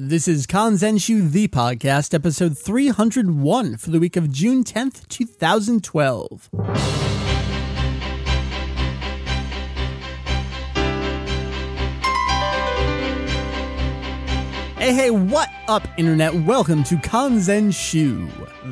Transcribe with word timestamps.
This 0.00 0.28
is 0.28 0.46
Kanzenshu, 0.46 1.28
the 1.28 1.48
podcast, 1.48 2.14
episode 2.14 2.56
301 2.56 3.78
for 3.78 3.90
the 3.90 3.98
week 3.98 4.14
of 4.14 4.30
June 4.30 4.62
10th, 4.62 5.08
2012. 5.08 6.48
Hey, 14.78 14.94
hey, 14.94 15.10
what 15.10 15.48
up, 15.66 15.88
Internet? 15.96 16.32
Welcome 16.44 16.84
to 16.84 16.94
Kanzenshu. 16.94 18.30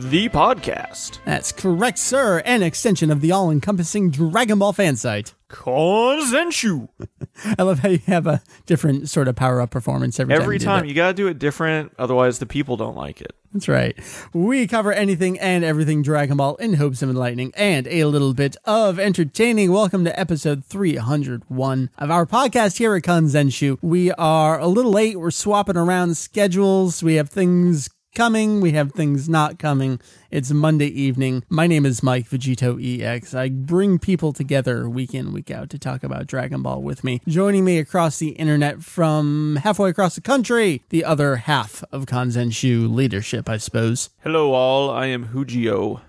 The 0.09 0.29
podcast. 0.29 1.19
That's 1.25 1.51
correct, 1.51 1.99
sir. 1.99 2.39
An 2.45 2.63
extension 2.63 3.11
of 3.11 3.21
the 3.21 3.33
all 3.33 3.51
encompassing 3.51 4.13
Dragon 4.13 4.61
Ball 4.61 4.73
fan 4.73 4.95
site. 4.95 5.35
Konsenshu. 5.49 6.89
I 7.59 7.62
love 7.62 7.81
how 7.81 7.91
you 7.91 8.01
have 8.07 8.27
a 8.27 8.43
different 8.67 9.09
sort 9.09 9.29
of 9.29 9.37
power 9.37 9.61
up 9.61 9.71
performance 9.71 10.19
every, 10.19 10.35
time. 10.35 10.43
Every 10.43 10.59
time. 10.59 10.67
time 10.80 10.85
You 10.85 10.91
you 10.91 10.95
gotta 10.95 11.15
do 11.15 11.29
it 11.29 11.39
different, 11.39 11.93
otherwise 11.99 12.39
the 12.39 12.47
people 12.47 12.77
don't 12.77 12.97
like 12.97 13.20
it. 13.20 13.33
That's 13.53 13.69
right. 13.69 13.97
We 14.34 14.67
cover 14.67 14.93
anything 14.93 15.39
and 15.39 15.65
everything 15.65 16.03
Dragon 16.03 16.37
Ball 16.37 16.56
in 16.56 16.75
hopes 16.75 17.01
of 17.01 17.09
enlightening 17.09 17.53
and 17.56 17.87
a 17.87 18.05
little 18.05 18.34
bit 18.34 18.56
of 18.65 18.98
entertaining. 18.98 19.73
Welcome 19.73 20.05
to 20.05 20.19
episode 20.19 20.65
301 20.65 21.91
of 21.97 22.11
our 22.11 22.27
podcast 22.27 22.78
here 22.78 22.95
at 22.95 23.03
Kanzenshu. 23.03 23.78
We 23.81 24.12
are 24.12 24.59
a 24.59 24.67
little 24.67 24.92
late. 24.92 25.19
We're 25.19 25.31
swapping 25.31 25.77
around 25.77 26.17
schedules. 26.17 27.03
We 27.03 27.15
have 27.15 27.31
things 27.31 27.89
coming. 28.16 28.62
We 28.62 28.73
have 28.73 28.93
things 28.93 29.29
not 29.29 29.59
coming. 29.59 30.01
It's 30.30 30.51
Monday 30.51 30.87
evening. 30.87 31.45
My 31.51 31.66
name 31.66 31.84
is 31.84 32.02
Mike 32.02 32.27
Vegito 32.30 32.80
EX. 32.83 33.34
I 33.34 33.51
bring 33.51 33.98
people 33.98 34.33
together 34.33 34.89
week 34.89 35.12
in, 35.12 35.34
week 35.34 35.51
out 35.51 35.69
to 35.70 35.79
talk 35.79 36.02
about 36.02 36.27
Dragon 36.27 36.62
Ball 36.62 36.80
with 36.80 37.05
me. 37.05 37.20
Joining 37.29 37.62
me 37.62 37.79
across 37.79 38.19
the 38.19 38.30
internet 38.30 38.83
from 38.83 39.56
halfway 39.56 39.91
across 39.91 40.15
the 40.15 40.23
country, 40.23 40.83
the 40.89 41.05
other 41.05 41.37
half 41.37 41.84
of 41.92 42.06
Kanzenshu 42.06 42.92
leadership, 42.92 43.51
I 43.51 43.59
suppose. 43.59 44.09
Hello 44.23 44.55
all, 44.55 44.89
I 44.89 45.06
am 45.06 45.28
Hujio. 45.28 46.00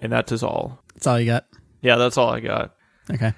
And 0.00 0.10
that 0.10 0.32
is 0.32 0.42
all. 0.42 0.82
That's 0.94 1.06
all 1.06 1.20
you 1.20 1.26
got. 1.26 1.46
Yeah, 1.82 1.96
that's 1.96 2.18
all 2.18 2.30
I 2.30 2.40
got. 2.40 2.74
Okay. 3.08 3.32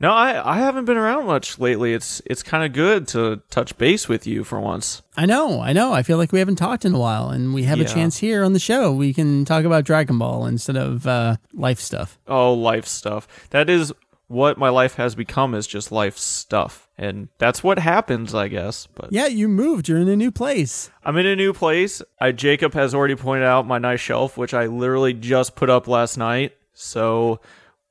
No, 0.00 0.12
I, 0.12 0.54
I 0.54 0.58
haven't 0.58 0.84
been 0.84 0.96
around 0.96 1.26
much 1.26 1.58
lately. 1.58 1.92
It's 1.92 2.22
it's 2.24 2.42
kind 2.42 2.64
of 2.64 2.72
good 2.72 3.08
to 3.08 3.42
touch 3.50 3.76
base 3.78 4.08
with 4.08 4.26
you 4.26 4.44
for 4.44 4.60
once. 4.60 5.02
I 5.16 5.26
know, 5.26 5.60
I 5.60 5.72
know. 5.72 5.92
I 5.92 6.04
feel 6.04 6.18
like 6.18 6.30
we 6.30 6.38
haven't 6.38 6.56
talked 6.56 6.84
in 6.84 6.94
a 6.94 6.98
while, 6.98 7.30
and 7.30 7.52
we 7.52 7.64
have 7.64 7.80
a 7.80 7.84
chance 7.84 8.18
here 8.18 8.44
on 8.44 8.52
the 8.52 8.60
show. 8.60 8.92
We 8.92 9.12
can 9.12 9.44
talk 9.44 9.64
about 9.64 9.84
Dragon 9.84 10.18
Ball 10.18 10.46
instead 10.46 10.76
of 10.76 11.06
uh, 11.06 11.36
life 11.52 11.80
stuff. 11.80 12.18
Oh, 12.28 12.54
life 12.54 12.86
stuff. 12.86 13.26
That 13.50 13.68
is 13.68 13.92
what 14.28 14.58
my 14.58 14.68
life 14.68 14.94
has 14.94 15.14
become 15.14 15.54
is 15.54 15.66
just 15.66 15.90
life 15.90 16.16
stuff. 16.16 16.88
And 16.96 17.28
that's 17.38 17.64
what 17.64 17.78
happens, 17.78 18.34
I 18.34 18.48
guess. 18.48 18.86
But 18.86 19.12
Yeah, 19.12 19.26
you 19.26 19.48
moved. 19.48 19.88
You're 19.88 19.98
in 19.98 20.08
a 20.08 20.16
new 20.16 20.30
place. 20.30 20.90
I'm 21.02 21.16
in 21.16 21.26
a 21.26 21.34
new 21.34 21.52
place. 21.52 22.02
I 22.20 22.32
Jacob 22.32 22.74
has 22.74 22.94
already 22.94 23.16
pointed 23.16 23.46
out 23.46 23.66
my 23.66 23.78
nice 23.78 24.00
shelf, 24.00 24.36
which 24.36 24.54
I 24.54 24.66
literally 24.66 25.14
just 25.14 25.56
put 25.56 25.70
up 25.70 25.88
last 25.88 26.18
night. 26.18 26.54
So 26.74 27.40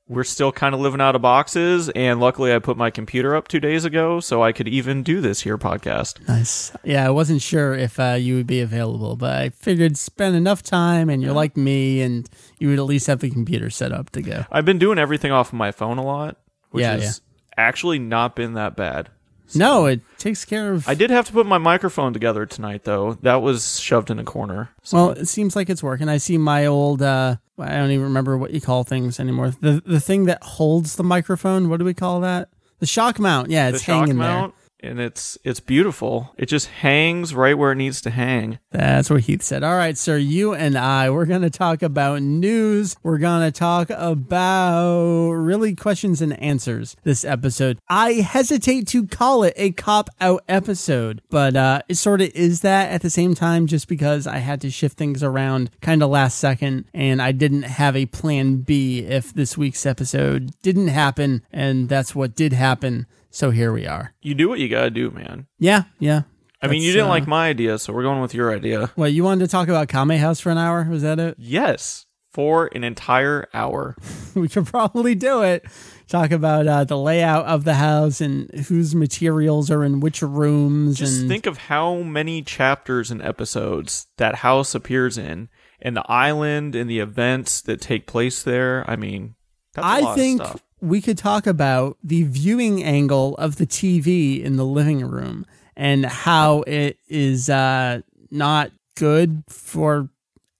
we're 0.08 0.24
still 0.24 0.50
kind 0.52 0.74
of 0.74 0.80
living 0.80 1.00
out 1.00 1.14
of 1.14 1.22
boxes, 1.22 1.90
and 1.90 2.18
luckily 2.18 2.54
I 2.54 2.58
put 2.58 2.76
my 2.76 2.90
computer 2.90 3.36
up 3.36 3.46
two 3.48 3.60
days 3.60 3.84
ago, 3.84 4.20
so 4.20 4.42
I 4.42 4.52
could 4.52 4.66
even 4.66 5.02
do 5.02 5.20
this 5.20 5.42
here 5.42 5.58
podcast. 5.58 6.26
Nice. 6.26 6.72
Yeah, 6.82 7.06
I 7.06 7.10
wasn't 7.10 7.42
sure 7.42 7.74
if 7.74 8.00
uh, 8.00 8.16
you 8.18 8.36
would 8.36 8.46
be 8.46 8.60
available, 8.60 9.16
but 9.16 9.36
I 9.36 9.48
figured 9.50 9.96
spend 9.98 10.34
enough 10.34 10.62
time, 10.62 11.10
and 11.10 11.22
you're 11.22 11.32
like 11.34 11.56
me, 11.56 12.00
and 12.00 12.28
you 12.58 12.68
would 12.68 12.78
at 12.78 12.84
least 12.84 13.06
have 13.06 13.20
the 13.20 13.30
computer 13.30 13.68
set 13.70 13.92
up 13.92 14.10
to 14.10 14.22
go. 14.22 14.44
I've 14.50 14.64
been 14.64 14.78
doing 14.78 14.98
everything 14.98 15.30
off 15.30 15.48
of 15.48 15.54
my 15.54 15.72
phone 15.72 15.98
a 15.98 16.04
lot, 16.04 16.36
which 16.70 16.82
Yeah, 16.82 16.92
has 16.96 17.20
actually 17.56 17.98
not 17.98 18.34
been 18.34 18.54
that 18.54 18.76
bad. 18.76 19.10
No, 19.54 19.86
it 19.86 20.00
takes 20.18 20.44
care 20.44 20.72
of. 20.72 20.88
I 20.88 20.94
did 20.94 21.10
have 21.10 21.26
to 21.26 21.32
put 21.32 21.46
my 21.46 21.58
microphone 21.58 22.12
together 22.12 22.46
tonight, 22.46 22.84
though. 22.84 23.14
That 23.22 23.42
was 23.42 23.80
shoved 23.80 24.10
in 24.10 24.18
a 24.18 24.24
corner. 24.24 24.70
So 24.82 24.96
Well, 24.96 25.10
it 25.10 25.26
seems 25.26 25.56
like 25.56 25.70
it's 25.70 25.82
working. 25.82 26.08
I 26.08 26.18
see 26.18 26.38
my 26.38 26.66
old 26.66 27.02
uh 27.02 27.36
I 27.58 27.76
don't 27.76 27.90
even 27.90 28.04
remember 28.04 28.36
what 28.38 28.52
you 28.52 28.60
call 28.60 28.84
things 28.84 29.18
anymore. 29.18 29.50
The 29.60 29.82
the 29.84 30.00
thing 30.00 30.24
that 30.26 30.42
holds 30.42 30.96
the 30.96 31.04
microphone, 31.04 31.68
what 31.68 31.78
do 31.78 31.84
we 31.84 31.94
call 31.94 32.20
that? 32.20 32.48
The 32.78 32.86
shock 32.86 33.18
mount. 33.18 33.50
Yeah, 33.50 33.70
the 33.70 33.76
it's 33.76 33.84
shock 33.84 34.00
hanging 34.00 34.16
mount, 34.16 34.54
and 34.80 35.00
it's 35.00 35.38
it's 35.44 35.60
beautiful. 35.60 36.34
It 36.36 36.46
just 36.46 36.68
hangs 36.68 37.34
right 37.34 37.56
where 37.56 37.72
it 37.72 37.76
needs 37.76 38.00
to 38.02 38.10
hang. 38.10 38.58
That's 38.70 39.10
what 39.10 39.22
Heath 39.22 39.42
said. 39.42 39.62
All 39.62 39.76
right, 39.76 39.96
sir, 39.96 40.16
you 40.16 40.54
and 40.54 40.76
I, 40.76 41.10
we're 41.10 41.26
going 41.26 41.42
to 41.42 41.50
talk 41.50 41.82
about 41.82 42.22
news. 42.22 42.96
We're 43.02 43.18
going 43.18 43.50
to 43.50 43.56
talk 43.56 43.90
about 43.90 45.30
really 45.30 45.74
questions 45.74 46.22
and 46.22 46.40
answers 46.40 46.96
this 47.02 47.24
episode. 47.24 47.78
I 47.88 48.14
hesitate 48.14 48.86
to 48.88 49.06
call 49.06 49.42
it 49.42 49.54
a 49.56 49.72
cop 49.72 50.10
out 50.20 50.44
episode, 50.48 51.22
but 51.30 51.56
uh 51.56 51.82
it 51.88 51.96
sort 51.96 52.20
of 52.20 52.30
is 52.34 52.60
that 52.60 52.90
at 52.90 53.02
the 53.02 53.10
same 53.10 53.34
time 53.34 53.66
just 53.66 53.88
because 53.88 54.26
I 54.26 54.38
had 54.38 54.60
to 54.62 54.70
shift 54.70 54.96
things 54.96 55.22
around 55.22 55.70
kind 55.80 56.02
of 56.02 56.10
last 56.10 56.38
second 56.38 56.84
and 56.94 57.20
I 57.20 57.32
didn't 57.32 57.62
have 57.62 57.96
a 57.96 58.06
plan 58.06 58.58
B 58.58 59.00
if 59.00 59.32
this 59.34 59.56
week's 59.56 59.86
episode 59.86 60.52
didn't 60.62 60.88
happen 60.88 61.42
and 61.52 61.88
that's 61.88 62.14
what 62.14 62.34
did 62.36 62.52
happen. 62.52 63.06
So 63.30 63.50
here 63.50 63.72
we 63.72 63.86
are. 63.86 64.14
You 64.20 64.34
do 64.34 64.48
what 64.48 64.58
you 64.58 64.68
gotta 64.68 64.90
do, 64.90 65.10
man. 65.10 65.46
Yeah, 65.58 65.84
yeah. 65.98 66.22
I 66.60 66.66
mean, 66.66 66.82
you 66.82 66.92
didn't 66.92 67.06
uh, 67.06 67.10
like 67.10 67.26
my 67.26 67.48
idea, 67.48 67.78
so 67.78 67.92
we're 67.92 68.02
going 68.02 68.20
with 68.20 68.34
your 68.34 68.52
idea. 68.52 68.90
What, 68.96 69.12
you 69.12 69.22
wanted 69.22 69.44
to 69.44 69.50
talk 69.50 69.68
about 69.68 69.88
Kame 69.88 70.18
House 70.18 70.40
for 70.40 70.50
an 70.50 70.58
hour? 70.58 70.86
Was 70.90 71.02
that 71.02 71.20
it? 71.20 71.36
Yes, 71.38 72.06
for 72.32 72.68
an 72.74 72.82
entire 72.82 73.48
hour. 73.54 73.96
we 74.34 74.48
could 74.48 74.66
probably 74.66 75.14
do 75.14 75.42
it. 75.42 75.64
Talk 76.08 76.30
about 76.30 76.66
uh, 76.66 76.84
the 76.84 76.96
layout 76.96 77.46
of 77.46 77.64
the 77.64 77.74
house 77.74 78.20
and 78.20 78.50
whose 78.66 78.94
materials 78.94 79.70
are 79.70 79.84
in 79.84 80.00
which 80.00 80.22
rooms. 80.22 80.98
Just 80.98 81.20
and 81.20 81.28
think 81.28 81.46
of 81.46 81.58
how 81.58 81.96
many 81.96 82.42
chapters 82.42 83.10
and 83.10 83.22
episodes 83.22 84.06
that 84.16 84.36
house 84.36 84.74
appears 84.74 85.16
in, 85.16 85.48
and 85.80 85.96
the 85.96 86.10
island 86.10 86.74
and 86.74 86.90
the 86.90 86.98
events 86.98 87.60
that 87.62 87.80
take 87.80 88.06
place 88.06 88.42
there. 88.42 88.84
I 88.88 88.96
mean, 88.96 89.36
that's 89.74 89.86
a 89.86 90.08
I 90.08 90.14
think. 90.16 90.42
We 90.80 91.00
could 91.00 91.18
talk 91.18 91.46
about 91.46 91.96
the 92.02 92.22
viewing 92.24 92.82
angle 92.84 93.36
of 93.36 93.56
the 93.56 93.66
TV 93.66 94.42
in 94.42 94.56
the 94.56 94.64
living 94.64 95.00
room 95.04 95.44
and 95.76 96.06
how 96.06 96.62
it 96.62 96.98
is 97.08 97.50
uh, 97.50 98.02
not 98.30 98.70
good 98.96 99.42
for 99.48 100.08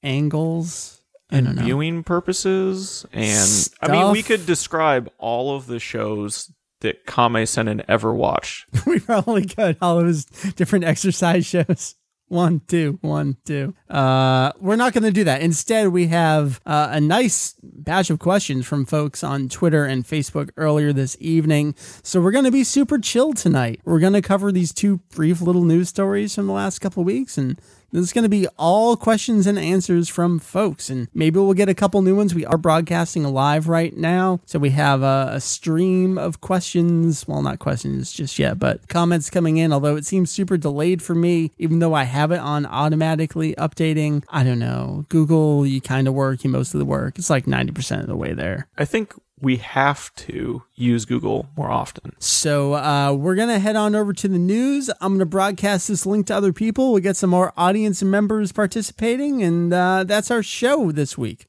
angles. 0.03 1.01
I 1.31 1.37
don't 1.37 1.49
And 1.49 1.57
know. 1.57 1.63
viewing 1.65 2.05
purposes, 2.05 3.05
and 3.13 3.69
I 3.83 3.93
mean, 3.93 4.13
we 4.13 4.23
could 4.23 4.47
describe 4.47 5.11
all 5.19 5.55
of 5.55 5.67
the 5.67 5.79
shows 5.79 6.51
that 6.81 7.05
Kame 7.05 7.45
Sennin 7.45 7.85
ever 7.87 8.15
watched. 8.15 8.67
we 8.87 8.99
probably 8.99 9.45
could 9.45 9.77
all 9.83 10.01
those 10.01 10.25
different 10.57 10.87
exercise 10.87 11.45
shows. 11.45 11.97
One, 12.29 12.61
two, 12.69 12.99
one, 13.01 13.39
two. 13.47 13.75
Uh, 13.89 14.53
we're 14.61 14.77
not 14.77 14.93
going 14.93 15.05
to 15.05 15.11
do 15.11 15.25
that. 15.25 15.41
Instead, 15.41 15.89
we 15.89 16.09
have 16.09 16.61
uh, 16.67 16.89
a 16.91 17.01
nice 17.01 17.55
batch 17.63 18.11
of 18.11 18.19
questions 18.19 18.67
from 18.67 18.85
folks 18.85 19.25
on 19.25 19.49
Twitter 19.49 19.87
and 19.87 20.05
Facebook 20.05 20.51
earlier 20.59 20.93
this 20.93 21.17
evening. 21.21 21.75
So 22.03 22.21
we're 22.21 22.33
going 22.33 22.45
to 22.45 22.51
be 22.51 22.65
super 22.65 22.99
chill 22.99 23.33
tonight. 23.33 23.81
We're 23.87 23.99
going 23.99 24.13
to 24.13 24.21
cover 24.21 24.53
these 24.53 24.75
two 24.75 24.99
brief 25.15 25.41
little 25.41 25.65
news 25.65 25.89
stories 25.89 26.35
from 26.35 26.47
the 26.47 26.53
last 26.53 26.81
couple 26.81 27.01
of 27.01 27.07
weeks, 27.07 27.39
and 27.39 27.59
this 27.93 28.03
is 28.03 28.13
going 28.13 28.25
to 28.25 28.29
be 28.29 28.47
all 28.59 28.97
questions 28.97 29.47
and 29.47 29.59
answers 29.59 30.09
from 30.09 30.39
folks. 30.39 30.91
And 30.91 31.09
maybe 31.15 31.39
we'll 31.39 31.55
get 31.55 31.69
a 31.69 31.75
couple 31.75 32.03
new 32.03 32.17
ones. 32.17 32.35
We 32.35 32.45
are 32.45 32.59
broadcasting 32.59 33.25
live 33.25 33.69
right 33.69 33.97
now. 33.97 34.41
So 34.47 34.59
we 34.59 34.71
have 34.71 35.03
a, 35.03 35.31
a 35.33 35.41
stream 35.41 36.19
of 36.19 36.41
questions. 36.41 37.27
Well, 37.27 37.43
not 37.43 37.59
questions 37.59 38.13
just 38.13 38.39
yet, 38.39 38.59
but 38.59 38.89
comments 38.89 39.31
coming 39.31 39.57
in, 39.57 39.73
although 39.73 39.97
it 39.97 40.05
seems 40.07 40.31
super 40.31 40.57
delayed 40.57 41.03
for 41.03 41.15
me, 41.15 41.53
even 41.59 41.79
though 41.79 41.95
I 41.95 42.05
have 42.05 42.31
it 42.31 42.41
on 42.41 42.67
automatically 42.67 43.55
updating. 43.55 44.25
I 44.29 44.45
don't 44.45 44.59
know. 44.59 45.07
Google, 45.09 45.67
you 45.67 45.81
kind 45.81 46.09
of 46.09 46.15
work, 46.15 46.45
you 46.45 46.51
mostly 46.51 46.83
work. 46.83 47.19
It's 47.19 47.31
like 47.31 47.47
90% 47.47 48.01
of 48.01 48.07
the 48.07 48.17
way 48.17 48.35
there. 48.35 48.69
I 48.77 48.85
think 48.85 49.15
we 49.41 49.57
have 49.57 50.15
to 50.17 50.63
use 50.75 51.05
Google 51.05 51.49
more 51.57 51.71
often. 51.71 52.15
So 52.19 52.75
uh, 52.75 53.13
we're 53.13 53.35
gonna 53.35 53.59
head 53.59 53.77
on 53.77 53.95
over 53.95 54.13
to 54.13 54.29
the 54.29 54.39
news. 54.39 54.91
I'm 55.01 55.15
gonna 55.15 55.27
broadcast 55.27 55.89
this 55.89 56.07
link 56.07 56.27
to 56.27 56.37
other 56.37 56.53
people. 56.53 56.93
We'll 56.93 57.03
get 57.03 57.17
some 57.17 57.31
more 57.31 57.53
audience 57.57 58.03
members 58.03 58.53
participating, 58.53 59.43
and 59.43 59.73
uh, 59.73 60.05
that's 60.05 60.31
our 60.31 60.43
show 60.43 60.93
this 60.93 61.19
week. 61.19 61.47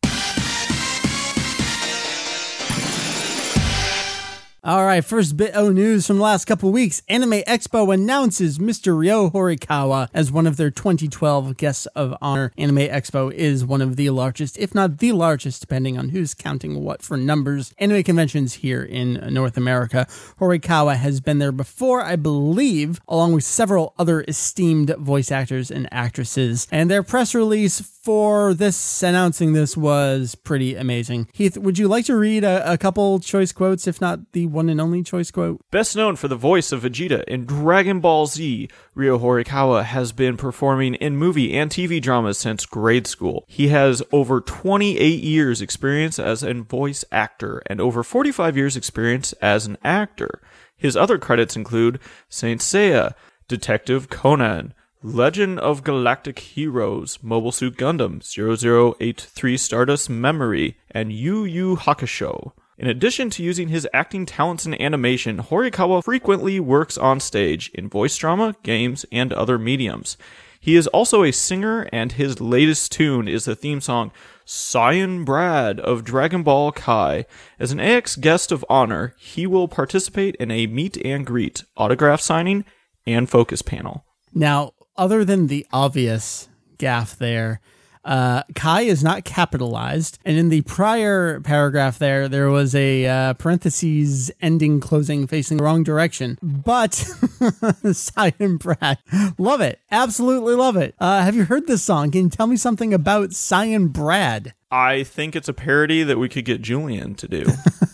All 4.62 4.84
right, 4.84 5.06
first 5.06 5.38
bit 5.38 5.54
of 5.54 5.74
news 5.74 6.06
from 6.06 6.18
the 6.18 6.24
last 6.24 6.44
couple 6.44 6.70
weeks. 6.70 7.02
Anime 7.08 7.44
Expo 7.48 7.94
announces 7.94 8.58
Mr. 8.58 8.94
Ryo 8.94 9.30
Horikawa 9.30 10.10
as 10.14 10.34
one 10.34 10.46
of 10.46 10.58
their 10.58 10.70
2012 10.70 11.56
guests 11.56 11.86
of 11.96 12.14
honor. 12.22 12.52
Anime 12.58 12.90
Expo 12.90 13.32
is 13.32 13.64
one 13.64 13.82
of 13.82 13.96
the 13.96 14.10
largest, 14.10 14.58
if 14.58 14.76
not 14.76 14.98
the 14.98 15.14
largest, 15.14 15.62
depending 15.62 15.98
on 15.98 16.10
who's 16.10 16.34
counting 16.34 16.84
what 16.84 17.02
for 17.02 17.16
numbers, 17.16 17.74
anime 17.78 18.04
conventions 18.04 18.56
here 18.56 18.84
in 18.84 19.14
North 19.34 19.56
America. 19.56 20.06
Horikawa 20.42 20.98
has 20.98 21.22
been 21.22 21.40
there 21.40 21.54
before, 21.54 22.02
I 22.04 22.18
believe, 22.18 23.00
along 23.08 23.32
with 23.32 23.46
several 23.46 23.94
other 23.98 24.26
esteemed 24.28 24.90
voice 24.98 25.32
actors 25.32 25.72
and 25.72 25.88
actresses. 25.90 26.68
And 26.70 26.92
their 26.92 27.02
press 27.02 27.34
release 27.34 27.80
for 28.10 28.56
this 28.56 29.04
announcing 29.04 29.54
this 29.54 29.78
was 29.78 30.34
pretty 30.34 30.76
amazing. 30.76 31.28
Heath, 31.32 31.56
would 31.60 31.78
you 31.78 31.88
like 31.88 32.06
to 32.06 32.16
read 32.16 32.44
a, 32.44 32.74
a 32.74 32.76
couple 32.76 33.20
choice 33.20 33.52
quotes, 33.52 33.86
if 33.86 34.02
not 34.02 34.32
the 34.32 34.48
one 34.48 34.68
and 34.68 34.82
only 34.82 35.04
choice 35.04 35.30
quote. 35.30 35.62
Best 35.70 35.96
known 35.96 36.16
for 36.16 36.28
the 36.28 36.36
voice 36.36 36.72
of 36.72 36.82
Vegeta 36.82 37.24
in 37.26 37.46
Dragon 37.46 38.00
Ball 38.00 38.26
Z, 38.26 38.68
Ryo 38.96 39.20
Horikawa 39.20 39.84
has 39.84 40.12
been 40.12 40.38
performing 40.38 40.96
in 40.96 41.18
movie 41.18 41.56
and 41.56 41.70
TV 41.70 42.02
dramas 42.02 42.40
since 42.40 42.66
grade 42.66 43.06
school. 43.06 43.46
He 43.48 43.68
has 43.68 44.02
over 44.12 44.42
28 44.42 45.24
years 45.24 45.62
experience 45.62 46.18
as 46.18 46.42
a 46.42 46.56
voice 46.56 47.06
actor 47.12 47.62
and 47.68 47.80
over 47.80 48.02
45 48.02 48.58
years 48.58 48.76
experience 48.76 49.34
as 49.34 49.68
an 49.68 49.78
actor. 49.84 50.42
His 50.76 50.98
other 50.98 51.20
credits 51.20 51.56
include 51.56 52.00
Saint 52.28 52.62
Seiya, 52.62 53.14
Detective 53.48 54.10
Conan, 54.10 54.74
Legend 55.02 55.60
of 55.60 55.86
Galactic 55.86 56.40
Heroes, 56.40 57.20
Mobile 57.22 57.54
Suit 57.54 57.78
Gundam, 57.78 58.22
0083 58.22 59.56
Stardust 59.56 60.10
Memory, 60.10 60.78
and 60.92 61.14
Yu 61.14 61.46
Yu 61.46 61.78
Hakusho. 61.78 62.52
In 62.78 62.90
addition 62.90 63.30
to 63.30 63.44
using 63.44 63.70
his 63.70 63.88
acting 63.94 64.26
talents 64.26 64.66
in 64.66 64.80
animation, 64.82 65.38
Horikawa 65.38 66.04
frequently 66.04 66.60
works 66.60 66.98
on 66.98 67.22
stage 67.22 67.72
in 67.74 67.88
voice 67.88 68.18
drama, 68.18 68.56
games, 68.62 69.06
and 69.10 69.32
other 69.32 69.58
mediums. 69.58 70.18
He 70.60 70.76
is 70.76 70.88
also 70.88 71.24
a 71.24 71.32
singer, 71.32 71.88
and 71.94 72.12
his 72.12 72.42
latest 72.42 72.92
tune 72.92 73.30
is 73.30 73.46
the 73.46 73.56
theme 73.56 73.80
song 73.80 74.12
Cyan 74.44 75.24
Brad 75.24 75.80
of 75.80 76.04
Dragon 76.04 76.44
Ball 76.44 76.74
Kai. 76.74 77.26
As 77.58 77.72
an 77.72 77.80
AX 77.80 78.18
guest 78.18 78.52
of 78.52 78.66
honor, 78.70 79.16
he 79.18 79.48
will 79.48 79.70
participate 79.70 80.36
in 80.36 80.52
a 80.52 80.68
meet 80.68 80.98
and 81.06 81.26
greet, 81.26 81.64
autograph 81.78 82.20
signing, 82.20 82.66
and 83.08 83.30
focus 83.30 83.62
panel. 83.62 84.04
Now, 84.34 84.74
other 85.00 85.24
than 85.24 85.48
the 85.48 85.66
obvious 85.72 86.50
gaff 86.78 87.18
there, 87.18 87.62
uh, 88.04 88.44
Kai 88.54 88.82
is 88.82 89.04
not 89.04 89.24
capitalized. 89.24 90.20
And 90.26 90.38
in 90.38 90.50
the 90.50 90.62
prior 90.64 91.40
paragraph 91.40 91.98
there, 92.00 92.28
there 92.28 92.50
was 92.50 92.76
a 92.76 93.06
uh, 93.06 93.34
parentheses 93.36 94.30
ending 94.42 94.80
closing 94.80 95.26
facing 95.26 95.58
the 95.58 95.64
wrong 95.64 95.84
direction. 95.84 96.38
But 96.42 96.94
Cyan 97.94 98.58
Brad, 98.58 99.00
love 99.38 99.62
it. 99.62 99.80
Absolutely 99.90 100.56
love 100.56 100.76
it. 100.76 100.96
Uh, 101.00 101.22
have 101.22 101.36
you 101.36 101.46
heard 101.46 101.66
this 101.68 101.84
song? 101.84 102.12
Can 102.12 102.26
you 102.26 102.30
tell 102.30 102.48
me 102.48 102.58
something 102.58 102.94
about 102.94 103.34
Cyan 103.34 103.88
Brad? 103.88 104.54
I 104.70 105.04
think 105.04 105.36
it's 105.36 105.50
a 105.50 105.54
parody 105.54 106.04
that 106.04 106.20
we 106.20 106.30
could 106.30 106.46
get 106.46 106.62
Julian 106.62 107.16
to 107.16 107.28
do. 107.28 107.46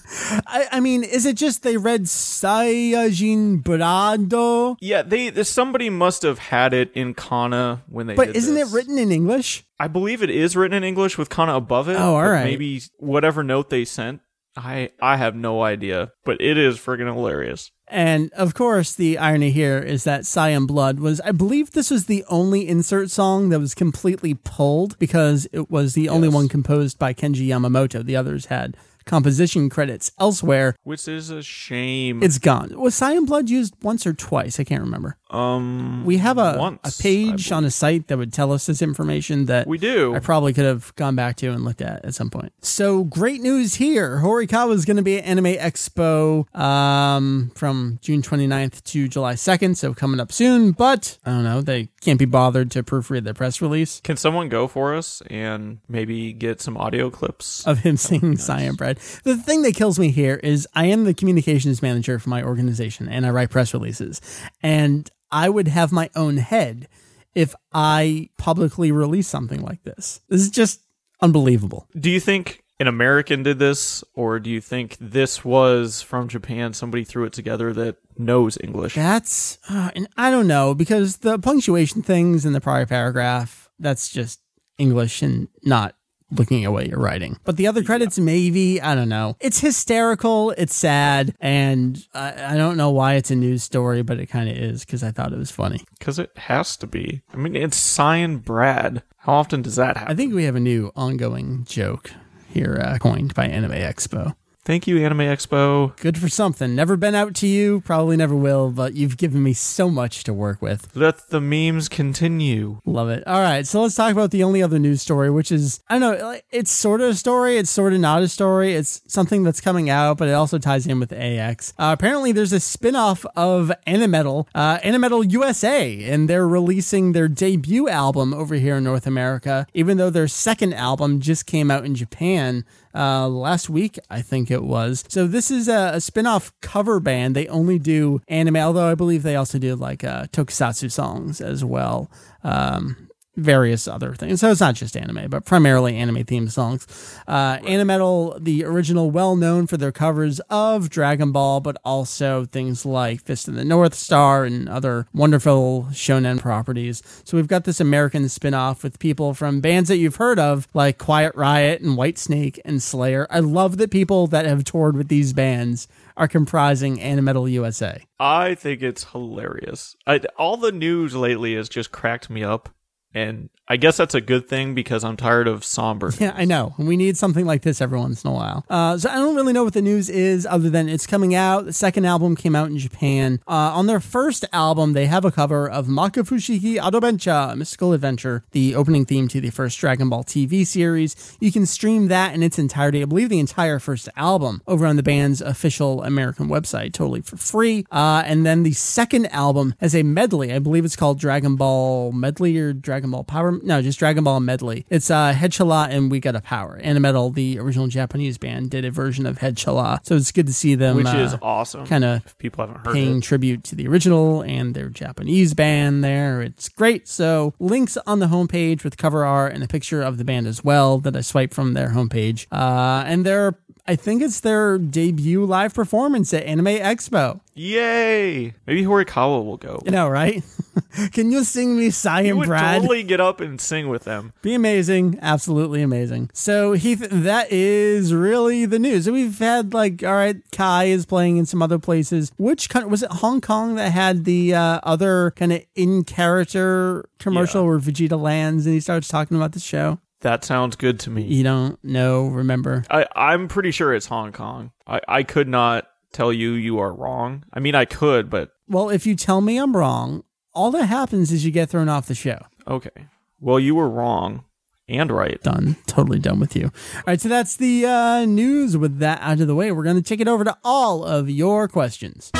I, 0.48 0.68
I 0.74 0.80
mean, 0.80 1.04
is 1.04 1.26
it 1.26 1.36
just 1.36 1.64
they 1.64 1.78
read 1.78 2.04
Sayajin 2.04 3.64
Brado? 3.64 4.78
yeah, 4.80 5.02
they 5.02 5.44
somebody 5.44 5.90
must 5.90 6.24
have 6.24 6.40
had 6.40 6.74
it 6.74 6.92
in 6.94 7.14
Kana 7.14 7.84
when 7.88 8.08
they. 8.08 8.16
But 8.16 8.36
isn't 8.36 8.56
this. 8.56 8.72
it 8.72 8.76
written 8.76 8.98
in 8.98 9.12
English? 9.12 9.66
I 9.80 9.88
believe 9.88 10.24
it 10.24 10.30
is 10.30 10.56
written 10.56 10.78
in 10.78 10.84
English 10.84 11.18
with 11.18 11.30
Kana 11.30 11.56
above 11.56 11.90
it. 11.90 11.96
Oh, 11.96 12.16
all 12.16 12.30
right. 12.30 12.46
Maybe 12.46 12.82
whatever 12.98 13.44
note 13.44 13.70
they 13.70 13.86
sent. 13.86 14.22
I 14.56 14.90
I 15.02 15.18
have 15.18 15.36
no 15.36 15.64
idea, 15.64 16.12
but 16.24 16.40
it 16.40 16.58
is 16.58 16.78
friggin' 16.78 17.14
hilarious. 17.14 17.72
And 17.88 18.32
of 18.34 18.54
course, 18.54 18.96
the 18.96 19.18
irony 19.18 19.52
here 19.52 19.78
is 19.78 20.06
that 20.06 20.22
Saiyan 20.22 20.66
Blood 20.66 21.00
was, 21.00 21.22
I 21.22 21.32
believe 21.32 21.72
this 21.72 21.92
was 21.92 22.06
the 22.06 22.24
only 22.30 22.68
insert 22.68 23.12
song 23.12 23.50
that 23.50 23.60
was 23.60 23.76
completely 23.76 24.34
pulled 24.34 24.98
because 24.98 25.48
it 25.52 25.70
was 25.70 25.94
the 25.94 26.10
only 26.10 26.28
one 26.28 26.48
composed 26.50 26.98
by 26.98 27.14
Kenji 27.14 27.48
Yamamoto. 27.48 28.04
The 28.04 28.16
others 28.16 28.48
had 28.48 28.76
composition 29.06 29.70
credits 29.70 30.12
elsewhere. 30.20 30.76
Which 30.84 31.08
is 31.08 31.30
a 31.30 31.42
shame. 31.42 32.24
It's 32.24 32.40
gone. 32.40 32.78
Was 32.78 33.00
Saiyan 33.00 33.26
Blood 33.26 33.50
used 33.50 33.76
once 33.82 34.06
or 34.06 34.14
twice? 34.14 34.60
I 34.60 34.64
can't 34.64 34.82
remember. 34.82 35.18
Um 35.36 36.04
We 36.06 36.18
have 36.18 36.38
a, 36.38 36.58
Once, 36.58 36.80
a 36.84 37.02
page 37.04 37.52
on 37.52 37.66
a 37.66 37.72
site 37.72 38.08
that 38.08 38.18
would 38.18 38.32
tell 38.34 38.52
us 38.52 38.66
this 38.66 38.82
information 38.82 39.46
that 39.46 39.68
we 39.68 39.78
do. 39.78 40.16
I 40.16 40.20
probably 40.20 40.54
could 40.54 40.66
have 40.66 40.96
gone 40.96 41.16
back 41.16 41.36
to 41.38 41.48
and 41.52 41.64
looked 41.66 41.82
at 41.82 42.06
at 42.06 42.14
some 42.16 42.30
point. 42.30 42.54
So 42.62 43.04
great 43.04 43.42
news 43.42 43.76
here. 43.76 44.20
Horikawa 44.24 44.74
is 44.74 44.86
going 44.86 44.98
to 44.98 45.04
be 45.04 45.18
at 45.18 45.26
Anime 45.26 45.56
Expo 45.56 46.54
um, 46.58 47.52
from 47.56 48.00
June 48.02 48.22
29th 48.22 48.84
to 48.86 49.08
July 49.08 49.34
2nd. 49.34 49.76
So 49.78 49.94
coming 49.94 50.20
up 50.20 50.32
soon, 50.32 50.72
but 50.72 51.18
I 51.26 51.32
don't 51.32 51.44
know. 51.44 51.62
They 51.62 51.90
can't 52.02 52.20
be 52.20 52.26
bothered 52.26 52.72
to 52.72 52.84
proofread 52.84 53.24
their 53.24 53.34
press 53.34 53.62
release 53.62 54.00
Can 54.02 54.16
someone 54.18 54.48
go 54.50 54.68
for 54.68 54.96
us 54.96 55.22
and 55.30 55.80
maybe 55.90 56.34
get 56.34 56.62
some 56.62 56.78
audio 56.78 57.10
clips? 57.10 57.66
of 57.66 57.80
him 57.80 57.98
singing 57.98 58.38
Cyan 58.38 58.76
Bread. 58.76 58.98
The 59.24 59.36
thing 59.38 59.64
that 59.64 59.76
kills 59.76 59.98
me 60.00 60.12
here 60.12 60.36
is 60.44 60.68
I 60.74 60.86
am 60.86 61.04
the 61.04 61.14
communications 61.14 61.82
manager 61.82 62.20
for 62.20 62.30
my 62.30 62.44
organization 62.44 63.10
and 63.10 63.26
I 63.26 63.30
write 63.32 63.50
press 63.50 63.74
releases. 63.74 64.22
And 64.62 65.10
I 65.32 65.50
would 65.50 65.68
have 65.68 65.92
my 65.92 66.10
own 66.16 66.38
head 66.38 66.88
if 67.34 67.54
I 67.74 68.30
publicly 68.38 68.92
release 68.92 69.28
something 69.28 69.62
like 69.62 69.84
this. 69.84 70.22
This 70.30 70.42
is 70.42 70.50
just 70.50 70.82
unbelievable. 71.22 71.88
Do 71.98 72.10
you 72.10 72.20
think 72.20 72.64
an 72.80 72.88
American 72.88 73.44
did 73.44 73.60
this, 73.60 74.04
or 74.14 74.40
do 74.40 74.50
you 74.50 74.62
think 74.62 74.98
this 75.00 75.46
was 75.46 76.02
from 76.02 76.28
Japan? 76.28 76.74
Somebody 76.74 77.04
threw 77.04 77.26
it 77.26 77.34
together 77.34 77.74
that 77.74 77.98
knows 78.18 78.58
English. 78.62 78.96
That's, 78.96 79.58
uh, 79.70 79.92
and 79.96 80.08
I 80.18 80.30
don't 80.30 80.48
know 80.48 80.74
because 80.74 81.18
the 81.18 81.38
punctuation 81.40 82.02
things 82.02 82.46
in 82.46 82.54
the 82.54 82.62
prior 82.62 82.86
paragraph, 82.86 83.70
that's 83.80 84.10
just 84.10 84.42
English 84.78 85.22
and 85.22 85.48
not 85.64 85.96
looking 86.32 86.64
at 86.66 86.72
what 86.72 86.88
you're 86.88 87.00
writing. 87.00 87.38
But 87.44 87.58
the 87.58 87.68
other 87.68 87.84
credits, 87.84 88.18
maybe, 88.18 88.82
I 88.82 88.96
don't 88.96 89.10
know. 89.10 89.36
It's 89.40 89.60
hysterical, 89.60 90.52
it's 90.52 90.76
sad, 90.76 91.36
and 91.40 92.06
I, 92.14 92.54
I 92.54 92.58
don't 92.58 92.78
know 92.78 92.90
why 92.92 93.14
it's 93.14 93.32
a 93.32 93.36
news 93.36 93.64
story, 93.64 94.02
but 94.02 94.20
it 94.20 94.28
kind 94.28 94.50
of 94.50 94.56
is 94.58 94.86
because 94.86 95.04
I 95.04 95.12
thought 95.12 95.34
it 95.34 95.38
was 95.38 95.52
funny. 95.52 95.82
Because 95.98 96.20
it 96.20 96.32
has 96.38 96.78
to 96.78 96.88
be. 96.88 97.22
I 97.34 97.38
mean, 97.38 97.56
it's 97.56 97.78
Cyan 97.78 98.38
Brad. 98.38 99.04
How 99.18 99.34
often 99.34 99.62
does 99.62 99.76
that 99.76 99.98
happen? 99.98 100.12
I 100.12 100.16
think 100.16 100.34
we 100.34 100.44
have 100.46 100.56
a 100.56 100.60
new 100.60 100.92
ongoing 100.96 101.66
joke 101.66 102.12
here 102.50 102.80
uh, 102.84 102.98
coined 103.00 103.34
by 103.34 103.48
Anime 103.48 103.72
Expo. 103.72 104.36
Thank 104.66 104.88
you, 104.88 104.98
Anime 104.98 105.20
Expo. 105.20 105.96
Good 105.98 106.18
for 106.18 106.28
something. 106.28 106.74
Never 106.74 106.98
been 106.98 107.14
out 107.14 107.36
to 107.36 107.48
you, 107.48 107.82
probably 107.82 108.18
never 108.18 108.34
will, 108.34 108.72
but 108.72 108.96
you've 108.96 109.16
given 109.16 109.44
me 109.44 109.54
so 109.54 109.92
much 109.92 110.24
to 110.24 110.34
work 110.34 110.60
with. 110.60 110.88
Let 110.96 111.30
the 111.30 111.40
memes 111.40 111.88
continue. 111.88 112.82
Love 112.84 113.10
it. 113.10 113.26
All 113.28 113.42
right, 113.42 113.68
so 113.68 113.84
let's 113.84 113.94
talk 113.94 114.12
about 114.12 114.32
the 114.32 114.44
only 114.44 114.64
other 114.64 114.80
news 114.80 115.04
story, 115.04 115.30
which 115.30 115.52
is 115.52 115.82
I 115.88 116.00
don't 116.00 116.18
know, 116.18 116.40
it's 116.50 116.72
sort 116.72 117.02
of 117.02 117.10
a 117.10 117.14
story, 117.14 117.58
it's 117.58 117.70
sort 117.70 117.94
of 117.94 118.00
not 118.00 118.24
a 118.24 118.28
story. 118.28 118.74
It's 118.74 119.04
something 119.08 119.44
that's 119.44 119.62
coming 119.62 119.88
out, 119.88 120.18
but 120.18 120.30
it 120.30 120.34
also 120.34 120.58
ties 120.58 120.88
in 120.88 121.00
with 121.00 121.14
AX. 121.14 121.72
Uh, 121.78 121.94
apparently, 121.96 122.32
there's 122.32 122.52
a 122.52 122.60
spin-off 122.60 123.24
of 123.36 123.72
Animetal, 123.86 124.48
uh, 124.56 124.80
Animetal 124.80 125.32
USA, 125.32 126.04
and 126.06 126.28
they're 126.28 126.48
releasing 126.48 127.12
their 127.12 127.28
debut 127.28 127.88
album 127.88 128.34
over 128.34 128.56
here 128.56 128.78
in 128.78 128.84
North 128.84 129.06
America, 129.06 129.68
even 129.76 129.98
though 129.98 130.10
their 130.10 130.28
second 130.28 130.74
album 130.74 131.20
just 131.20 131.46
came 131.46 131.70
out 131.70 131.86
in 131.86 131.94
Japan 131.94 132.66
uh, 132.96 133.28
last 133.28 133.70
week, 133.70 134.00
I 134.10 134.22
think 134.22 134.50
it 134.50 134.64
was. 134.64 135.04
So 135.10 135.28
this 135.28 135.52
is 135.52 135.68
a, 135.68 135.92
a 135.96 136.02
spin-off 136.02 136.54
cover 136.62 137.00
band. 137.00 137.36
They 137.36 137.48
only 137.48 137.78
do 137.78 138.22
anime, 138.28 138.58
although 138.58 138.90
I 138.90 138.96
believe 138.96 139.24
they 139.24 139.36
also 139.36 139.60
do 139.60 139.76
like 139.76 140.04
uh, 140.04 140.26
tokusatsu 140.28 140.92
songs 140.92 141.42
as 141.42 141.66
well. 141.66 142.10
Um, 142.44 143.05
various 143.36 143.88
other 143.88 144.14
things. 144.14 144.40
So 144.40 144.52
it's 144.52 144.62
not 144.62 144.76
just 144.76 144.96
anime, 144.96 145.30
but 145.30 145.46
primarily 145.46 145.96
anime 145.96 146.24
themed 146.24 146.52
songs. 146.52 146.88
Uh, 147.28 147.58
Animetal, 147.60 148.44
the 148.44 148.64
original, 148.64 149.12
well 149.12 149.36
known 149.36 149.68
for 149.68 149.78
their 149.78 149.92
covers 149.92 150.40
of 150.50 150.90
Dragon 150.90 151.32
Ball, 151.32 151.60
but 151.60 151.78
also 151.84 152.46
things 152.46 152.86
like 152.86 153.22
Fist 153.22 153.48
of 153.48 153.56
the 153.56 153.66
North 153.66 153.94
Star 153.94 154.46
and 154.46 154.70
other 154.70 155.08
wonderful 155.14 155.88
shonen 155.92 156.40
properties. 156.40 157.02
So 157.24 157.38
we've 157.38 157.48
got 157.48 157.64
this 157.66 157.80
American 157.80 158.30
spin 158.30 158.54
off 158.54 158.84
with 158.84 159.00
people 159.00 159.34
from 159.34 159.62
bands 159.62 159.90
that 159.90 159.98
you've 159.98 160.16
heard 160.18 160.40
of, 160.40 160.68
like 160.74 160.98
Quiet 160.98 161.36
Riot 161.36 161.82
and 161.82 161.98
Whitesnake 161.98 162.60
and 162.66 162.82
Slayer. 162.82 163.28
I 163.30 163.40
love 163.40 163.78
that 163.78 163.92
people 163.92 164.28
that 164.28 164.46
have 164.46 164.64
toured 164.64 164.96
with 164.96 165.08
these 165.08 165.34
bands 165.34 165.88
are 166.18 166.28
comprising 166.28 166.98
Animetal 166.98 167.52
USA. 167.52 168.04
I 168.20 168.56
think 168.56 168.82
it's 168.82 169.06
hilarious. 169.06 169.96
I, 170.08 170.22
all 170.38 170.58
the 170.58 170.72
news 170.72 171.16
lately 171.16 171.56
has 171.56 171.68
just 171.68 171.92
cracked 171.92 172.30
me 172.30 172.44
up. 172.44 172.70
And 173.16 173.50
I 173.68 173.78
guess 173.78 173.98
that's 173.98 174.14
a 174.14 174.22
good 174.22 174.48
thing 174.48 174.76
because 174.76 175.04
I'm 175.04 175.18
tired 175.18 175.48
of 175.48 175.66
somber. 175.66 176.12
Yeah, 176.20 176.34
I 176.36 176.46
know. 176.46 176.76
We 176.78 176.98
need 176.98 177.18
something 177.18 177.46
like 177.46 177.64
this 177.64 177.82
every 177.82 177.98
once 177.98 178.24
in 178.24 178.30
a 178.30 178.34
while. 178.34 178.64
Uh, 178.70 178.98
so 178.98 179.10
I 179.10 179.16
don't 179.16 179.36
really 179.36 179.54
know 179.54 179.64
what 179.64 179.74
the 179.74 179.82
news 179.82 180.08
is 180.08 180.46
other 180.46 180.70
than 180.70 180.88
it's 180.88 181.08
coming 181.08 181.34
out. 181.34 181.66
The 181.66 181.74
second 181.74 182.06
album 182.06 182.36
came 182.36 182.56
out 182.56 182.70
in 182.70 182.78
Japan. 182.78 183.40
Uh, 183.48 183.74
on 183.74 183.88
their 183.88 184.00
first 184.00 184.46
album, 184.54 184.94
they 184.94 185.08
have 185.08 185.26
a 185.26 185.32
cover 185.32 185.68
of 185.68 185.88
Makafushigi 185.88 186.78
Adobencha, 186.78 187.56
Mystical 187.58 187.94
Adventure, 187.94 188.44
the 188.52 188.76
opening 188.76 189.04
theme 189.04 189.28
to 189.30 189.42
the 189.42 189.50
first 189.50 189.80
Dragon 189.80 190.10
Ball 190.10 190.24
TV 190.24 190.66
series. 190.66 191.36
You 191.40 191.52
can 191.52 191.66
stream 191.66 192.08
that 192.10 192.36
in 192.36 192.44
its 192.44 192.60
entirety, 192.60 193.02
I 193.02 193.06
believe 193.06 193.30
the 193.30 193.40
entire 193.40 193.80
first 193.80 194.10
album, 194.16 194.62
over 194.68 194.86
on 194.86 194.96
the 194.96 195.04
band's 195.04 195.42
official 195.42 196.04
American 196.04 196.48
website, 196.50 196.94
totally 196.94 197.22
for 197.22 197.38
free. 197.38 197.86
Uh, 197.92 198.22
and 198.26 198.46
then 198.46 198.62
the 198.62 198.74
second 198.74 199.26
album 199.28 199.74
has 199.80 199.96
a 199.96 200.04
medley. 200.04 200.54
I 200.54 200.60
believe 200.60 200.86
it's 200.86 200.96
called 200.96 201.20
Dragon 201.20 201.56
Ball 201.56 202.12
Medley 202.12 202.58
or 202.58 202.72
Dragon 202.72 203.10
Ball 203.10 203.24
Power. 203.24 203.55
No, 203.64 203.82
just 203.82 204.00
Dragon 204.00 204.24
Ball 204.24 204.40
Medley. 204.40 204.86
It's 204.90 205.10
uh, 205.10 205.34
Head 205.34 205.56
and 205.60 206.12
We 206.12 206.20
Gotta 206.20 206.42
Power. 206.42 206.80
Animetal, 206.82 207.34
the 207.34 207.60
original 207.60 207.88
Japanese 207.88 208.38
band, 208.38 208.70
did 208.70 208.86
a 208.86 208.92
version 208.92 209.26
of 209.26 209.40
Head. 209.40 209.60
So 209.60 209.98
it's 210.10 210.32
good 210.32 210.48
to 210.48 210.54
see 210.54 210.76
them. 210.76 210.98
Which 210.98 211.08
uh, 211.08 211.18
is 211.18 211.36
awesome. 211.42 211.86
kind 211.86 212.04
of 212.04 212.38
people 212.38 212.66
haven't 212.66 212.86
heard 212.86 212.94
paying 212.94 213.18
it. 213.18 213.24
tribute 213.24 213.64
to 213.66 213.76
the 213.76 213.88
original 213.88 214.42
and 214.42 214.74
their 214.74 214.90
Japanese 214.90 215.54
band 215.54 216.04
there. 216.04 216.42
It's 216.42 216.70
great. 216.70 217.08
So 217.08 217.54
links 217.60 217.98
on 218.06 218.20
the 218.20 218.28
homepage 218.28 218.84
with 218.84 218.98
cover 218.98 219.26
art 219.26 219.54
and 219.54 219.64
a 219.64 219.68
picture 219.68 220.02
of 220.02 220.18
the 220.18 220.26
band 220.26 220.48
as 220.48 220.64
well 220.64 221.00
that 221.00 221.16
I 221.16 221.22
swiped 221.22 221.54
from 221.54 221.74
their 221.74 221.90
homepage. 221.90 222.48
Uh, 222.52 223.04
and 223.06 223.26
they're 223.26 223.58
I 223.88 223.96
think 223.96 224.24
it's 224.24 224.40
their 224.40 224.80
debut 224.80 225.46
live 225.46 225.74
performance 225.76 226.34
at 226.34 226.44
Anime 226.44 226.66
Expo. 226.66 227.42
Yay! 227.54 228.54
Maybe 228.66 228.84
Horikawa 228.84 229.46
will 229.46 229.58
go. 229.58 229.82
You 229.86 229.92
know, 229.92 230.08
right? 230.10 230.44
Can 231.14 231.32
you 231.32 231.44
sing 231.44 231.78
me 231.78 231.90
Cy 231.92 232.22
and 232.22 232.38
would 232.40 232.48
Brad? 232.48 232.82
totally 232.82 233.04
get 233.04 233.22
up 233.22 233.40
and 233.42 233.62
sing 233.62 233.88
with 233.88 234.04
them. 234.04 234.34
Be 234.42 234.54
amazing. 234.56 235.20
Absolutely 235.22 235.82
amazing. 235.84 236.32
So, 236.34 236.74
Heath, 236.74 237.08
that 237.12 237.52
is 237.52 238.14
really 238.14 238.66
the 238.66 238.80
news. 238.80 239.10
We've 239.10 239.38
had, 239.40 239.74
like, 239.74 240.04
all 240.04 240.14
right, 240.16 240.38
Kai 240.52 240.86
is 240.86 241.06
playing 241.06 241.38
in 241.38 241.46
some 241.46 241.62
other 241.62 241.78
places. 241.80 242.32
Which 242.38 242.70
country 242.70 242.90
was 242.90 243.04
it 243.04 243.12
Hong 243.12 243.40
Kong 243.40 243.76
that 243.76 243.92
had 243.92 244.26
the 244.26 244.56
uh, 244.56 244.80
other 244.84 245.32
kind 245.36 245.54
of 245.54 245.64
in 245.76 246.04
character 246.06 247.08
commercial 247.20 247.62
Yeah. 247.62 247.68
where 247.70 247.80
Vegeta 247.80 248.20
lands 248.20 248.66
and 248.66 248.74
he 248.74 248.80
starts 248.82 249.08
talking 249.08 249.38
about 249.38 249.52
the 249.54 249.60
show? 249.60 250.00
That 250.26 250.44
sounds 250.44 250.76
good 250.76 251.00
to 251.02 251.12
me. 251.12 251.22
You 251.22 251.44
don't 251.44 251.78
know, 251.84 252.26
remember? 252.26 252.84
I, 252.90 253.06
I'm 253.16 253.48
pretty 253.48 253.70
sure 253.70 253.94
it's 253.94 254.08
Hong 254.08 254.32
Kong. 254.32 254.72
I, 254.88 255.00
I 255.08 255.22
could 255.22 255.48
not 255.48 255.88
tell 256.14 256.34
you 256.34 256.54
you 256.54 256.80
are 256.80 256.92
wrong. 256.92 257.44
I 257.54 257.60
mean, 257.60 257.76
I 257.76 257.86
could, 257.86 258.28
but 258.28 258.50
Well, 258.68 258.90
if 258.90 259.06
you 259.06 259.16
tell 259.16 259.40
me 259.40 259.58
I'm 259.58 259.78
wrong, 259.78 260.24
all 260.52 260.72
that 260.72 260.88
happens 260.88 261.32
is 261.32 261.46
you 261.46 261.52
get 261.52 261.70
thrown 261.70 261.90
off 261.90 262.08
the 262.08 262.16
show. 262.16 262.40
okay. 262.68 263.06
Well, 263.40 263.60
you 263.60 263.76
were 263.76 263.88
wrong 263.88 264.46
and 264.88 265.12
right. 265.12 265.40
done. 265.44 265.76
Totally 265.86 266.18
done 266.18 266.40
with 266.40 266.56
you. 266.56 266.72
All 266.96 267.04
right, 267.06 267.22
so 267.22 267.30
that's 267.30 267.56
the 267.58 267.86
uh, 267.86 268.26
news. 268.26 268.76
With 268.76 268.98
that 268.98 269.22
out 269.22 269.42
of 269.42 269.46
the 269.46 269.54
way, 269.54 269.72
we're 269.72 269.84
going 269.84 269.96
to 269.96 270.02
take 270.02 270.22
it 270.22 270.28
over 270.28 270.44
to 270.44 270.58
all 270.64 271.04
of 271.06 271.30
your 271.30 271.68
questions. 271.68 272.32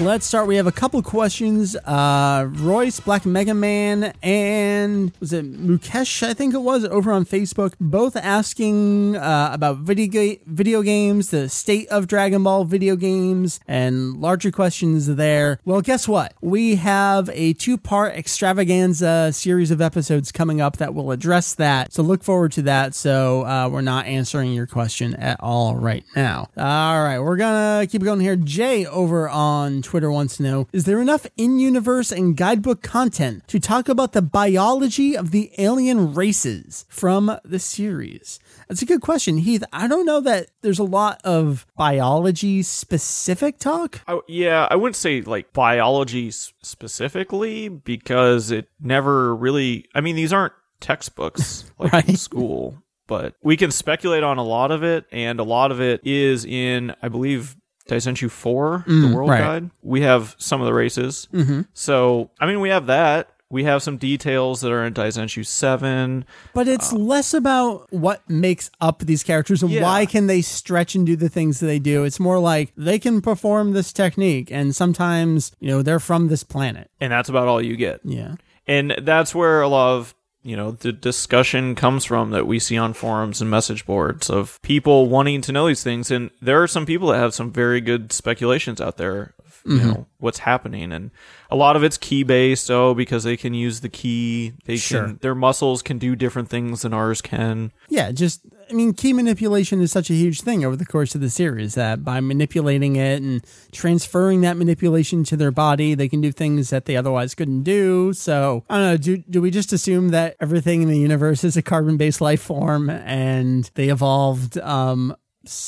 Let's 0.00 0.26
start. 0.26 0.46
We 0.46 0.56
have 0.56 0.66
a 0.66 0.72
couple 0.72 1.02
questions. 1.02 1.74
Uh, 1.74 2.46
Royce, 2.50 3.00
Black 3.00 3.24
Mega 3.24 3.54
Man, 3.54 4.12
and 4.22 5.10
was 5.20 5.32
it 5.32 5.50
Mukesh? 5.50 6.22
I 6.22 6.34
think 6.34 6.54
it 6.54 6.58
was 6.58 6.84
over 6.84 7.10
on 7.10 7.24
Facebook. 7.24 7.72
Both 7.80 8.14
asking 8.14 9.16
uh, 9.16 9.50
about 9.52 9.78
video 9.78 10.06
ga- 10.06 10.40
video 10.46 10.82
games, 10.82 11.30
the 11.30 11.48
state 11.48 11.88
of 11.88 12.06
Dragon 12.08 12.42
Ball 12.42 12.64
video 12.64 12.94
games, 12.94 13.58
and 13.66 14.20
larger 14.20 14.50
questions 14.52 15.06
there. 15.16 15.60
Well, 15.64 15.80
guess 15.80 16.06
what? 16.06 16.34
We 16.42 16.74
have 16.76 17.30
a 17.32 17.54
two 17.54 17.78
part 17.78 18.14
extravaganza 18.14 19.32
series 19.32 19.70
of 19.70 19.80
episodes 19.80 20.30
coming 20.30 20.60
up 20.60 20.76
that 20.76 20.94
will 20.94 21.10
address 21.10 21.54
that. 21.54 21.94
So 21.94 22.02
look 22.02 22.22
forward 22.22 22.52
to 22.52 22.62
that. 22.62 22.94
So 22.94 23.46
uh, 23.46 23.70
we're 23.72 23.80
not 23.80 24.06
answering 24.06 24.52
your 24.52 24.66
question 24.66 25.14
at 25.14 25.40
all 25.40 25.74
right 25.74 26.04
now. 26.14 26.48
All 26.56 27.02
right, 27.02 27.18
we're 27.18 27.36
gonna 27.36 27.86
keep 27.86 28.02
going 28.02 28.20
here. 28.20 28.36
Jay 28.36 28.84
over 28.84 29.28
on 29.28 29.82
Twitter 29.86 30.10
wants 30.10 30.36
to 30.36 30.42
know 30.42 30.68
Is 30.72 30.84
there 30.84 31.00
enough 31.00 31.28
in 31.36 31.60
universe 31.60 32.10
and 32.10 32.36
guidebook 32.36 32.82
content 32.82 33.46
to 33.46 33.60
talk 33.60 33.88
about 33.88 34.14
the 34.14 34.20
biology 34.20 35.16
of 35.16 35.30
the 35.30 35.52
alien 35.58 36.12
races 36.12 36.84
from 36.88 37.38
the 37.44 37.60
series? 37.60 38.40
That's 38.68 38.82
a 38.82 38.86
good 38.86 39.00
question, 39.00 39.38
Heath. 39.38 39.62
I 39.72 39.86
don't 39.86 40.04
know 40.04 40.20
that 40.22 40.48
there's 40.62 40.80
a 40.80 40.84
lot 40.84 41.20
of 41.22 41.66
biology 41.76 42.62
specific 42.62 43.60
talk. 43.60 44.00
I, 44.08 44.18
yeah, 44.26 44.66
I 44.68 44.74
wouldn't 44.74 44.96
say 44.96 45.20
like 45.20 45.52
biology 45.52 46.32
specifically 46.32 47.68
because 47.68 48.50
it 48.50 48.68
never 48.80 49.36
really. 49.36 49.86
I 49.94 50.00
mean, 50.00 50.16
these 50.16 50.32
aren't 50.32 50.54
textbooks 50.80 51.70
like 51.78 52.08
in 52.08 52.16
school, 52.16 52.82
but 53.06 53.34
we 53.40 53.56
can 53.56 53.70
speculate 53.70 54.24
on 54.24 54.38
a 54.38 54.42
lot 54.42 54.72
of 54.72 54.82
it, 54.82 55.06
and 55.12 55.38
a 55.38 55.44
lot 55.44 55.70
of 55.70 55.80
it 55.80 56.00
is 56.04 56.44
in, 56.44 56.92
I 57.00 57.08
believe, 57.08 57.55
Daizenshuu 57.88 58.30
4, 58.30 58.84
the 58.86 59.12
World 59.14 59.30
right. 59.30 59.40
Guide. 59.40 59.70
We 59.82 60.00
have 60.02 60.34
some 60.38 60.60
of 60.60 60.66
the 60.66 60.74
races. 60.74 61.28
Mm-hmm. 61.32 61.62
So, 61.72 62.30
I 62.40 62.46
mean, 62.46 62.60
we 62.60 62.68
have 62.70 62.86
that. 62.86 63.30
We 63.48 63.62
have 63.62 63.80
some 63.80 63.96
details 63.96 64.60
that 64.62 64.72
are 64.72 64.84
in 64.84 64.92
Daizenshuu 64.92 65.46
7. 65.46 66.24
But 66.52 66.66
it's 66.66 66.92
less 66.92 67.32
about 67.32 67.86
what 67.92 68.28
makes 68.28 68.72
up 68.80 68.98
these 69.00 69.22
characters 69.22 69.62
and 69.62 69.70
Yeah. 69.70 69.82
why 69.84 70.04
can 70.04 70.26
they 70.26 70.42
stretch 70.42 70.96
and 70.96 71.06
do 71.06 71.14
the 71.14 71.28
things 71.28 71.60
that 71.60 71.66
they 71.66 71.78
do. 71.78 72.02
It's 72.02 72.18
more 72.18 72.40
like 72.40 72.72
they 72.76 72.98
can 72.98 73.20
perform 73.20 73.72
this 73.72 73.92
technique 73.92 74.50
and 74.50 74.74
sometimes, 74.74 75.52
you 75.60 75.68
know, 75.70 75.82
they're 75.82 76.00
from 76.00 76.26
this 76.26 76.42
planet. 76.42 76.90
And 77.00 77.12
that's 77.12 77.28
about 77.28 77.46
all 77.46 77.62
you 77.62 77.76
get. 77.76 78.00
Yeah. 78.02 78.34
and 78.66 78.96
that's 79.02 79.32
where 79.32 79.60
a 79.62 79.68
lot 79.68 79.94
of 79.98 80.15
you 80.46 80.56
know 80.56 80.70
the 80.70 80.92
discussion 80.92 81.74
comes 81.74 82.04
from 82.04 82.30
that 82.30 82.46
we 82.46 82.60
see 82.60 82.78
on 82.78 82.92
forums 82.92 83.40
and 83.40 83.50
message 83.50 83.84
boards 83.84 84.30
of 84.30 84.60
people 84.62 85.08
wanting 85.08 85.40
to 85.42 85.52
know 85.52 85.66
these 85.66 85.82
things. 85.82 86.10
And 86.10 86.30
there 86.40 86.62
are 86.62 86.68
some 86.68 86.86
people 86.86 87.08
that 87.08 87.18
have 87.18 87.34
some 87.34 87.50
very 87.50 87.80
good 87.80 88.12
speculations 88.12 88.80
out 88.80 88.96
there 88.96 89.34
of, 89.66 89.72
you 89.72 89.78
Mm-hmm. 89.78 89.88
know 89.88 90.06
what's 90.18 90.38
happening 90.38 90.92
and 90.92 91.10
a 91.50 91.56
lot 91.56 91.76
of 91.76 91.82
it's 91.84 91.98
ki 91.98 92.22
based 92.22 92.70
oh 92.70 92.94
because 92.94 93.24
they 93.24 93.36
can 93.36 93.52
use 93.54 93.80
the 93.80 93.88
ki 93.88 94.54
they 94.64 94.76
Sure. 94.76 95.06
can 95.06 95.18
their 95.20 95.34
muscles 95.34 95.82
can 95.82 95.98
do 95.98 96.16
different 96.16 96.48
things 96.48 96.82
than 96.82 96.94
ours 96.94 97.20
can 97.20 97.70
Yeah, 97.88 98.12
just 98.12 98.40
I 98.68 98.72
mean, 98.72 98.94
ki 98.94 99.12
manipulation 99.12 99.80
is 99.80 99.92
such 99.92 100.10
a 100.10 100.14
huge 100.14 100.40
thing 100.40 100.64
over 100.64 100.74
the 100.74 100.84
course 100.86 101.14
of 101.14 101.20
the 101.20 101.30
series 101.30 101.74
that 101.76 102.02
by 102.02 102.18
manipulating 102.20 102.96
it 102.96 103.22
and 103.22 103.44
transferring 103.70 104.40
that 104.40 104.56
manipulation 104.56 105.22
to 105.24 105.36
their 105.36 105.52
body, 105.52 105.94
they 105.94 106.08
can 106.08 106.20
do 106.20 106.32
things 106.32 106.70
that 106.70 106.86
they 106.86 106.96
otherwise 106.96 107.34
couldn't 107.36 107.62
do. 107.62 108.12
So 108.12 108.64
I 108.68 108.74
don't 108.78 108.84
know. 108.90 108.96
Do 108.96 109.16
do 109.18 109.40
we 109.40 109.52
just 109.52 109.72
assume 109.72 110.08
that 110.08 110.34
everything 110.40 110.82
in 110.82 110.88
the 110.88 110.98
universe 110.98 111.44
is 111.44 111.56
a 111.56 111.62
carbon-based 111.62 112.20
life 112.20 112.42
form 112.42 112.90
and 112.90 113.70
they 113.74 113.88
evolved? 113.88 114.58
Um, 114.58 115.14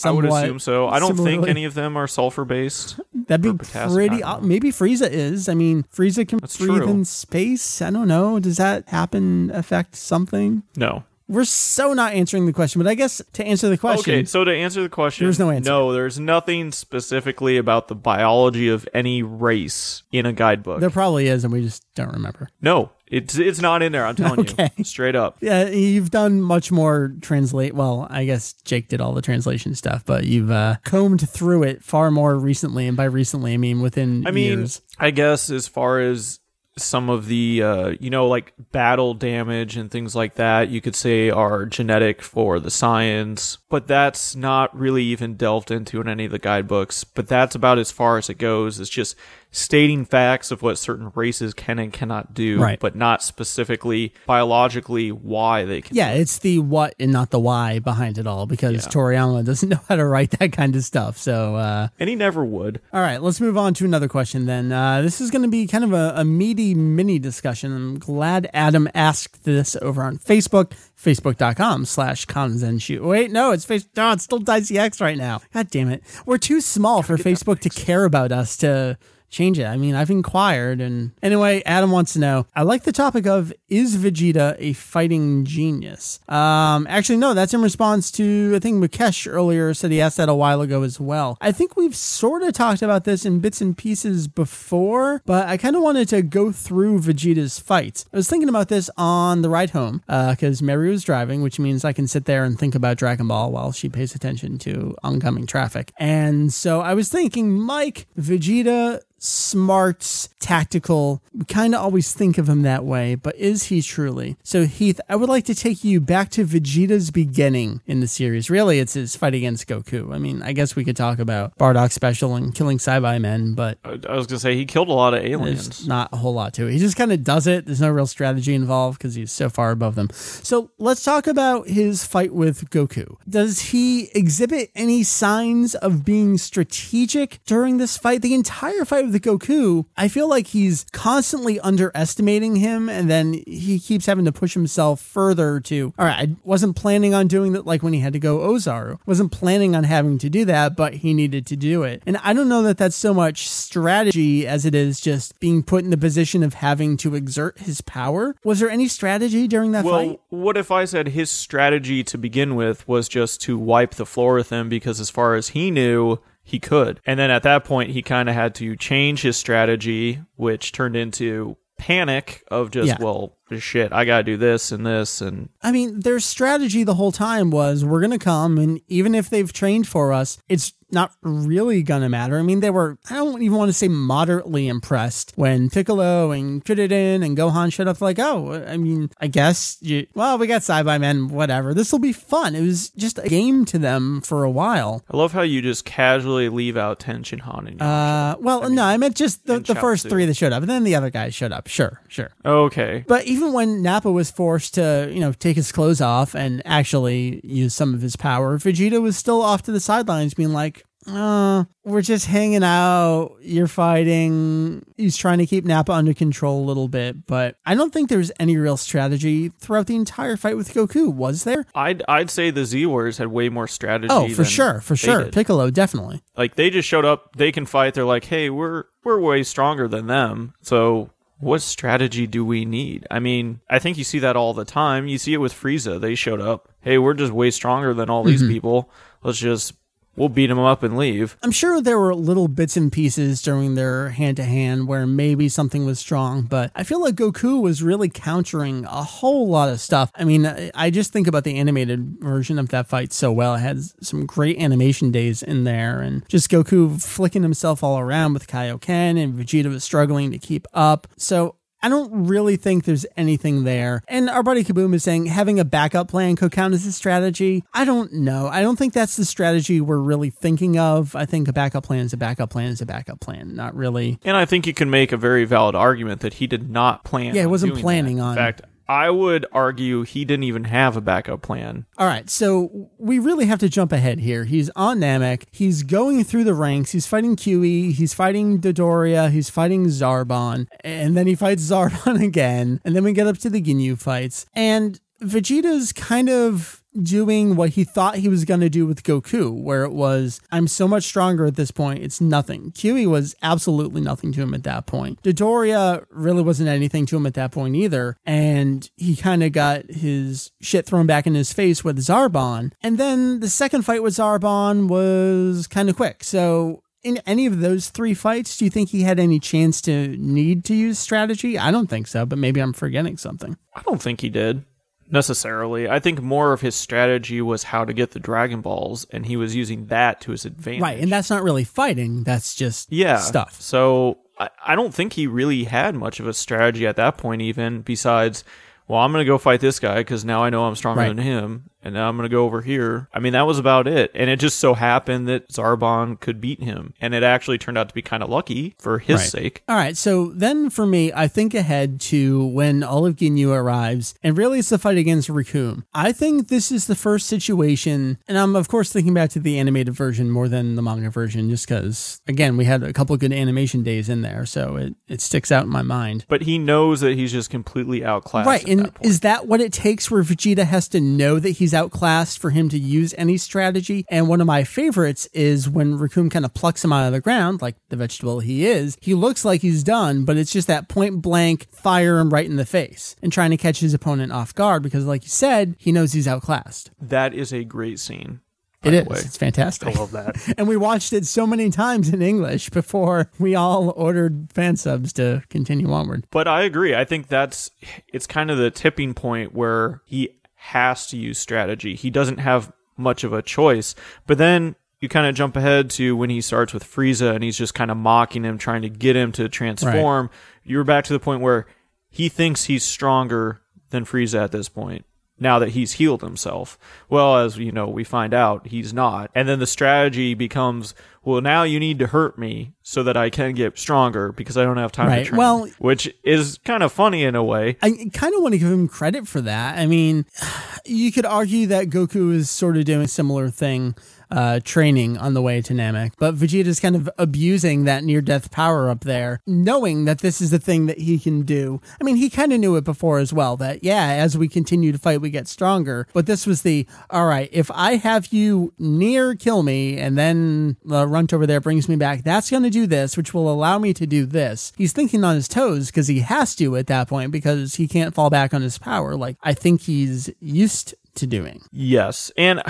I 0.05 0.11
would 0.11 0.25
assume 0.25 0.59
so. 0.59 0.89
I 0.89 0.99
don't 0.99 1.17
think 1.17 1.47
any 1.47 1.65
of 1.65 1.75
them 1.75 1.97
are 1.97 2.09
sulfur 2.09 2.45
based. 2.45 2.99
That'd 3.29 3.43
be 3.43 3.65
pretty. 3.65 4.23
Uh, 4.23 4.41
maybe 4.41 4.71
Frieza 4.71 5.09
is. 5.11 5.49
I 5.49 5.55
mean, 5.55 5.85
Frieza 5.95 6.27
can 6.27 6.39
That's 6.39 6.57
breathe 6.57 6.79
true. 6.83 6.89
in 6.89 7.05
space. 7.05 7.81
I 7.81 7.91
don't 7.91 8.09
know. 8.09 8.41
Does 8.41 8.57
that 8.57 8.89
happen? 8.89 9.51
Affect 9.55 9.95
something? 9.97 10.65
No. 10.77 11.05
We're 11.31 11.45
so 11.45 11.93
not 11.93 12.15
answering 12.15 12.47
the 12.47 12.55
question, 12.55 12.83
but 12.83 12.89
I 12.89 12.95
guess 12.95 13.21
to 13.35 13.45
answer 13.45 13.69
the 13.69 13.77
question, 13.77 14.15
Okay, 14.15 14.25
so 14.25 14.45
to 14.45 14.51
answer 14.51 14.81
the 14.81 14.89
question, 14.89 15.27
There's 15.27 15.39
no 15.39 15.51
answer. 15.51 15.71
No, 15.71 15.93
there's 15.93 16.19
nothing 16.19 16.73
specifically 16.73 17.59
about 17.59 17.89
the 17.89 17.95
biology 17.95 18.69
of 18.69 18.89
any 18.95 19.23
race 19.23 20.05
in 20.11 20.25
a 20.25 20.33
guidebook. 20.33 20.81
there 20.81 20.89
probably 20.89 21.27
is, 21.29 21.45
and 21.45 21.53
we 21.53 21.61
just 21.63 21.85
don't 21.95 22.13
remember. 22.15 22.49
no, 22.63 22.93
it's 23.11 23.39
it's 23.39 23.61
not 23.61 23.83
in 23.83 23.93
there. 23.93 24.05
I'm 24.07 24.15
telling 24.17 24.41
Okay. 24.41 24.71
you, 24.77 24.85
straight 24.85 25.15
up. 25.17 25.39
Yeah, 25.43 25.69
you've 25.69 26.11
done 26.11 26.43
much 26.43 26.71
more 26.73 27.15
translate. 27.21 27.75
Well, 27.75 28.07
I 28.11 28.25
guess 28.25 28.53
Jake 28.65 28.89
did 28.89 29.01
all 29.01 29.13
the 29.13 29.23
translation 29.23 29.75
stuff, 29.75 30.05
but 30.05 30.25
you've 30.25 30.51
uh, 30.51 30.77
combed 30.85 31.29
through 31.29 31.63
it 31.65 31.83
far 31.85 32.11
more 32.11 32.37
recently, 32.37 32.87
and 32.87 32.97
by 32.97 33.05
recently, 33.05 33.55
I 33.55 33.57
mean 33.57 33.81
within 33.81 34.27
I 34.27 34.31
mean, 34.31 34.59
years. 34.59 34.83
I 34.99 35.11
guess 35.11 35.51
as 35.51 35.69
far 35.69 36.01
as 36.01 36.41
some 36.77 37.11
of 37.11 37.27
the 37.27 37.61
uh, 37.61 37.89
you 37.99 38.09
know 38.09 38.29
like 38.29 38.53
battle 38.71 39.13
damage 39.13 39.77
and 39.77 39.91
things 39.91 40.15
like 40.15 40.35
that 40.37 40.69
you 40.69 40.81
could 40.81 40.95
say 40.95 41.29
are 41.29 41.67
genetic 41.67 42.23
for 42.23 42.61
the 42.61 42.71
science 42.71 43.59
but 43.69 43.89
that's 43.89 44.37
not 44.37 44.73
really 44.79 45.03
even 45.03 45.35
delved 45.35 45.73
into 45.73 46.01
in 46.01 46.07
any 46.09 46.27
of 46.27 46.31
the 46.31 46.39
guidebooks 46.39 47.03
but 47.03 47.27
that's 47.27 47.57
about 47.57 47.81
as 47.81 47.91
far 47.91 48.17
as 48.17 48.31
it 48.31 48.39
goes 48.39 48.79
it's 48.79 48.89
just 48.89 49.17
stating 49.51 50.05
facts 50.05 50.51
of 50.51 50.61
what 50.63 50.77
certain 50.79 51.11
races 51.15 51.55
can 51.55 51.79
and 51.79 51.93
cannot 51.93 52.35
do 52.35 52.61
Right. 52.61 52.79
but 52.79 52.95
not 52.95 53.23
specifically 53.23 54.13
biologically 54.27 55.11
why 55.11 55.65
they 55.65 55.81
can 55.81 55.97
Yeah, 55.97 56.11
it's 56.11 56.39
the 56.39 56.59
what 56.59 56.95
and 57.01 57.11
not 57.13 57.31
the 57.31 57.41
why 57.41 57.79
behind 57.79 58.19
it 58.19 58.27
all 58.27 58.47
because 58.47 58.85
Yeah. 58.85 58.91
Toriyama 58.93 59.45
doesn't 59.45 59.69
know 59.71 59.81
how 59.89 59.97
to 59.97 60.05
write 60.05 60.33
that 60.33 60.53
kind 60.53 60.77
of 60.77 60.85
stuff. 60.85 61.17
So, 61.19 61.57
uh, 61.57 61.89
and 61.99 62.09
he 62.11 62.15
never 62.15 62.45
would 62.45 62.81
All 62.93 63.01
right, 63.01 63.23
let's 63.23 63.41
move 63.41 63.57
on 63.57 63.75
to 63.75 63.85
another 63.85 64.09
question 64.09 64.47
then. 64.47 64.71
Uh, 64.71 65.01
this 65.03 65.21
is 65.21 65.31
going 65.31 65.43
to 65.43 65.49
be 65.49 65.67
kind 65.67 65.85
of 65.85 65.93
a, 65.93 66.13
a 66.17 66.25
meaty 66.25 66.75
mini 66.75 67.19
discussion. 67.19 67.73
I'm 67.75 67.99
glad 67.99 68.51
Adam 68.53 68.89
asked 68.95 69.45
this 69.45 69.77
over 69.81 70.03
on 70.03 70.19
Facebook, 70.19 70.73
facebook.com 71.03 71.85
slash 71.87 72.27
Kanzenshu. 72.27 73.01
Wait, 73.01 73.31
no, 73.31 73.53
it's 73.53 73.65
face. 73.65 73.87
No, 73.97 74.13
it's 74.13 74.25
still 74.25 74.39
Dicey 74.39 74.79
X 74.79 75.01
right 75.01 75.17
now. 75.17 75.41
God 75.55 75.71
damn 75.71 75.89
it. 75.91 76.03
We're 76.27 76.39
too 76.39 76.61
small 76.61 77.03
for 77.03 77.17
Facebook 77.17 77.61
to 77.61 77.71
care 77.71 78.05
about 78.05 78.31
us 78.33 78.57
to 78.59 78.99
change 79.31 79.59
it. 79.59 79.67
I 79.67 79.77
mean, 79.77 79.95
I've 79.95 80.11
inquired 80.11 80.81
and 80.81 81.13
anyway, 81.23 81.63
Adam 81.67 81.91
wants 81.91 82.13
to 82.15 82.19
know. 82.19 82.47
I 82.55 82.63
like 82.63 82.85
the 82.85 82.93
topic 82.93 83.27
of 83.27 83.53
is 83.69 83.97
Vegeta 83.97 84.57
a 84.59 84.73
fighting 84.73 85.45
genius? 85.45 86.21
Um, 86.29 86.87
actually, 86.89 87.19
no, 87.19 87.35
that's 87.35 87.55
in 87.55 87.63
response 87.63 88.11
to 88.13 88.53
I 88.57 88.59
think 88.59 88.83
Mukesh 88.83 89.31
earlier 89.31 89.75
said 89.75 89.91
he 89.91 90.01
asked 90.01 90.17
that 90.17 90.29
a 90.29 90.35
while 90.35 90.61
ago 90.61 90.83
as 90.83 90.99
well. 90.99 91.37
I 91.41 91.53
think 91.53 91.77
we've 91.77 91.97
sort 91.97 92.43
of 92.43 92.53
talked 92.53 92.83
about 92.83 93.05
this 93.05 93.25
in 93.25 93.41
bits 93.41 93.61
and 93.61 93.77
pieces 93.77 94.29
before, 94.29 95.23
but 95.27 95.49
I 95.49 95.57
kind 95.57 95.77
of 95.77 95.83
wanted 95.83 96.09
to 96.09 96.23
go 96.23 96.53
through 96.53 97.01
Vegeta's 97.01 97.59
fights. 97.59 98.05
I 98.13 98.17
was 98.17 98.29
thinking 98.29 98.49
about 98.49 98.69
this 98.69 98.91
on 98.97 99.43
the 99.43 99.51
ride 99.51 99.71
home 99.71 100.03
uh, 100.09 100.33
because 100.33 100.63
Mary 100.63 100.91
was 100.91 101.05
driving, 101.05 101.43
which 101.43 101.59
means 101.59 101.85
I 101.85 101.93
can 101.93 102.07
sit 102.07 102.25
there 102.25 102.45
and 102.45 102.59
think 102.59 102.75
about 102.75 102.97
Dragon 102.97 103.29
Ball 103.29 103.51
while 103.53 103.73
she 103.73 103.89
pays 103.89 104.15
attention 104.15 104.59
to 104.59 104.97
oncoming 105.03 105.47
traffic. 105.47 105.93
And 105.99 106.53
so 106.53 106.81
I 106.81 106.95
was 106.95 107.09
thinking, 107.09 107.53
Mike, 107.53 108.07
Vegeta 108.19 109.01
smart, 109.19 110.29
tactical. 110.41 111.23
We 111.35 111.45
kind 111.45 111.75
of 111.75 111.83
always 111.83 112.13
think 112.13 112.39
of 112.39 112.49
him 112.49 112.63
that 112.63 112.85
way, 112.85 113.15
but 113.15 113.37
is 113.37 113.65
he 113.65 113.83
truly? 113.83 114.37
So, 114.43 114.67
Heath, 114.67 115.01
I 115.09 115.17
would 115.17 115.29
like 115.29 115.45
to 115.47 115.55
take 115.55 115.85
you 115.85 116.01
back 116.01 116.31
to 116.31 116.45
Vegeta's 116.45 117.11
beginning 117.11 117.81
in 117.87 118.01
the 118.01 118.09
series. 118.09 118.51
Really, 118.51 118.79
it's 118.79 118.95
his 118.95 119.17
fight 119.17 119.35
against 119.35 119.67
Goku. 119.69 120.15
I 120.15 120.19
mean, 120.19 120.43
I 120.43 120.53
guess 120.53 120.77
we 120.77 120.85
could 120.85 120.97
talk 120.97 121.19
about 121.19 121.57
Bardock 121.59 121.93
Special 121.93 122.35
and 122.35 122.55
killing 122.55 122.79
Saibamen, 122.79 123.55
but 123.55 123.79
I 123.85 124.15
was 124.15 124.27
gonna 124.27 124.39
say 124.39 124.55
he 124.55 124.67
killed 124.67 124.89
a 124.89 124.93
lot 124.93 125.15
of 125.15 125.25
aliens. 125.25 125.87
Not 125.87 126.11
a 126.13 126.17
whole 126.17 126.35
lot 126.35 126.55
to 126.55 126.67
it. 126.67 126.73
He 126.73 126.79
just 126.79 126.97
kind 126.97 127.13
of 127.13 127.25
does 127.25 127.47
it. 127.47 127.67
There's 127.67 127.81
no 127.81 127.91
real 127.91 128.07
strategy 128.07 128.55
involved 128.55 128.99
because 128.99 129.15
he's 129.15 129.33
so 129.33 129.49
far 129.49 129.71
above 129.71 129.95
them. 129.95 130.09
So 130.13 130.71
let's 130.79 131.03
talk 131.03 131.27
about 131.27 131.69
his 131.69 132.05
fight 132.05 132.33
with 132.33 132.71
Goku. 132.71 133.17
Does 133.29 133.61
he 133.61 134.11
exhibit 134.15 134.71
any 134.75 135.03
signs 135.03 135.75
of 135.75 136.05
being 136.05 136.39
strategic 136.39 137.41
during 137.45 137.79
this 137.79 137.97
fight? 137.97 138.23
The 138.23 138.35
entire 138.35 138.85
fight 138.85 139.08
with 139.13 139.23
Goku, 139.23 139.87
I 139.97 140.09
feel 140.09 140.29
like 140.29 140.49
he's 140.49 140.87
constantly 140.93 141.59
underestimating 141.61 142.57
him, 142.57 142.89
and 142.89 143.11
then 143.11 143.43
he 143.47 143.79
keeps 143.79 144.07
having 144.07 144.25
to 144.25 144.33
push 144.33 144.55
himself 144.55 145.01
further 145.01 145.61
to. 145.61 145.93
All 145.99 146.07
right, 146.07 146.29
I 146.29 146.37
wasn't 146.45 146.77
planning 146.77 147.15
on 147.15 147.27
doing 147.27 147.53
that, 147.53 147.67
like 147.67 147.83
when 147.83 147.93
he 147.93 148.01
had 148.01 148.13
to 148.13 148.19
go 148.19 148.39
Ozaru. 148.39 148.99
Wasn't 149.07 149.33
planning 149.33 149.75
on 149.75 149.85
having 149.85 150.19
to 150.19 150.31
do 150.31 150.45
that, 150.45 150.77
but 150.77 150.95
he 150.95 151.15
needed 151.15 151.47
to 151.47 151.57
do 151.57 151.83
it. 151.83 152.03
And 152.07 152.17
I 152.19 152.33
don't 152.33 152.49
know 152.49 152.63
that 152.63 152.79
that's 152.79 152.97
so 152.97 153.15
much 153.15 153.49
strategy 153.49 154.47
as 154.47 154.65
it 154.65 154.75
is 154.75 155.01
just 155.01 155.39
being 155.41 155.63
put 155.63 155.85
in 155.85 155.91
the 155.91 155.97
position 155.97 156.43
of 156.43 156.55
having 156.55 156.97
to 156.99 157.15
exert 157.15 157.59
his 157.59 157.81
power. 157.81 158.35
Was 158.45 158.61
there 158.61 158.71
any 158.71 158.89
strategy 158.89 159.49
during 159.49 159.73
that 159.73 159.85
well, 159.85 159.99
fight? 159.99 160.21
what 160.29 160.57
if 160.57 160.71
I 160.71 160.85
said 160.85 161.09
his 161.09 161.31
strategy 161.31 162.05
to 162.05 162.19
begin 162.19 162.55
with 162.55 162.87
was 162.87 163.09
just 163.09 163.41
to 163.43 163.59
wipe 163.59 163.95
the 163.95 164.07
floor 164.07 164.35
with 164.35 164.51
him 164.51 164.69
because, 164.69 165.01
as 165.01 165.11
far 165.11 165.35
as 165.35 165.49
he 165.49 165.71
knew, 165.71 166.19
he 166.49 166.59
could. 166.59 167.01
And 167.05 167.21
then 167.21 167.31
at 167.31 167.43
that 167.43 167.65
point, 167.65 167.91
he 167.91 168.01
kind 168.01 168.29
of 168.29 168.35
had 168.35 168.55
to 168.57 168.75
change 168.75 169.21
his 169.23 169.37
strategy, 169.37 170.21
which 170.37 170.73
turned 170.73 170.97
into 170.97 171.57
panic 171.79 172.43
of 172.51 172.71
just, 172.71 172.89
Yeah. 172.89 172.97
well, 173.01 173.37
shit, 173.59 173.93
I 173.93 174.05
got 174.05 174.19
to 174.19 174.23
do 174.25 174.37
this 174.39 174.73
and 174.73 174.85
this. 174.87 175.21
And 175.21 175.51
I 175.63 175.71
mean, 175.73 176.01
their 176.01 176.19
strategy 176.21 176.85
the 176.85 176.95
whole 176.95 177.13
time 177.13 177.51
was 177.51 177.85
we're 177.85 178.01
going 178.01 178.11
to 178.13 178.19
come, 178.19 178.57
and 178.59 178.81
even 178.89 179.15
if 179.15 179.29
they've 179.29 179.53
trained 179.53 179.87
for 179.87 180.13
us, 180.13 180.39
it's 180.49 180.73
not 180.91 181.13
really 181.23 181.83
going 181.83 182.03
to 182.03 182.09
matter. 182.09 182.39
I 182.39 182.43
mean, 182.43 182.61
they 182.61 182.71
were, 182.71 182.99
I 183.11 183.15
don't 183.15 183.43
even 183.43 183.57
want 183.57 183.69
to 183.69 183.73
say 183.73 183.89
moderately 183.89 184.69
impressed 184.69 185.33
when 185.37 185.71
Piccolo 185.71 186.31
and 186.31 186.65
Krillin 186.65 187.25
and 187.25 187.37
Gohan 187.37 187.73
showed 187.73 187.89
up, 187.89 188.01
like, 188.01 188.19
oh, 188.19 188.65
I 188.67 188.77
mean, 188.77 189.11
I 189.21 189.27
guess, 189.27 189.77
you, 189.81 190.07
well, 190.15 190.39
we 190.39 190.47
got 190.47 190.63
Saibamen, 190.63 191.31
whatever. 191.31 191.75
This 191.75 191.93
will 191.93 191.99
be 191.99 192.13
fun. 192.13 192.55
It 192.55 192.63
was 192.63 192.91
just 192.91 193.19
a 193.19 193.29
game 193.29 193.65
to 193.67 193.79
them 193.79 194.21
for 194.21 194.45
a 194.45 194.51
while. 194.51 195.05
I 195.11 195.17
love 195.17 195.33
how 195.33 195.43
you 195.43 195.61
just 195.61 195.85
casually 195.85 196.49
leave 196.49 196.77
out 196.77 197.01
Tenshin 197.01 197.41
Han 197.41 197.67
and 197.67 197.83
Uh, 197.83 198.37
well, 198.41 198.69
no, 198.71 198.85
I 198.85 198.97
meant 198.97 199.17
just 199.17 199.47
the, 199.47 199.61
the 199.61 199.75
first 199.75 200.09
three 200.09 200.25
that 200.25 200.35
showed 200.35 200.53
up, 200.53 200.63
and 200.63 200.71
then 200.71 200.85
the 200.85 200.95
other 200.95 201.11
guys 201.11 201.35
showed 201.35 201.53
up. 201.53 201.67
Sure, 201.69 202.01
sure. 202.09 202.31
Okay. 202.45 203.05
But 203.07 203.25
even 203.27 203.53
when 203.53 203.83
Nappa 203.83 204.11
was 204.11 204.31
forced 204.31 204.75
to, 204.75 205.11
you 205.13 205.21
know, 205.21 205.33
take 205.33 205.57
his 205.57 205.73
clothes 205.73 206.01
off 206.01 206.35
and 206.35 206.63
actually 206.65 207.41
use 207.45 207.75
some 207.75 207.95
of 207.95 208.01
his 208.01 208.17
power, 208.17 208.59
Vegeta 208.59 209.03
was 209.03 209.17
still 209.17 209.43
off 209.43 209.63
to 209.65 209.73
the 209.73 209.81
sidelines 209.81 210.35
being 210.35 210.53
like, 210.53 210.78
uh, 211.09 211.65
we're 211.85 212.03
just 212.03 212.27
hanging 212.27 212.63
out. 212.63 213.37
You're 213.41 213.67
fighting. 213.67 214.85
He's 214.97 215.17
trying 215.17 215.39
to 215.39 215.47
keep 215.47 215.65
Nappa 215.65 215.93
under 215.93 216.15
control 216.15 216.63
a 216.63 216.67
little 216.67 216.89
bit, 216.89 217.27
but 217.27 217.57
I 217.65 217.75
don't 217.75 217.93
think 217.93 218.09
there's 218.09 218.31
any 218.39 218.57
real 218.57 218.77
strategy 218.77 219.51
throughout 219.59 219.87
the 219.87 219.97
entire 219.97 220.37
fight 220.37 220.57
with 220.57 220.73
Goku, 220.75 221.13
was 221.13 221.45
there? 221.45 221.65
I'd 221.75 222.03
I'd 222.09 222.31
say 222.31 222.51
the 222.51 222.65
Z 222.65 222.87
Warriors 222.87 223.19
had 223.19 223.29
way 223.29 223.49
more 223.49 223.69
strategy. 223.69 224.09
Oh, 224.13 224.29
for 224.29 224.45
sure, 224.45 224.81
for 224.81 224.97
sure. 224.97 225.25
did. 225.25 225.33
Piccolo, 225.33 225.71
definitely. 225.71 226.23
Like 226.37 226.57
they 226.57 226.71
just 226.71 226.89
showed 226.89 227.05
up, 227.05 227.37
they 227.37 227.53
can 227.53 227.67
fight. 227.67 227.95
They're 227.95 228.05
like, 228.05 228.25
hey, 228.25 228.51
we're 228.51 228.85
we're 229.05 229.19
way 229.21 229.43
stronger 229.43 229.89
than 229.89 230.07
them. 230.07 230.55
So 230.63 231.11
what 231.41 231.63
strategy 231.63 232.27
do 232.27 232.45
we 232.45 232.65
need? 232.65 233.07
I 233.11 233.21
mean, 233.21 233.61
I 233.71 233.79
think 233.79 233.97
you 233.97 234.05
see 234.05 234.19
that 234.19 234.37
all 234.37 234.55
the 234.55 234.65
time. 234.65 235.07
You 235.07 235.19
see 235.19 235.35
it 235.35 235.39
with 235.39 235.53
Frieza. 235.55 236.01
They 236.01 236.15
showed 236.17 236.41
up. 236.41 236.69
Hey, 236.81 236.99
we're 236.99 237.15
just 237.15 237.33
way 237.33 237.51
stronger 237.53 237.95
than 237.95 238.11
all 238.11 238.23
Mm-hmm. 238.25 238.31
these 238.31 238.43
people. 238.47 238.91
Let's 239.23 239.39
just 239.39 239.75
we'll 240.19 240.29
beat 240.29 240.47
them 240.49 240.59
up 240.59 240.83
and 240.83 240.97
leave. 240.97 241.37
I'm 241.43 241.51
sure 241.51 241.81
there 241.81 241.99
were 241.99 242.15
little 242.15 242.49
bits 242.49 242.77
and 242.77 242.91
pieces 242.93 243.41
during 243.43 243.75
their 243.75 244.11
hand 244.11 244.37
to 244.39 244.45
hand 244.45 244.89
where 244.89 245.07
maybe 245.07 245.49
something 245.49 245.85
was 245.85 245.99
strong, 245.99 246.43
but 246.43 246.71
I 246.75 246.83
feel 246.85 247.01
like 247.01 247.15
Goku 247.15 247.61
was 247.61 247.83
really 247.83 248.09
countering 248.09 248.85
a 248.85 249.03
whole 249.03 249.49
lot 249.49 249.69
of 249.69 249.81
stuff. 249.81 250.11
I 250.15 250.25
mean, 250.25 250.47
I- 250.47 250.71
I 250.75 250.91
just 250.91 251.13
think 251.13 251.27
about 251.27 251.45
the 251.45 251.57
animated 251.57 252.17
version 252.21 252.59
of 252.59 252.69
that 252.71 252.89
fight 252.89 253.13
so 253.13 253.31
well. 253.33 253.55
It 253.55 253.61
had 253.61 253.81
some 254.03 254.27
great 254.27 254.59
animation 254.59 255.11
days 255.11 255.43
in 255.43 255.65
there, 255.65 256.01
and 256.01 256.23
just 256.29 256.51
Goku 256.51 257.01
flicking 257.01 257.43
himself 257.43 257.83
all 257.85 257.99
around 257.99 258.35
with 258.35 258.47
Kaioken, 258.47 259.23
and 259.23 259.35
Vegeta 259.35 259.67
was 259.69 259.85
struggling 259.85 260.31
to 260.31 260.39
keep 260.39 260.67
up. 260.75 261.07
So 261.17 261.55
I 261.83 261.89
don't 261.89 262.27
really 262.27 262.57
think 262.57 262.85
there's 262.85 263.07
anything 263.17 263.65
there. 263.65 264.03
And 264.09 264.29
our 264.29 264.43
buddy 264.43 264.65
Kaboom 264.65 264.95
is 264.95 265.05
saying 265.05 265.27
having 265.27 265.61
a 265.61 265.65
backup 265.65 266.09
plan 266.09 266.35
could 266.37 266.51
count 266.53 266.75
as 266.75 266.85
a 266.87 266.93
strategy. 266.93 267.65
I 267.73 267.85
don't 267.85 268.13
know. 268.13 268.49
I 268.49 268.63
don't 268.63 268.77
think 268.77 268.93
that's 268.95 269.17
the 269.17 269.25
strategy 269.25 269.81
we're 269.81 269.99
really 269.99 270.31
thinking 270.31 270.79
of. 270.79 271.15
I 271.15 271.25
think 271.25 271.47
a 271.49 271.53
backup 271.53 271.85
plan 271.85 272.01
is 272.07 272.13
a 272.13 272.17
backup 272.17 272.51
plan 272.51 272.67
is 272.71 272.81
a 272.81 272.87
backup 272.87 273.21
plan, 273.21 273.55
not 273.55 273.75
really. 273.77 274.19
And 274.25 274.37
I 274.37 274.45
think 274.45 274.67
you 274.67 274.75
can 274.75 274.91
make 274.91 275.13
a 275.13 275.17
very 275.17 275.45
valid 275.45 275.75
argument 275.75 276.21
that 276.23 276.35
he 276.35 276.47
did 276.47 276.69
not 276.71 277.05
plan. 277.05 277.35
Yeah, 277.35 277.43
he 277.43 277.47
wasn't 277.47 277.79
planning 277.79 278.17
that. 278.17 278.23
on- 278.23 278.31
In 278.31 278.37
fact, 278.37 278.63
I 278.89 279.11
would 279.11 279.45
argue 279.53 280.03
he 280.03 280.25
didn't 280.25 280.45
even 280.45 280.65
have 280.65 280.97
a 280.97 281.01
backup 281.01 281.43
plan. 281.43 281.87
All 281.99 282.07
right, 282.07 282.29
so 282.31 282.91
we 282.99 283.19
really 283.19 283.47
have 283.47 283.59
to 283.59 283.69
jump 283.69 283.93
ahead 283.93 284.21
here. 284.21 284.45
He's 284.45 284.71
on 284.71 285.01
Namek. 285.01 285.45
He's 285.51 285.83
going 285.83 286.25
through 286.25 286.45
the 286.45 286.55
ranks. 286.55 286.93
He's 286.93 287.07
fighting 287.07 287.37
Cui. 287.37 287.93
He's 287.93 288.15
fighting 288.15 288.61
Dodoria. 288.61 289.31
He's 289.31 289.51
fighting 289.51 289.87
Zarbon. 289.87 290.67
And 290.81 291.17
then 291.17 291.27
he 291.27 291.35
fights 291.35 291.63
Zarbon 291.71 292.23
again. 292.23 292.81
And 292.85 292.97
then 292.97 293.05
we 293.05 293.13
get 293.13 293.27
up 293.27 293.39
to 293.39 293.51
the 293.51 293.61
Ginyu 293.61 293.99
fights. 293.99 294.47
And 294.55 294.99
Vegeta's 295.23 295.93
kind 295.93 296.29
of 296.29 296.78
doing 297.03 297.57
what 297.57 297.71
he 297.71 297.85
thought 297.85 298.17
he 298.17 298.29
was 298.29 298.45
going 298.45 298.61
to 298.61 298.69
do 298.69 298.87
with 298.87 299.03
Goku, 299.03 299.53
where 299.53 299.85
it 299.85 299.93
was, 299.93 300.41
I'm 300.51 300.69
so 300.69 300.89
much 300.89 301.05
stronger 301.05 301.47
at 301.47 301.57
this 301.57 301.71
point, 301.71 302.03
it's 302.03 302.21
nothing. 302.21 302.73
Cui 302.79 303.07
was 303.07 303.35
absolutely 303.43 304.01
nothing 304.01 304.33
to 304.33 304.43
him 304.43 304.55
at 304.55 304.65
that 304.65 304.87
point. 304.87 305.23
Dodoria 305.23 306.05
really 306.11 306.43
wasn't 306.43 306.69
anything 306.69 307.07
to 307.07 307.17
him 307.17 307.27
at 307.27 307.35
that 307.35 307.53
point 307.53 307.77
either. 307.77 308.17
And 308.25 308.89
he 308.97 309.17
kind 309.17 309.43
of 309.43 309.53
got 309.53 309.91
his 309.91 310.51
shit 310.61 310.87
thrown 310.87 311.07
back 311.07 311.27
in 311.27 311.35
his 311.35 311.53
face 311.53 311.85
with 311.85 311.99
Zarbon. 311.99 312.73
And 312.83 312.99
then 312.99 313.41
the 313.41 313.49
second 313.49 313.83
fight 313.83 314.03
with 314.03 314.15
Zarbon 314.15 314.89
was 314.89 315.67
kind 315.67 315.89
of 315.89 315.97
quick. 315.97 316.25
So 316.25 316.83
in 317.03 317.19
any 317.27 317.47
of 317.47 317.61
those 317.61 317.89
three 317.89 318.15
fights, 318.15 318.57
do 318.57 318.65
you 318.65 318.71
think 318.71 318.91
he 318.91 319.03
had 319.03 319.19
any 319.19 319.39
chance 319.39 319.81
to 319.83 320.09
need 320.17 320.65
to 320.67 320.75
use 320.75 320.99
strategy? 320.99 321.59
I 321.59 321.71
don't 321.71 321.89
think 321.89 322.07
so, 322.07 322.27
but 322.27 322.39
maybe 322.39 322.61
I'm 322.61 322.73
forgetting 322.73 323.17
something. 323.17 323.57
I 323.75 323.83
don't 323.83 324.03
think 324.03 324.21
he 324.21 324.29
did 324.29 324.65
necessarily. 325.11 325.89
I 325.89 325.99
think 325.99 326.21
more 326.23 326.53
of 326.53 326.61
his 326.61 326.75
strategy 326.75 327.41
was 327.43 327.65
how 327.65 327.85
to 327.85 327.93
get 327.93 328.13
the 328.13 328.21
Dragon 328.21 328.61
Balls, 328.61 329.07
and 329.11 329.27
he 329.27 329.37
was 329.37 329.55
using 329.55 329.87
that 329.87 330.21
to 330.23 330.31
his 330.33 330.45
advantage. 330.45 330.83
Right, 330.83 330.99
and 331.01 331.11
that's 331.11 331.31
not 331.31 331.43
really 331.43 331.65
fighting, 331.65 332.25
that's 332.25 332.55
just 332.55 332.93
yeah 332.93 333.19
stuff. 333.19 333.61
So 333.61 334.19
I, 334.39 334.51
I 334.67 334.75
don't 334.77 334.95
think 334.95 335.15
he 335.15 335.27
really 335.27 335.65
had 335.65 335.95
much 335.95 336.21
of 336.21 336.27
a 336.27 336.35
strategy 336.35 336.87
at 336.87 336.97
that 336.97 337.17
point, 337.19 337.43
even 337.43 337.83
besides. 337.83 338.45
Well, 338.87 339.01
I'm 339.01 339.13
going 339.13 339.23
to 339.23 339.31
go 339.31 339.37
fight 339.37 339.61
this 339.61 339.79
guy 339.81 339.97
because 339.97 340.25
now 340.25 340.43
I 340.43 340.49
know 340.49 340.65
I'm 340.65 340.75
stronger 340.75 341.01
Right. 341.03 341.09
than 341.09 341.19
him, 341.19 341.69
and 341.89 341.95
now 341.95 342.09
I'm 342.09 342.17
going 342.17 342.29
to 342.29 342.33
go 342.35 342.45
over 342.45 342.61
here. 342.63 343.09
I 343.13 343.19
mean, 343.19 343.33
that 343.33 343.47
was 343.47 343.59
about 343.59 343.87
it. 343.89 344.11
And 344.15 344.31
it 344.31 344.39
just 344.39 344.59
so 344.59 344.75
happened 344.75 345.27
that 345.29 345.49
Zarbon 345.49 346.21
could 346.21 346.41
beat 346.41 346.63
him, 346.63 346.95
and 347.01 347.15
it 347.15 347.23
actually 347.23 347.59
turned 347.59 347.77
out 347.79 347.89
to 347.89 347.95
be 347.95 348.03
kind 348.03 348.23
of 348.23 348.29
lucky 348.29 348.75
for 348.79 348.99
his 348.99 349.19
Right. 349.21 349.29
sake. 349.29 349.63
All 349.69 349.77
right, 349.77 349.97
so 349.97 350.31
then 350.35 350.71
for 350.71 350.87
me, 350.87 351.13
I 351.13 351.27
think 351.29 351.55
ahead 351.55 352.01
to 352.03 352.47
when 352.47 352.83
Olive 352.83 353.17
Ginyu 353.17 353.51
arrives, 353.51 354.15
and 354.23 354.37
really 354.37 354.59
it's 354.61 354.69
the 354.69 354.79
fight 354.79 354.99
against 354.99 355.29
Recoome. 355.29 355.85
I 355.95 356.13
think 356.13 356.49
this 356.49 356.71
is 356.71 356.87
the 356.87 356.95
first 356.95 357.27
situation, 357.27 358.19
and 358.29 358.39
I'm 358.39 358.55
of 358.55 358.69
course 358.69 358.93
thinking 358.93 359.15
back 359.15 359.31
to 359.31 359.41
the 359.41 359.59
animated 359.59 359.95
version 359.95 360.31
more 360.31 360.49
than 360.49 360.77
the 360.77 360.83
manga 360.83 361.11
version, 361.11 361.49
just 361.51 361.67
because, 361.67 362.21
again, 362.29 362.57
we 362.57 362.65
had 362.65 362.83
a 362.83 362.93
couple 362.93 363.17
good 363.17 363.33
animation 363.33 363.83
days 363.83 364.09
in 364.09 364.23
there, 364.23 364.45
so 364.47 364.77
it, 364.77 364.95
it 365.09 365.21
sticks 365.21 365.51
out 365.51 365.65
in 365.65 365.71
my 365.71 365.83
mind. 365.83 366.25
But 366.29 366.43
he 366.43 366.59
knows 366.59 367.01
that 367.01 367.17
he's 367.17 367.33
just 367.33 367.51
completely 367.51 368.05
outclassed. 368.05 368.47
Right, 368.47 368.63
at 368.63 368.69
and 368.69 368.81
that 368.81 368.95
point. 368.95 369.07
is 369.07 369.21
that 369.21 369.47
what 369.47 369.61
it 369.61 369.73
takes 369.73 370.11
where 370.11 370.23
Vegeta 370.23 370.65
has 370.65 370.89
to 370.89 371.01
know 371.01 371.39
that 371.39 371.51
he's 371.53 371.75
outclassed 371.79 372.39
for 372.39 372.51
him 372.51 372.69
to 372.71 372.79
use 372.79 373.15
any 373.17 373.37
strategy? 373.37 374.05
And 374.11 374.29
one 374.29 374.41
of 374.41 374.47
my 374.47 374.65
favorites 374.65 375.29
is 375.33 375.69
when 375.69 375.99
Recoome 375.99 376.31
kind 376.31 376.45
of 376.45 376.55
plucks 376.55 376.85
him 376.85 376.93
out 376.93 377.07
of 377.07 377.13
the 377.13 377.21
ground, 377.21 377.63
like 377.63 377.77
the 377.89 377.97
vegetable 377.97 378.41
he 378.41 378.67
is. 378.67 378.97
He 379.01 379.15
looks 379.15 379.45
like 379.45 379.63
he's 379.63 379.85
done, 379.85 380.25
but 380.25 380.37
it's 380.37 380.53
just 380.53 380.67
that 380.69 380.89
point 380.89 381.23
blank 381.23 381.71
fire 381.71 382.19
him 382.19 382.31
right 382.31 382.47
in 382.47 382.57
the 382.57 382.67
face 382.67 383.15
and 383.23 383.33
trying 383.33 383.51
to 383.51 383.57
catch 383.57 383.81
his 383.81 383.95
opponent 383.95 384.33
off 384.33 384.55
guard 384.55 384.83
because, 384.83 385.05
like 385.05 385.23
you 385.25 385.31
said, 385.31 385.77
he 385.79 385.93
knows 385.93 386.13
he's 386.13 386.29
outclassed. 386.29 386.91
that 387.01 387.33
is 387.35 387.53
a 387.53 387.65
great 387.65 387.99
scene. 388.01 388.41
It 388.85 388.95
is. 388.95 389.07
way. 389.07 389.19
It's 389.19 389.37
fantastic. 389.37 389.89
I 389.89 389.99
love 389.99 390.13
that. 390.13 390.37
And 390.57 390.69
we 390.69 390.77
watched 390.77 391.13
it 391.13 391.27
so 391.27 391.49
many 391.49 391.69
times 391.69 392.09
in 392.11 392.23
English 392.23 392.71
before 392.71 393.29
we 393.39 393.57
all 393.57 393.91
ordered 393.91 394.53
fan 394.53 394.77
subs 394.77 395.13
to 395.15 395.43
continue 395.51 395.91
onward. 395.93 396.25
But 396.31 396.47
I 396.47 396.63
agree. 396.63 396.95
I 396.95 397.05
think 397.05 397.27
that's 397.27 397.73
it's 398.07 398.27
kind 398.29 398.53
of 398.53 398.57
the 398.59 398.71
tipping 398.71 399.15
point 399.15 399.53
where 399.53 400.01
he 400.07 400.38
has 400.59 401.07
to 401.07 401.17
use 401.17 401.39
strategy. 401.39 401.95
He 401.95 402.11
doesn't 402.11 402.39
have 402.39 402.73
much 402.97 403.25
of 403.25 403.33
a 403.33 403.43
choice. 403.43 403.95
But 404.27 404.39
then 404.39 404.75
you 405.01 405.09
kind 405.09 405.27
of 405.27 405.35
jump 405.35 405.57
ahead 405.57 405.89
to 405.91 406.17
when 406.17 406.31
he 406.31 406.41
starts 406.41 406.75
with 406.75 406.85
Frieza 406.85 407.35
and 407.35 407.45
he's 407.45 407.57
just 407.57 407.75
kind 407.75 407.91
of 407.91 407.97
mocking 407.97 408.45
him, 408.45 408.59
trying 408.59 408.83
to 408.83 408.89
get 408.89 409.17
him 409.17 409.31
to 409.33 409.49
transform. 409.49 410.29
You're 410.65 410.85
back 410.85 411.05
to 411.05 411.13
the 411.13 411.21
point 411.21 411.41
where 411.41 411.67
he 412.11 412.29
thinks 412.29 412.65
he's 412.65 412.85
stronger 412.85 413.61
than 413.91 414.05
Frieza 414.05 414.43
at 414.43 414.53
this 414.53 414.69
point. 414.69 415.05
Now 415.41 415.59
that 415.61 415.71
he's 415.71 415.93
healed 415.93 416.23
himself. 416.23 416.79
Well, 417.09 417.37
as 417.39 417.57
you 417.59 417.71
know, 417.73 417.89
we 417.89 418.05
find 418.05 418.35
out 418.35 418.67
he's 418.67 418.93
not. 418.93 419.31
And 419.35 419.49
then 419.49 419.59
the 419.61 419.67
strategy 419.67 420.35
becomes, 420.35 420.95
well, 421.25 421.41
now 421.41 421.63
you 421.63 421.79
need 421.79 421.99
to 422.01 422.09
hurt 422.09 422.39
me 422.39 422.73
so 422.83 423.03
that 423.05 423.17
I 423.17 423.31
can 423.31 423.55
get 423.55 423.79
stronger 423.79 424.33
because 424.33 424.57
I 424.57 424.65
don't 424.65 424.79
have 424.79 424.91
time 424.93 425.09
Right. 425.09 425.19
to 425.25 425.25
train. 425.27 425.39
Well- 425.39 425.69
which 425.79 426.13
is 426.25 426.59
kind 426.65 426.83
of 426.83 426.91
funny 426.93 427.23
in 427.23 427.35
a 427.37 427.45
way. 427.45 427.77
I 427.83 427.91
kind 428.13 428.35
of 428.35 428.43
want 428.43 428.53
to 428.55 428.59
give 428.59 428.71
him 428.71 428.89
credit 428.89 429.29
for 429.29 429.41
that. 429.43 429.79
I 429.79 429.87
mean, 429.87 430.27
you 430.85 431.13
could 431.13 431.27
argue 431.27 431.67
that 431.69 431.89
Goku 431.91 432.33
is 432.35 432.51
sort 432.51 432.77
of 432.77 432.85
doing 432.85 433.03
a 433.03 433.09
similar 433.09 433.49
thing, 433.51 433.95
uh, 434.31 434.61
training 434.65 435.19
on 435.19 435.35
the 435.35 435.43
way 435.43 435.61
to 435.63 435.73
Namek, 435.73 436.13
but 436.19 436.35
Vegeta's 436.35 436.81
kind 436.81 436.97
of 436.97 437.09
abusing 437.19 437.85
that 437.85 438.05
near 438.05 438.21
death 438.21 438.51
power 438.51 438.91
up 438.91 439.01
there, 439.01 439.41
knowing 439.47 440.05
that 440.05 440.19
this 440.19 440.41
is 440.41 440.51
the 440.51 440.59
thing 440.59 440.87
that 440.87 440.99
he 440.99 441.19
can 441.19 441.43
do. 441.43 441.81
I 442.01 442.05
mean, 442.05 442.17
he 442.17 442.31
kind 442.31 442.53
of 442.53 442.61
knew 442.61 442.77
it 442.77 442.85
before 442.85 443.19
as 443.19 443.33
well 443.33 443.57
that, 443.59 443.83
yeah, 443.83 444.07
as 444.07 444.37
we 444.37 444.49
continue 444.49 444.93
to 444.93 444.99
fight, 444.99 445.21
we 445.21 445.31
get 445.31 445.49
stronger. 445.49 446.07
But 446.13 446.27
this 446.27 446.47
was 446.47 446.63
the, 446.63 446.87
all 447.11 447.27
right, 447.27 447.49
if 447.53 447.71
I 447.73 447.97
have 447.97 448.33
you 448.33 448.73
near 448.79 449.35
kill 449.35 449.63
me 449.63 449.99
and 449.99 450.17
then 450.17 450.77
the 450.85 451.07
runt 451.07 451.33
over 451.33 451.47
there 451.47 451.61
brings 451.61 451.89
me 451.89 451.97
back, 451.97 452.25
that's 452.25 452.51
going 452.51 452.63
to 452.63 452.71
do 452.71 452.87
this, 452.87 453.17
which 453.17 453.35
will 453.35 453.51
allow 453.51 453.79
me 453.79 453.95
to 453.95 454.07
do 454.07 454.27
this. 454.27 454.73
He's 454.77 454.93
thinking 454.93 455.25
on 455.25 455.35
his 455.35 455.49
toes 455.49 455.87
because 455.87 456.09
he 456.09 456.21
has 456.21 456.55
to 456.57 456.77
at 456.77 456.87
that 456.89 457.09
point 457.09 457.31
because 457.31 457.77
he 457.77 457.89
can't 457.89 458.15
fall 458.15 458.31
back 458.31 458.55
on 458.55 458.63
his 458.63 458.79
power 458.79 459.17
like 459.17 459.37
I 459.43 459.55
think 459.55 459.83
he's 459.83 460.31
used 460.41 460.95
to 461.17 461.27
doing. 461.27 461.63
Yes. 461.73 462.31
And 462.37 462.63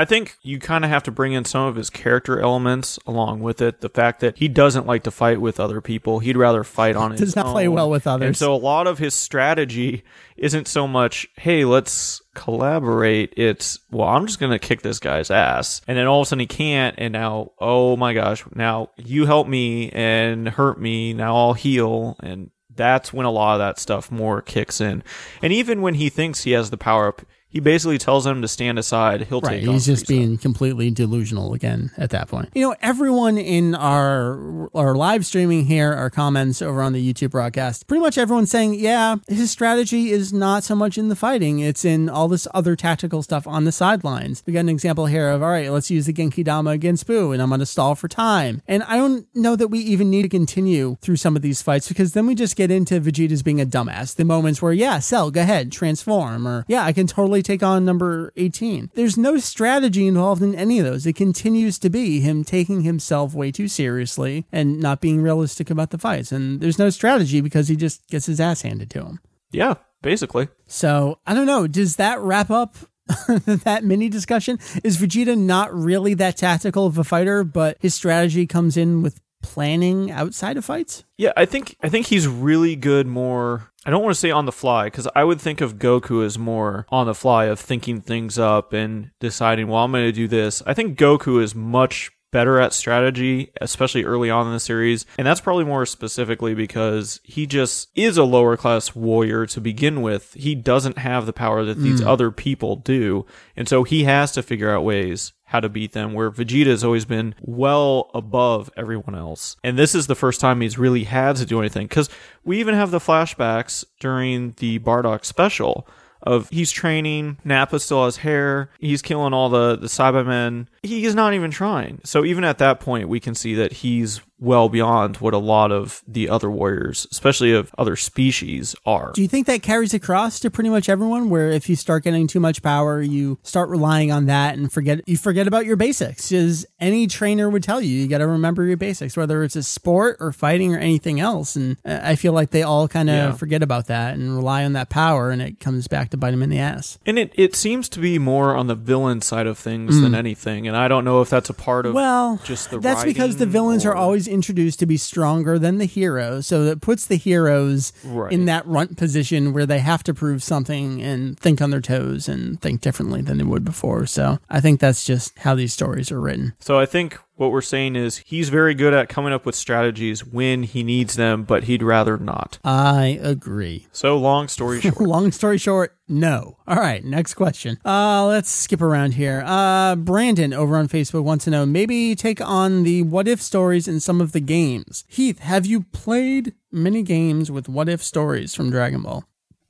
I 0.00 0.06
think 0.06 0.38
you 0.40 0.58
kind 0.58 0.82
of 0.82 0.90
have 0.90 1.02
to 1.02 1.10
bring 1.10 1.34
in 1.34 1.44
some 1.44 1.66
of 1.66 1.76
his 1.76 1.90
character 1.90 2.40
elements 2.40 2.98
along 3.06 3.40
with 3.40 3.60
it. 3.60 3.82
The 3.82 3.90
fact 3.90 4.20
that 4.20 4.38
he 4.38 4.48
doesn't 4.48 4.86
like 4.86 5.02
to 5.02 5.10
fight 5.10 5.42
with 5.42 5.60
other 5.60 5.82
people. 5.82 6.20
He'd 6.20 6.38
rather 6.38 6.64
fight 6.64 6.96
on 6.96 7.10
his 7.10 7.20
Does 7.20 7.36
not 7.36 7.52
play 7.52 7.68
well 7.68 7.90
with 7.90 8.06
others. 8.06 8.26
And 8.26 8.34
so 8.34 8.54
a 8.54 8.56
lot 8.56 8.86
of 8.86 8.98
his 8.98 9.12
strategy 9.12 10.02
isn't 10.38 10.68
so 10.68 10.88
much, 10.88 11.28
hey, 11.36 11.66
let's 11.66 12.22
collaborate. 12.34 13.34
It's, 13.36 13.78
well, 13.90 14.08
I'm 14.08 14.26
just 14.26 14.40
going 14.40 14.52
to 14.52 14.58
kick 14.58 14.80
this 14.80 15.00
guy's 15.00 15.30
ass. 15.30 15.82
And 15.86 15.98
then 15.98 16.06
all 16.06 16.22
of 16.22 16.26
a 16.26 16.28
sudden 16.30 16.40
he 16.40 16.46
can't. 16.46 16.94
And 16.96 17.12
now, 17.12 17.52
oh 17.58 17.98
my 17.98 18.14
gosh, 18.14 18.42
now 18.54 18.92
you 18.96 19.26
help 19.26 19.48
me 19.48 19.90
and 19.90 20.48
hurt 20.48 20.80
me. 20.80 21.12
Now 21.12 21.36
I'll 21.36 21.52
heal. 21.52 22.16
And 22.20 22.50
that's 22.74 23.12
when 23.12 23.26
a 23.26 23.30
lot 23.30 23.52
of 23.52 23.58
that 23.58 23.78
stuff 23.78 24.10
more 24.10 24.40
kicks 24.40 24.80
in. 24.80 25.02
And 25.42 25.52
even 25.52 25.82
when 25.82 25.92
he 25.92 26.08
thinks 26.08 26.44
he 26.44 26.52
has 26.52 26.70
the 26.70 26.78
power 26.78 27.08
up, 27.08 27.20
he 27.50 27.60
basically 27.60 27.98
tells 27.98 28.26
him 28.26 28.42
to 28.42 28.48
stand 28.48 28.78
aside. 28.78 29.22
He'll 29.28 29.40
Right, 29.40 29.60
take 29.60 29.68
on 29.68 29.74
he's 29.74 29.86
just 29.86 30.04
Frieza. 30.04 30.08
being 30.08 30.38
completely 30.38 30.90
delusional 30.90 31.52
again 31.54 31.90
at 31.96 32.10
that 32.10 32.28
point. 32.28 32.48
You 32.54 32.62
know, 32.68 32.76
everyone 32.80 33.36
in 33.38 33.74
our 33.74 34.68
our 34.74 34.94
live 34.94 35.26
streaming 35.26 35.66
here, 35.66 35.92
our 35.92 36.10
comments 36.10 36.62
over 36.62 36.80
on 36.82 36.92
the 36.92 37.12
YouTube 37.12 37.30
broadcast, 37.30 37.86
pretty 37.86 38.00
much 38.00 38.16
everyone's 38.18 38.50
saying, 38.50 38.74
yeah, 38.74 39.16
his 39.28 39.50
strategy 39.50 40.10
is 40.10 40.32
not 40.32 40.62
so 40.64 40.74
much 40.74 40.96
in 40.98 41.08
the 41.08 41.16
fighting; 41.16 41.58
it's 41.60 41.84
in 41.84 42.08
all 42.08 42.28
this 42.28 42.46
other 42.54 42.76
tactical 42.76 43.22
stuff 43.22 43.46
on 43.46 43.64
the 43.64 43.72
sidelines. 43.72 44.42
We 44.46 44.52
got 44.52 44.60
an 44.60 44.68
example 44.68 45.06
here 45.06 45.28
of, 45.30 45.42
all 45.42 45.50
right, 45.50 45.70
let's 45.70 45.90
use 45.90 46.06
the 46.06 46.12
Genki 46.12 46.44
Dama 46.44 46.70
against 46.70 47.06
Boo, 47.06 47.32
and 47.32 47.42
I'm 47.42 47.48
going 47.48 47.60
to 47.60 47.66
stall 47.66 47.94
for 47.94 48.08
time. 48.08 48.62
And 48.68 48.82
I 48.84 48.96
don't 48.96 49.26
know 49.34 49.56
that 49.56 49.68
we 49.68 49.80
even 49.80 50.10
need 50.10 50.22
to 50.22 50.28
continue 50.28 50.96
through 51.00 51.16
some 51.16 51.36
of 51.36 51.42
these 51.42 51.62
fights 51.62 51.88
because 51.88 52.12
then 52.12 52.26
we 52.26 52.34
just 52.34 52.56
get 52.56 52.70
into 52.70 53.00
Vegeta's 53.00 53.42
being 53.42 53.60
a 53.60 53.66
dumbass. 53.66 54.14
The 54.14 54.24
moments 54.24 54.62
where, 54.62 54.72
yeah, 54.72 54.98
Cell, 55.00 55.30
go 55.30 55.40
ahead, 55.40 55.72
transform, 55.72 56.46
or 56.46 56.64
yeah, 56.68 56.84
I 56.84 56.92
can 56.92 57.06
totally 57.06 57.39
take 57.42 57.62
on 57.62 57.84
number 57.84 58.32
18. 58.36 58.90
There's 58.94 59.16
no 59.18 59.38
strategy 59.38 60.06
involved 60.06 60.42
in 60.42 60.54
any 60.54 60.78
of 60.78 60.84
those. 60.84 61.06
It 61.06 61.14
continues 61.14 61.78
to 61.80 61.90
be 61.90 62.20
him 62.20 62.44
taking 62.44 62.82
himself 62.82 63.34
way 63.34 63.50
too 63.50 63.68
seriously 63.68 64.46
and 64.52 64.80
not 64.80 65.00
being 65.00 65.20
realistic 65.22 65.70
about 65.70 65.90
the 65.90 65.98
fights. 65.98 66.32
And 66.32 66.60
there's 66.60 66.78
no 66.78 66.90
strategy 66.90 67.40
because 67.40 67.68
he 67.68 67.76
just 67.76 68.06
gets 68.08 68.26
his 68.26 68.40
ass 68.40 68.62
handed 68.62 68.90
to 68.90 69.04
him. 69.04 69.20
Yeah, 69.52 69.74
basically. 70.02 70.48
So 70.66 71.18
I 71.26 71.34
don't 71.34 71.46
know. 71.46 71.66
Does 71.66 71.96
that 71.96 72.20
wrap 72.20 72.50
up 72.50 72.76
that 73.28 73.84
mini 73.84 74.08
discussion? 74.08 74.58
Is 74.84 74.98
Vegeta 74.98 75.36
not 75.36 75.74
really 75.74 76.14
that 76.14 76.36
tactical 76.36 76.86
of 76.86 76.98
a 76.98 77.04
fighter, 77.04 77.44
but 77.44 77.76
his 77.80 77.94
strategy 77.94 78.46
comes 78.46 78.76
in 78.76 79.02
with 79.02 79.20
planning 79.42 80.10
outside 80.10 80.56
of 80.56 80.64
fights? 80.64 81.04
Yeah, 81.16 81.32
I 81.36 81.44
think 81.44 81.76
I 81.82 81.88
think 81.88 82.06
he's 82.06 82.28
really 82.28 82.76
good 82.76 83.06
more 83.06 83.69
I 83.86 83.90
don't 83.90 84.02
want 84.02 84.14
to 84.14 84.20
say 84.20 84.30
on 84.30 84.44
the 84.44 84.52
fly 84.52 84.86
because 84.86 85.08
I 85.14 85.24
would 85.24 85.40
think 85.40 85.60
of 85.60 85.78
Goku 85.78 86.24
as 86.24 86.38
more 86.38 86.86
on 86.90 87.06
the 87.06 87.14
fly 87.14 87.46
of 87.46 87.58
thinking 87.58 88.00
things 88.00 88.38
up 88.38 88.72
and 88.72 89.10
deciding, 89.20 89.68
well, 89.68 89.84
I'm 89.84 89.92
going 89.92 90.04
to 90.04 90.12
do 90.12 90.28
this. 90.28 90.62
I 90.66 90.74
think 90.74 90.98
Goku 90.98 91.42
is 91.42 91.54
much 91.54 92.10
better 92.30 92.60
at 92.60 92.72
strategy, 92.72 93.50
especially 93.60 94.04
early 94.04 94.30
on 94.30 94.46
in 94.46 94.52
the 94.52 94.60
series. 94.60 95.06
And 95.18 95.26
that's 95.26 95.40
probably 95.40 95.64
more 95.64 95.86
specifically 95.86 96.54
because 96.54 97.20
he 97.24 97.46
just 97.46 97.88
is 97.94 98.16
a 98.16 98.24
lower 98.24 98.56
class 98.56 98.94
warrior 98.94 99.46
to 99.46 99.60
begin 99.60 100.02
with. 100.02 100.34
He 100.34 100.54
doesn't 100.54 100.98
have 100.98 101.26
the 101.26 101.32
power 101.32 101.64
that 101.64 101.78
these 101.78 102.00
mm. 102.00 102.06
other 102.06 102.30
people 102.30 102.76
do. 102.76 103.26
And 103.56 103.68
so 103.68 103.82
he 103.82 104.04
has 104.04 104.32
to 104.32 104.42
figure 104.42 104.70
out 104.70 104.84
ways 104.84 105.32
how 105.50 105.58
to 105.58 105.68
beat 105.68 105.92
them, 105.92 106.12
where 106.12 106.30
Vegeta 106.30 106.66
has 106.66 106.84
always 106.84 107.04
been 107.04 107.34
well 107.40 108.08
above 108.14 108.70
everyone 108.76 109.16
else. 109.16 109.56
And 109.64 109.76
this 109.76 109.96
is 109.96 110.06
the 110.06 110.14
first 110.14 110.40
time 110.40 110.60
he's 110.60 110.78
really 110.78 111.04
had 111.04 111.34
to 111.36 111.44
do 111.44 111.58
anything. 111.58 111.88
Because 111.88 112.08
we 112.44 112.60
even 112.60 112.76
have 112.76 112.92
the 112.92 113.00
flashbacks 113.00 113.84
during 113.98 114.54
the 114.58 114.78
Bardock 114.78 115.24
special 115.24 115.88
of 116.22 116.48
he's 116.50 116.70
training, 116.70 117.38
Nappa 117.44 117.80
still 117.80 118.04
has 118.04 118.18
hair, 118.18 118.70
he's 118.78 119.02
killing 119.02 119.32
all 119.32 119.48
the, 119.48 119.76
the 119.76 119.88
Saibamen. 119.88 120.68
He's 120.82 121.14
not 121.14 121.34
even 121.34 121.50
trying. 121.50 122.00
So 122.04 122.24
even 122.24 122.44
at 122.44 122.58
that 122.58 122.80
point, 122.80 123.08
we 123.08 123.20
can 123.20 123.34
see 123.34 123.54
that 123.54 123.72
he's 123.72 124.20
well 124.38 124.70
beyond 124.70 125.18
what 125.18 125.34
a 125.34 125.38
lot 125.38 125.70
of 125.70 126.02
the 126.08 126.26
other 126.26 126.50
warriors, 126.50 127.06
especially 127.10 127.52
of 127.52 127.70
other 127.76 127.94
species, 127.94 128.74
are. 128.86 129.12
Do 129.12 129.20
you 129.20 129.28
think 129.28 129.46
that 129.46 129.62
carries 129.62 129.92
across 129.92 130.40
to 130.40 130.50
pretty 130.50 130.70
much 130.70 130.88
everyone 130.88 131.28
where 131.28 131.50
if 131.50 131.68
you 131.68 131.76
start 131.76 132.04
getting 132.04 132.26
too 132.26 132.40
much 132.40 132.62
power, 132.62 133.02
you 133.02 133.38
start 133.42 133.68
relying 133.68 134.10
on 134.10 134.24
that 134.26 134.56
and 134.56 134.72
forget 134.72 135.06
you 135.06 135.18
forget 135.18 135.46
about 135.46 135.66
your 135.66 135.76
basics? 135.76 136.32
As 136.32 136.64
any 136.80 137.06
trainer 137.06 137.50
would 137.50 137.62
tell 137.62 137.82
you, 137.82 137.94
you 137.94 138.08
got 138.08 138.18
to 138.18 138.26
remember 138.26 138.64
your 138.64 138.78
basics, 138.78 139.14
whether 139.14 139.42
it's 139.42 139.56
a 139.56 139.62
sport 139.62 140.16
or 140.20 140.32
fighting 140.32 140.74
or 140.74 140.78
anything 140.78 141.20
else. 141.20 141.54
And 141.54 141.76
I 141.84 142.16
feel 142.16 142.32
like 142.32 142.48
they 142.48 142.62
all 142.62 142.88
kind 142.88 143.10
of 143.10 143.14
Yeah. 143.14 143.32
forget 143.32 143.62
about 143.62 143.88
that 143.88 144.14
and 144.14 144.34
rely 144.34 144.64
on 144.64 144.72
that 144.72 144.88
power, 144.88 145.30
and 145.30 145.42
it 145.42 145.60
comes 145.60 145.86
back 145.86 146.08
to 146.10 146.16
bite 146.16 146.30
them 146.30 146.42
in 146.42 146.48
the 146.48 146.58
ass. 146.58 146.98
And 147.04 147.18
it, 147.18 147.32
it 147.34 147.54
seems 147.54 147.90
to 147.90 148.00
be 148.00 148.18
more 148.18 148.56
on 148.56 148.68
the 148.68 148.74
villain 148.74 149.20
side 149.20 149.46
of 149.46 149.58
things 149.58 149.96
mm. 149.96 150.00
than 150.00 150.14
anything. 150.14 150.69
And 150.70 150.76
I 150.76 150.86
don't 150.86 151.04
know 151.04 151.20
if 151.20 151.28
that's 151.28 151.50
a 151.50 151.54
part 151.54 151.84
of. 151.84 151.94
Well, 151.94 152.38
just 152.44 152.70
the 152.70 152.78
that's 152.78 153.02
because 153.02 153.38
the 153.38 153.46
villains 153.46 153.84
are 153.84 153.94
always 153.94 154.28
introduced 154.28 154.78
to 154.78 154.86
be 154.86 154.96
stronger 154.96 155.58
than 155.58 155.78
the 155.78 155.84
heroes, 155.84 156.46
so 156.46 156.64
that 156.66 156.80
puts 156.80 157.06
the 157.06 157.16
heroes 157.16 157.92
Right. 158.04 158.32
in 158.32 158.44
that 158.44 158.64
runt 158.68 158.96
position 158.96 159.52
where 159.52 159.66
they 159.66 159.80
have 159.80 160.04
to 160.04 160.14
prove 160.14 160.44
something 160.44 161.02
and 161.02 161.36
think 161.40 161.60
on 161.60 161.70
their 161.70 161.80
toes 161.80 162.28
and 162.28 162.60
think 162.60 162.82
differently 162.82 163.20
than 163.20 163.38
they 163.38 163.44
would 163.44 163.64
before. 163.64 164.06
So 164.06 164.38
I 164.48 164.60
think 164.60 164.78
that's 164.78 165.02
just 165.04 165.36
how 165.40 165.56
these 165.56 165.72
stories 165.72 166.12
are 166.12 166.20
written. 166.20 166.54
So 166.60 166.78
I 166.78 166.86
think 166.86 167.18
what 167.40 167.52
we're 167.52 167.62
saying 167.62 167.96
is 167.96 168.18
he's 168.18 168.50
very 168.50 168.74
good 168.74 168.92
at 168.92 169.08
coming 169.08 169.32
up 169.32 169.46
with 169.46 169.54
strategies 169.54 170.24
when 170.24 170.62
he 170.62 170.82
needs 170.82 171.14
them, 171.14 171.42
but 171.42 171.64
he'd 171.64 171.82
rather 171.82 172.18
not. 172.18 172.58
I 172.62 173.18
agree. 173.22 173.86
So 173.92 174.18
long 174.18 174.46
story 174.46 174.80
short. 174.82 175.00
Long 175.00 175.32
story 175.32 175.56
short, 175.56 175.96
no. 176.06 176.58
All 176.68 176.76
right, 176.76 177.02
next 177.02 177.34
question. 177.34 177.78
Uh, 177.82 178.26
let's 178.26 178.50
skip 178.50 178.82
around 178.82 179.14
here. 179.14 179.42
Uh, 179.46 179.96
Brandon 179.96 180.52
over 180.52 180.76
on 180.76 180.86
Facebook 180.86 181.24
wants 181.24 181.44
to 181.46 181.50
know 181.50 181.64
maybe 181.64 182.14
take 182.14 182.42
on 182.42 182.82
the 182.82 183.02
what 183.04 183.26
if 183.26 183.40
stories 183.40 183.88
in 183.88 184.00
some 184.00 184.20
of 184.20 184.32
the 184.32 184.40
games. 184.40 185.04
Heath, 185.08 185.38
have 185.38 185.64
you 185.64 185.84
played 185.92 186.52
many 186.70 187.02
games 187.02 187.50
with 187.50 187.70
what 187.70 187.88
if 187.88 188.02
stories 188.02 188.54
from 188.54 188.70
Dragon 188.70 189.02
Ball? 189.02 189.24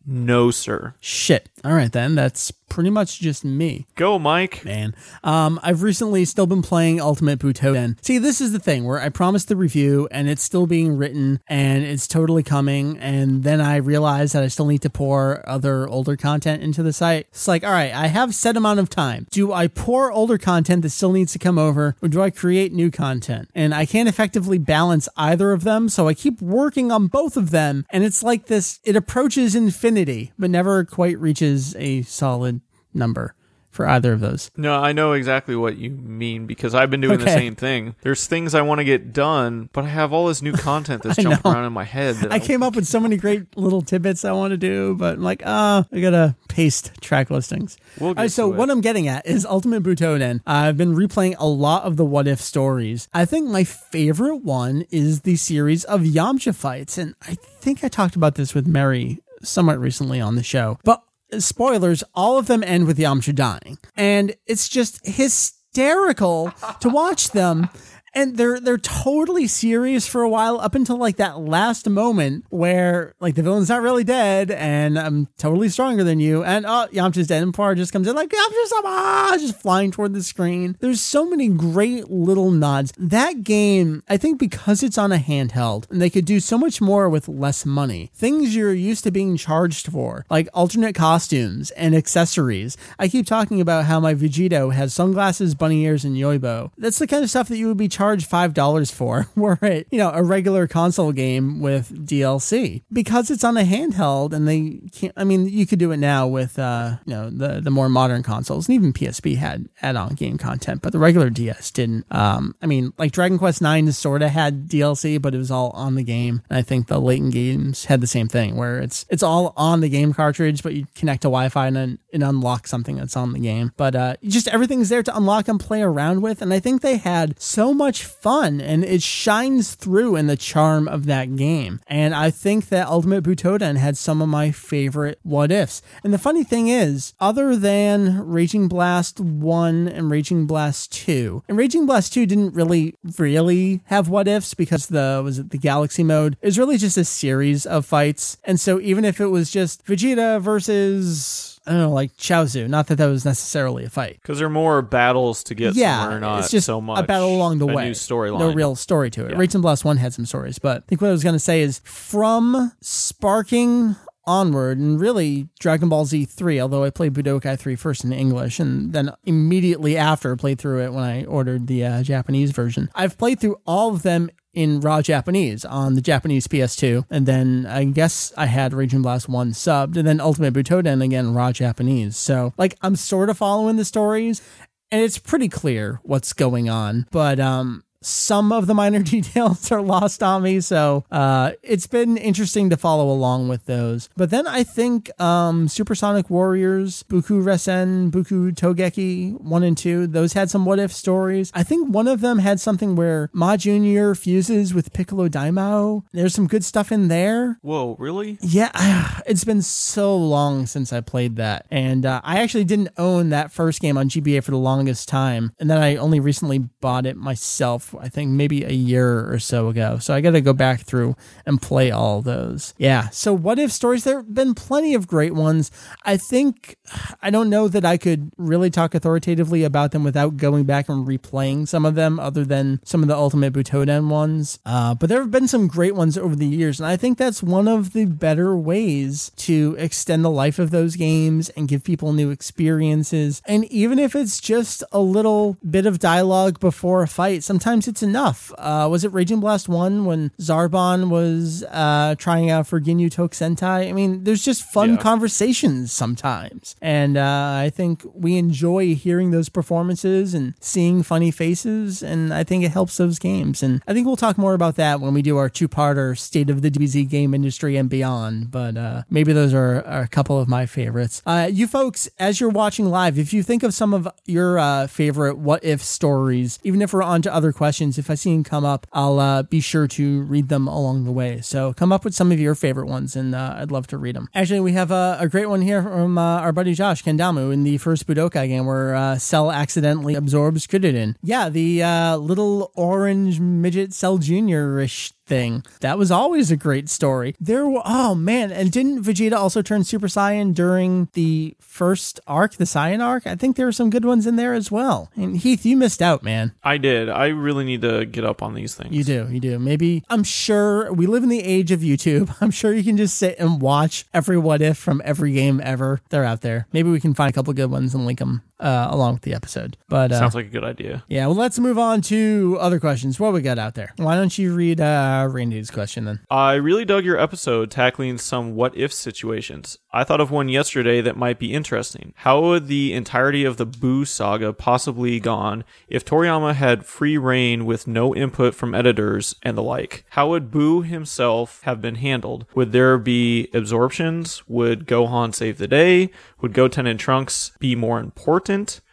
no, 0.06 0.50
sir. 0.50 0.94
Shit. 0.98 1.48
All 1.64 1.74
right, 1.74 1.92
then. 1.92 2.14
That's 2.16 2.50
pretty 2.70 2.88
much 2.88 3.20
just 3.20 3.44
me. 3.44 3.86
Go, 3.96 4.18
Mike. 4.18 4.64
Man, 4.64 4.94
um, 5.22 5.60
I've 5.62 5.82
recently 5.82 6.24
still 6.24 6.46
been 6.46 6.62
playing 6.62 7.00
Ultimate 7.00 7.38
Butoden. 7.38 8.02
See, 8.02 8.16
this 8.16 8.40
is 8.40 8.52
the 8.52 8.58
thing 8.58 8.84
where 8.84 9.00
I 9.00 9.10
promised 9.10 9.48
the 9.48 9.56
review 9.56 10.08
and 10.10 10.30
it's 10.30 10.42
still 10.42 10.66
being 10.66 10.96
written 10.96 11.40
and 11.48 11.84
it's 11.84 12.06
totally 12.06 12.42
coming. 12.42 12.96
And 12.98 13.42
then 13.42 13.60
I 13.60 13.76
realized 13.76 14.34
that 14.34 14.42
I 14.42 14.48
still 14.48 14.66
need 14.66 14.82
to 14.82 14.90
pour 14.90 15.46
other 15.48 15.88
older 15.88 16.16
content 16.16 16.62
into 16.62 16.82
the 16.82 16.92
site. 16.92 17.26
It's 17.30 17.48
like, 17.48 17.64
all 17.64 17.72
right, 17.72 17.92
I 17.92 18.06
have 18.06 18.34
set 18.34 18.56
amount 18.56 18.80
of 18.80 18.88
time. 18.88 19.26
Do 19.30 19.52
I 19.52 19.66
pour 19.66 20.12
older 20.12 20.38
content 20.38 20.82
that 20.82 20.90
still 20.90 21.12
needs 21.12 21.32
to 21.32 21.38
come 21.38 21.58
over 21.58 21.96
or 22.00 22.08
do 22.08 22.22
I 22.22 22.30
create 22.30 22.72
new 22.72 22.90
content? 22.90 23.50
And 23.54 23.74
I 23.74 23.84
can't 23.84 24.08
effectively 24.08 24.58
balance 24.58 25.08
either 25.16 25.52
of 25.52 25.64
them. 25.64 25.88
So 25.88 26.08
I 26.08 26.14
keep 26.14 26.40
working 26.40 26.92
on 26.92 27.08
both 27.08 27.36
of 27.36 27.50
them. 27.50 27.84
And 27.90 28.04
it's 28.04 28.22
like 28.22 28.46
this, 28.46 28.78
it 28.84 28.94
approaches 28.94 29.54
infinity, 29.54 30.32
but 30.38 30.50
never 30.50 30.84
quite 30.84 31.18
reaches 31.18 31.74
a 31.76 32.02
solid 32.02 32.59
number. 32.94 33.34
for 33.70 33.86
either 33.86 34.12
of 34.12 34.18
those. 34.18 34.50
No, 34.56 34.74
I 34.74 34.92
know 34.92 35.12
exactly 35.12 35.54
what 35.54 35.76
you 35.76 35.90
mean 35.90 36.46
because 36.46 36.74
I've 36.74 36.90
been 36.90 37.00
doing 37.00 37.20
the 37.20 37.26
same 37.26 37.54
thing. 37.54 37.94
There's 38.00 38.26
things 38.26 38.52
I 38.52 38.62
want 38.62 38.80
to 38.80 38.84
get 38.84 39.12
done, 39.12 39.70
but 39.72 39.84
I 39.84 39.88
have 39.88 40.12
all 40.12 40.26
this 40.26 40.42
new 40.42 40.52
content 40.52 41.04
that's 41.04 41.16
jumping 41.22 41.40
know. 41.44 41.52
around 41.56 41.66
in 41.66 41.72
my 41.72 41.84
head. 41.84 42.16
That 42.16 42.32
I 42.32 42.40
came 42.40 42.64
up 42.64 42.74
with 42.74 42.84
so 42.86 42.98
many 42.98 43.16
great 43.16 43.56
little 43.56 43.80
tidbits 43.80 44.24
I 44.24 44.32
want 44.32 44.50
to 44.50 44.56
do, 44.56 44.96
but 44.96 45.14
I'm 45.14 45.22
like, 45.22 45.44
ah, 45.46 45.86
I 45.92 46.00
gotta 46.00 46.34
paste 46.48 47.00
track 47.00 47.30
listings. 47.30 47.78
We'll 48.00 48.14
right, 48.14 48.28
so 48.28 48.48
what 48.48 48.70
I'm 48.70 48.80
getting 48.80 49.06
at 49.06 49.24
is 49.24 49.46
Ultimate 49.46 49.84
Butoden. 49.84 50.40
I've 50.48 50.76
been 50.76 50.96
replaying 50.96 51.36
a 51.38 51.46
lot 51.46 51.84
of 51.84 51.96
the 51.96 52.04
What 52.04 52.26
If 52.26 52.40
stories. 52.40 53.08
I 53.14 53.24
think 53.24 53.48
my 53.48 53.62
favorite 53.62 54.38
one 54.38 54.84
is 54.90 55.20
the 55.20 55.36
series 55.36 55.84
of 55.84 56.00
Yamcha 56.00 56.56
fights, 56.56 56.98
and 56.98 57.14
I 57.22 57.36
think 57.60 57.84
I 57.84 57.88
talked 57.88 58.16
about 58.16 58.34
this 58.34 58.52
with 58.52 58.66
Mary 58.66 59.20
somewhat 59.42 59.78
recently 59.78 60.20
on 60.20 60.34
the 60.34 60.42
show. 60.42 60.78
But 60.82 61.04
spoilers, 61.38 62.02
all 62.14 62.38
of 62.38 62.46
them 62.46 62.62
end 62.62 62.86
with 62.86 62.98
Yamcha 62.98 63.34
dying, 63.34 63.78
and 63.96 64.34
it's 64.46 64.68
just 64.68 65.00
hysterical 65.06 66.52
to 66.80 66.88
watch 66.88 67.30
them. 67.30 67.68
And 68.12 68.36
they're 68.36 68.58
they're 68.58 68.78
totally 68.78 69.46
serious 69.46 70.06
for 70.08 70.22
a 70.22 70.28
while 70.28 70.60
up 70.60 70.74
until 70.74 70.96
like 70.96 71.16
that 71.16 71.38
last 71.38 71.88
moment 71.88 72.44
where 72.50 73.14
like 73.20 73.36
the 73.36 73.42
villain's 73.42 73.68
not 73.68 73.82
really 73.82 74.04
dead 74.04 74.50
and 74.50 74.98
I'm 74.98 75.28
totally 75.38 75.68
stronger 75.68 76.02
than 76.02 76.18
you 76.18 76.42
and 76.42 76.66
oh 76.66 76.88
Yamcha's 76.92 77.28
dead 77.28 77.42
and 77.42 77.54
Puar 77.54 77.76
just 77.76 77.92
comes 77.92 78.08
in 78.08 78.16
like 78.16 78.30
Yamcha's 78.30 78.72
ah 78.84 79.36
just 79.38 79.60
flying 79.60 79.90
toward 79.92 80.12
the 80.12 80.22
screen. 80.22 80.76
There's 80.80 81.00
so 81.00 81.28
many 81.28 81.48
great 81.48 82.10
little 82.10 82.50
nods. 82.50 82.92
That 82.98 83.44
game, 83.44 84.02
I 84.08 84.16
think 84.16 84.40
because 84.40 84.82
it's 84.82 84.98
on 84.98 85.12
a 85.12 85.18
handheld 85.18 85.88
and 85.90 86.02
they 86.02 86.10
could 86.10 86.24
do 86.24 86.40
so 86.40 86.58
much 86.58 86.80
more 86.80 87.08
with 87.08 87.28
less 87.28 87.64
money. 87.64 88.10
Things 88.14 88.56
you're 88.56 88.74
used 88.74 89.04
to 89.04 89.10
being 89.10 89.36
charged 89.36 89.86
for, 89.86 90.26
like 90.28 90.48
alternate 90.52 90.94
costumes 90.94 91.70
and 91.72 91.94
accessories. 91.94 92.76
I 92.98 93.08
keep 93.08 93.26
talking 93.26 93.60
about 93.60 93.84
how 93.84 94.00
my 94.00 94.14
Vegito 94.14 94.72
has 94.72 94.92
sunglasses, 94.92 95.54
bunny 95.54 95.84
ears, 95.84 96.04
and 96.04 96.16
Yoibo. 96.16 96.72
That's 96.76 96.98
the 96.98 97.06
kind 97.06 97.22
of 97.22 97.30
stuff 97.30 97.48
that 97.48 97.56
you 97.56 97.68
would 97.68 97.76
be 97.76 97.88
charged 97.88 97.99
five 98.26 98.54
dollars 98.54 98.90
for, 98.90 99.28
were 99.36 99.58
it, 99.62 99.86
you 99.90 99.98
know, 99.98 100.10
a 100.10 100.22
regular 100.22 100.66
console 100.66 101.12
game 101.12 101.60
with 101.60 102.06
DLC. 102.06 102.82
Because 102.92 103.30
it's 103.30 103.44
on 103.44 103.56
a 103.56 103.62
handheld 103.62 104.32
and 104.32 104.48
they 104.48 104.80
can't 104.92 105.12
I 105.16 105.24
mean, 105.24 105.46
you 105.48 105.66
could 105.66 105.78
do 105.78 105.92
it 105.92 105.98
now 105.98 106.26
with 106.26 106.58
uh, 106.58 106.96
you 107.04 107.14
know, 107.14 107.30
the 107.30 107.60
the 107.60 107.70
more 107.70 107.88
modern 107.88 108.22
consoles. 108.22 108.68
And 108.68 108.74
even 108.74 108.92
PSP 108.92 109.36
had 109.36 109.68
add-on 109.82 110.14
game 110.14 110.38
content, 110.38 110.82
but 110.82 110.92
the 110.92 110.98
regular 110.98 111.30
DS 111.30 111.70
didn't. 111.70 112.06
Um, 112.10 112.54
I 112.62 112.66
mean, 112.66 112.92
like 112.98 113.12
Dragon 113.12 113.38
Quest 113.38 113.60
Nine 113.62 113.90
sort 113.92 114.22
of 114.22 114.30
had 114.30 114.68
DLC, 114.68 115.20
but 115.20 115.34
it 115.34 115.38
was 115.38 115.50
all 115.50 115.70
on 115.70 115.94
the 115.94 116.02
game. 116.02 116.42
And 116.48 116.58
I 116.58 116.62
think 116.62 116.86
the 116.86 117.00
latent 117.00 117.32
games 117.32 117.86
had 117.86 118.00
the 118.00 118.06
same 118.06 118.28
thing, 118.28 118.56
where 118.56 118.78
it's 118.78 119.04
it's 119.08 119.22
all 119.22 119.52
on 119.56 119.80
the 119.80 119.88
game 119.88 120.12
cartridge, 120.12 120.62
but 120.62 120.74
you 120.74 120.86
connect 120.94 121.22
to 121.22 121.26
Wi-Fi 121.26 121.66
and 121.66 121.76
then 121.76 121.98
it 122.10 122.22
unlocks 122.22 122.70
something 122.70 122.96
that's 122.96 123.16
on 123.16 123.32
the 123.32 123.38
game. 123.38 123.72
But 123.76 123.94
uh, 123.94 124.16
just 124.24 124.48
everything's 124.48 124.88
there 124.88 125.02
to 125.02 125.16
unlock 125.16 125.48
and 125.48 125.58
play 125.58 125.82
around 125.82 126.22
with. 126.22 126.42
And 126.42 126.52
I 126.52 126.60
think 126.60 126.82
they 126.82 126.96
had 126.96 127.40
so 127.40 127.72
much 127.72 127.89
fun, 127.98 128.60
and 128.60 128.84
it 128.84 129.02
shines 129.02 129.74
through 129.74 130.16
in 130.16 130.26
the 130.26 130.36
charm 130.36 130.88
of 130.88 131.06
that 131.06 131.36
game. 131.36 131.80
And 131.86 132.14
I 132.14 132.30
think 132.30 132.68
that 132.68 132.88
Ultimate 132.88 133.24
Butoden 133.24 133.76
had 133.76 133.96
some 133.96 134.22
of 134.22 134.28
my 134.28 134.50
favorite 134.50 135.18
what 135.22 135.50
ifs. 135.50 135.82
And 136.04 136.12
the 136.12 136.18
funny 136.18 136.44
thing 136.44 136.68
is, 136.68 137.14
other 137.20 137.56
than 137.56 138.26
Raging 138.26 138.68
Blast 138.68 139.20
1 139.20 139.88
and 139.88 140.10
Raging 140.10 140.46
Blast 140.46 140.92
2, 140.92 141.44
and 141.48 141.58
Raging 141.58 141.86
Blast 141.86 142.12
2 142.14 142.26
didn't 142.26 142.54
really, 142.54 142.94
really 143.18 143.80
have 143.86 144.08
what 144.08 144.28
ifs 144.28 144.54
because 144.54 144.86
the, 144.86 145.20
was 145.24 145.38
it 145.38 145.50
the 145.50 145.58
Galaxy 145.58 146.04
mode 146.04 146.36
is 146.42 146.58
really 146.58 146.76
just 146.76 146.96
a 146.96 147.04
series 147.04 147.66
of 147.66 147.86
fights. 147.86 148.38
And 148.44 148.60
so 148.60 148.80
even 148.80 149.04
if 149.04 149.20
it 149.20 149.26
was 149.26 149.50
just 149.50 149.84
Vegeta 149.84 150.40
versus, 150.40 151.49
I 151.66 151.72
don't 151.72 151.80
know, 151.80 151.90
like 151.90 152.16
Chaozu, 152.16 152.68
not 152.68 152.86
that 152.86 152.96
that 152.96 153.06
was 153.06 153.24
necessarily 153.24 153.84
a 153.84 153.90
fight. 153.90 154.14
because 154.22 154.38
there 154.38 154.46
are 154.46 154.50
more 154.50 154.80
battles 154.80 155.44
to 155.44 155.54
get 155.54 155.74
Yeah, 155.74 156.00
somewhere, 156.00 156.20
not 156.20 156.38
it's 156.40 156.50
just 156.50 156.66
so 156.66 156.80
much 156.80 156.98
a 157.04 157.06
battle 157.06 157.34
along 157.36 157.58
the 157.58 157.68
a 157.68 157.74
way. 157.74 157.84
New 157.86 157.90
storyline. 157.92 158.38
No 158.38 158.52
real 158.52 158.74
story 158.74 159.10
to 159.10 159.26
it. 159.26 159.36
Raging 159.36 159.60
Blast 159.60 159.84
1 159.84 159.98
had 159.98 160.14
some 160.14 160.24
stories, 160.26 160.58
but 160.58 160.78
I 160.78 160.86
think 160.88 161.00
what 161.02 161.08
I 161.08 161.12
was 161.12 161.22
going 161.22 161.34
to 161.34 161.38
say 161.38 161.60
is 161.60 161.80
from 161.84 162.72
Sparking 162.80 163.96
onward, 164.26 164.78
and 164.78 165.00
really 165.00 165.48
Dragon 165.58 165.88
Ball 165.88 166.04
Z 166.06 166.24
3, 166.26 166.60
although 166.60 166.84
I 166.84 166.90
played 166.90 167.12
Budokai 167.14 167.58
3 167.58 167.74
first 167.76 168.04
in 168.04 168.12
English, 168.12 168.58
and 168.60 168.92
then 168.92 169.10
immediately 169.24 169.96
after 169.96 170.36
played 170.36 170.58
through 170.58 170.84
it 170.84 170.92
when 170.92 171.02
I 171.04 171.24
ordered 171.24 171.66
the 171.66 171.84
uh, 171.84 172.02
Japanese 172.02 172.50
version. 172.52 172.88
I've 172.94 173.18
played 173.18 173.40
through 173.40 173.56
all 173.66 173.92
of 173.92 174.02
them 174.02 174.30
in 174.52 174.80
raw 174.80 175.00
Japanese 175.02 175.64
on 175.64 175.94
the 175.94 176.00
Japanese 176.00 176.46
PS2, 176.48 177.06
and 177.10 177.26
then 177.26 177.66
I 177.66 177.84
guess 177.84 178.32
I 178.36 178.46
had 178.46 178.72
Raging 178.74 179.02
Blast 179.02 179.28
1 179.28 179.52
subbed, 179.52 179.96
and 179.96 180.06
then 180.06 180.20
Ultimate 180.20 180.54
Butoden 180.54 181.04
again 181.04 181.34
raw 181.34 181.52
Japanese. 181.52 182.16
So, 182.16 182.52
like, 182.58 182.76
I'm 182.82 182.96
sort 182.96 183.30
of 183.30 183.38
following 183.38 183.76
the 183.76 183.84
stories, 183.84 184.42
and 184.90 185.02
it's 185.02 185.18
pretty 185.18 185.48
clear 185.48 186.00
what's 186.02 186.32
going 186.32 186.68
on, 186.68 187.06
but 187.10 187.38
um 187.38 187.84
some 188.02 188.50
of 188.52 188.66
the 188.66 188.74
minor 188.74 189.02
details 189.16 189.70
are 189.70 189.82
lost 189.82 190.22
on 190.22 190.42
me 190.42 190.60
so 190.60 191.04
uh 191.10 191.50
it's 191.62 191.86
been 191.86 192.16
interesting 192.16 192.70
to 192.70 192.76
follow 192.76 193.10
along 193.10 193.48
with 193.48 193.66
those 193.66 194.08
but 194.16 194.30
then 194.30 194.46
i 194.46 194.62
think 194.62 195.10
um 195.20 195.68
supersonic 195.68 196.30
warriors 196.30 197.02
buku 197.04 197.42
resen 197.42 198.10
buku 198.10 198.50
togeki 198.52 199.38
1 199.40 199.62
and 199.62 199.76
2 199.76 200.06
those 200.06 200.32
had 200.32 200.50
some 200.50 200.64
what 200.64 200.78
if 200.78 200.92
stories 200.92 201.50
i 201.54 201.62
think 201.62 201.92
one 201.92 202.08
of 202.08 202.20
them 202.20 202.38
had 202.38 202.58
something 202.60 202.96
where 202.96 203.28
ma 203.32 203.56
junior 203.56 204.14
fuses 204.14 204.72
with 204.72 204.92
piccolo 204.92 205.28
daimao 205.28 206.02
there's 206.12 206.34
some 206.34 206.46
good 206.46 206.64
stuff 206.64 206.90
in 206.90 207.08
there 207.08 207.58
Whoa, 207.62 207.96
really? 207.98 208.38
yeah, 208.42 209.20
it's 209.26 209.44
been 209.44 209.62
so 209.62 210.16
long 210.16 210.66
since 210.66 210.92
I 210.92 211.00
played 211.00 211.36
that. 211.36 211.66
And 211.70 212.06
uh, 212.06 212.20
I 212.24 212.40
actually 212.40 212.64
didn't 212.64 212.90
own 212.96 213.30
that 213.30 213.52
first 213.52 213.80
game 213.80 213.96
on 213.98 214.08
GBA 214.08 214.42
for 214.44 214.50
the 214.50 214.56
longest 214.58 215.08
time. 215.08 215.52
And 215.58 215.68
then 215.70 215.78
I 215.78 215.96
only 215.96 216.20
recently 216.20 216.58
bought 216.58 217.06
it 217.06 217.16
myself, 217.16 217.89
I 217.98 218.08
think 218.08 218.30
maybe 218.30 218.64
a 218.64 218.72
year 218.72 219.30
or 219.30 219.38
so 219.38 219.68
ago. 219.68 219.98
So 219.98 220.14
I 220.14 220.20
got 220.20 220.32
to 220.32 220.40
go 220.40 220.52
back 220.52 220.80
through 220.80 221.16
and 221.46 221.60
play 221.60 221.90
all 221.90 222.22
those. 222.22 222.74
Yeah. 222.78 223.08
So, 223.10 223.32
what 223.32 223.58
if 223.58 223.72
stories? 223.72 224.04
There 224.04 224.18
have 224.18 224.34
been 224.34 224.54
plenty 224.54 224.94
of 224.94 225.06
great 225.06 225.34
ones. 225.34 225.70
I 226.04 226.16
think, 226.16 226.76
I 227.22 227.30
don't 227.30 227.50
know 227.50 227.68
that 227.68 227.84
I 227.84 227.96
could 227.96 228.30
really 228.36 228.70
talk 228.70 228.94
authoritatively 228.94 229.64
about 229.64 229.92
them 229.92 230.04
without 230.04 230.36
going 230.36 230.64
back 230.64 230.88
and 230.88 231.06
replaying 231.06 231.68
some 231.68 231.84
of 231.84 231.94
them, 231.94 232.20
other 232.20 232.44
than 232.44 232.80
some 232.84 233.02
of 233.02 233.08
the 233.08 233.16
Ultimate 233.16 233.52
Butoden 233.52 234.08
ones. 234.08 234.58
Uh, 234.64 234.94
but 234.94 235.08
there 235.08 235.20
have 235.20 235.30
been 235.30 235.48
some 235.48 235.68
great 235.68 235.94
ones 235.94 236.16
over 236.18 236.36
the 236.36 236.46
years. 236.46 236.80
And 236.80 236.86
I 236.86 236.96
think 236.96 237.18
that's 237.18 237.42
one 237.42 237.68
of 237.68 237.92
the 237.92 238.04
better 238.06 238.56
ways 238.56 239.32
to 239.36 239.76
extend 239.78 240.24
the 240.24 240.30
life 240.30 240.58
of 240.58 240.70
those 240.70 240.96
games 240.96 241.48
and 241.50 241.68
give 241.68 241.84
people 241.84 242.12
new 242.12 242.30
experiences. 242.30 243.42
And 243.46 243.64
even 243.66 243.98
if 243.98 244.14
it's 244.14 244.40
just 244.40 244.82
a 244.92 245.00
little 245.00 245.56
bit 245.68 245.86
of 245.86 245.98
dialogue 245.98 246.60
before 246.60 247.02
a 247.02 247.08
fight, 247.08 247.42
sometimes 247.42 247.79
it's 247.88 248.02
enough. 248.02 248.52
Uh, 248.58 248.88
was 248.90 249.04
it 249.04 249.12
Raging 249.12 249.40
Blast 249.40 249.68
1 249.68 250.04
when 250.04 250.30
Zarbon 250.40 251.08
was 251.08 251.64
uh, 251.70 252.14
trying 252.18 252.50
out 252.50 252.66
for 252.66 252.80
Ginyu 252.80 253.10
Tokusentai? 253.10 253.88
I 253.88 253.92
mean, 253.92 254.24
there's 254.24 254.44
just 254.44 254.62
fun 254.62 254.90
Yeah. 254.92 254.96
conversations 254.98 255.92
sometimes. 255.92 256.74
And 256.82 257.16
uh, 257.16 257.54
I 257.64 257.70
think 257.74 258.02
we 258.14 258.36
enjoy 258.36 258.94
hearing 258.94 259.30
those 259.30 259.48
performances 259.48 260.34
and 260.34 260.54
seeing 260.60 261.02
funny 261.02 261.30
faces. 261.30 262.02
And 262.02 262.32
I 262.34 262.44
think 262.44 262.64
it 262.64 262.70
helps 262.70 262.96
those 262.96 263.18
games. 263.18 263.62
And 263.62 263.82
I 263.86 263.92
think 263.94 264.06
we'll 264.06 264.16
talk 264.16 264.36
more 264.38 264.54
about 264.54 264.76
that 264.76 265.00
when 265.00 265.14
we 265.14 265.22
do 265.22 265.36
our 265.36 265.48
two 265.48 265.68
parter 265.68 266.16
State 266.18 266.50
of 266.50 266.62
the 266.62 266.70
DBZ 266.70 267.08
game 267.08 267.34
industry 267.34 267.76
and 267.76 267.88
beyond. 267.88 268.50
But 268.50 268.76
uh, 268.76 269.02
maybe 269.10 269.32
those 269.32 269.54
are, 269.54 269.84
are 269.86 270.02
a 270.02 270.08
couple 270.08 270.38
of 270.38 270.48
my 270.48 270.66
favorites. 270.66 271.22
Uh, 271.26 271.48
you 271.50 271.66
folks, 271.66 272.08
as 272.18 272.40
you're 272.40 272.50
watching 272.50 272.86
live, 272.86 273.18
if 273.18 273.32
you 273.32 273.42
think 273.42 273.62
of 273.62 273.72
some 273.74 273.94
of 273.94 274.08
your 274.26 274.58
uh, 274.58 274.86
favorite 274.86 275.38
what 275.38 275.62
if 275.64 275.80
stories, 275.82 276.58
even 276.64 276.82
if 276.82 276.92
we're 276.92 277.02
on 277.02 277.22
to 277.22 277.32
other 277.34 277.52
questions, 277.52 277.69
if 277.78 278.10
I 278.10 278.14
see 278.14 278.32
them 278.32 278.44
come 278.44 278.64
up, 278.64 278.86
I'll 278.92 279.20
uh, 279.20 279.42
be 279.42 279.60
sure 279.60 279.86
to 279.88 280.22
read 280.22 280.48
them 280.48 280.66
along 280.66 281.04
the 281.04 281.12
way. 281.12 281.40
So 281.40 281.72
come 281.72 281.92
up 281.92 282.04
with 282.04 282.14
some 282.14 282.32
of 282.32 282.40
your 282.40 282.54
favorite 282.54 282.86
ones, 282.86 283.16
and 283.16 283.34
uh, 283.34 283.54
I'd 283.58 283.70
love 283.70 283.86
to 283.88 283.98
read 283.98 284.16
them. 284.16 284.28
Actually, 284.34 284.60
we 284.60 284.72
have 284.72 284.90
a, 284.90 285.18
a 285.20 285.28
great 285.28 285.46
one 285.46 285.62
here 285.62 285.82
from 285.82 286.18
uh, 286.18 286.40
our 286.40 286.52
buddy 286.52 286.74
Josh 286.74 287.02
Kendamu 287.02 287.52
in 287.52 287.62
the 287.62 287.78
first 287.78 288.06
Budokai 288.06 288.48
game 288.48 288.66
where 288.66 288.94
uh, 288.94 289.18
Cell 289.18 289.52
accidentally 289.52 290.14
absorbs 290.14 290.66
Kudidin. 290.66 291.14
Yeah, 291.22 291.48
the 291.48 291.82
uh, 291.82 292.16
little 292.16 292.72
orange 292.74 293.40
midget 293.40 293.92
Cell 293.92 294.18
Junior 294.18 294.80
ish 294.80 295.12
thing. 295.30 295.64
That 295.80 295.96
was 295.96 296.10
always 296.10 296.50
a 296.50 296.56
great 296.56 296.90
story. 296.90 297.34
There 297.40 297.66
were, 297.66 297.82
oh 297.84 298.14
man, 298.14 298.50
and 298.50 298.70
didn't 298.70 299.02
Vegeta 299.04 299.36
also 299.36 299.62
turn 299.62 299.84
Super 299.84 300.08
Saiyan 300.08 300.54
during 300.54 301.08
the 301.14 301.56
first 301.60 302.18
arc, 302.26 302.56
the 302.56 302.64
Saiyan 302.64 303.00
arc? 303.02 303.26
I 303.26 303.36
think 303.36 303.56
there 303.56 303.66
were 303.66 303.72
some 303.72 303.90
good 303.90 304.04
ones 304.04 304.26
in 304.26 304.34
there 304.34 304.52
as 304.52 304.70
well. 304.70 305.10
And 305.14 305.36
Heath, 305.36 305.64
you 305.64 305.76
missed 305.76 306.02
out, 306.02 306.24
man. 306.24 306.52
I 306.64 306.76
did. 306.76 307.08
I 307.08 307.28
really 307.28 307.64
need 307.64 307.82
to 307.82 308.04
get 308.04 308.24
up 308.24 308.42
on 308.42 308.54
these 308.54 308.74
things. 308.74 308.92
You 308.92 309.04
do, 309.04 309.28
you 309.30 309.38
do. 309.40 309.58
Maybe 309.58 310.02
I'm 310.10 310.24
sure 310.24 310.92
we 310.92 311.06
live 311.06 311.22
in 311.22 311.28
the 311.28 311.42
age 311.42 311.70
of 311.70 311.80
YouTube. 311.80 312.34
I'm 312.40 312.50
sure 312.50 312.74
you 312.74 312.82
can 312.82 312.96
just 312.96 313.16
sit 313.16 313.38
and 313.38 313.60
watch 313.62 314.04
every 314.12 314.36
what 314.36 314.60
if 314.60 314.76
from 314.76 315.00
every 315.04 315.32
game 315.32 315.60
ever. 315.62 316.00
They're 316.10 316.24
out 316.24 316.40
there. 316.40 316.66
Maybe 316.72 316.90
we 316.90 317.00
can 317.00 317.14
find 317.14 317.30
a 317.30 317.32
couple 317.32 317.52
good 317.54 317.70
ones 317.70 317.94
and 317.94 318.04
link 318.04 318.18
them 318.18 318.42
uh, 318.60 318.88
along 318.90 319.14
with 319.14 319.22
the 319.22 319.34
episode. 319.34 319.76
But 319.88 320.12
uh, 320.12 320.18
Sounds 320.18 320.34
like 320.34 320.46
a 320.46 320.50
good 320.50 320.64
idea. 320.64 321.02
yeah, 321.08 321.26
well, 321.26 321.36
let's 321.36 321.58
move 321.58 321.78
on 321.78 322.00
to 322.02 322.56
other 322.60 322.78
questions. 322.78 323.18
What 323.18 323.32
we 323.32 323.40
got 323.42 323.58
out 323.58 323.74
there? 323.74 323.92
Why 323.96 324.14
don't 324.16 324.36
you 324.38 324.54
read 324.54 324.80
uh, 324.80 325.26
Randy's 325.30 325.70
question 325.70 326.04
then? 326.04 326.20
I 326.30 326.54
really 326.54 326.84
dug 326.84 327.04
your 327.04 327.18
episode 327.18 327.70
tackling 327.70 328.18
some 328.18 328.54
what 328.54 328.76
if 328.76 328.92
situations. 328.92 329.78
I 329.92 330.04
thought 330.04 330.20
of 330.20 330.30
one 330.30 330.48
yesterday 330.48 331.00
that 331.00 331.16
might 331.16 331.38
be 331.38 331.52
interesting. 331.52 332.12
How 332.18 332.40
would 332.42 332.68
the 332.68 332.92
entirety 332.92 333.44
of 333.44 333.56
the 333.56 333.66
Boo 333.66 334.04
saga 334.04 334.52
possibly 334.52 335.18
gone 335.18 335.64
if 335.88 336.04
Toriyama 336.04 336.54
had 336.54 336.86
free 336.86 337.18
reign 337.18 337.64
with 337.66 337.86
no 337.88 338.14
input 338.14 338.54
from 338.54 338.74
editors 338.74 339.34
and 339.42 339.56
the 339.56 339.62
like? 339.62 340.04
How 340.10 340.28
would 340.28 340.50
Boo 340.50 340.82
himself 340.82 341.60
have 341.64 341.80
been 341.80 341.96
handled? 341.96 342.46
Would 342.54 342.72
there 342.72 342.98
be 342.98 343.48
absorptions? 343.52 344.42
Would 344.48 344.86
Gohan 344.86 345.34
save 345.34 345.58
the 345.58 345.66
day? 345.68 346.10
Would 346.40 346.52
Goten 346.52 346.86
and 346.86 346.98
Trunks 347.00 347.52
be 347.58 347.74
more 347.74 347.98
important? 348.00 348.49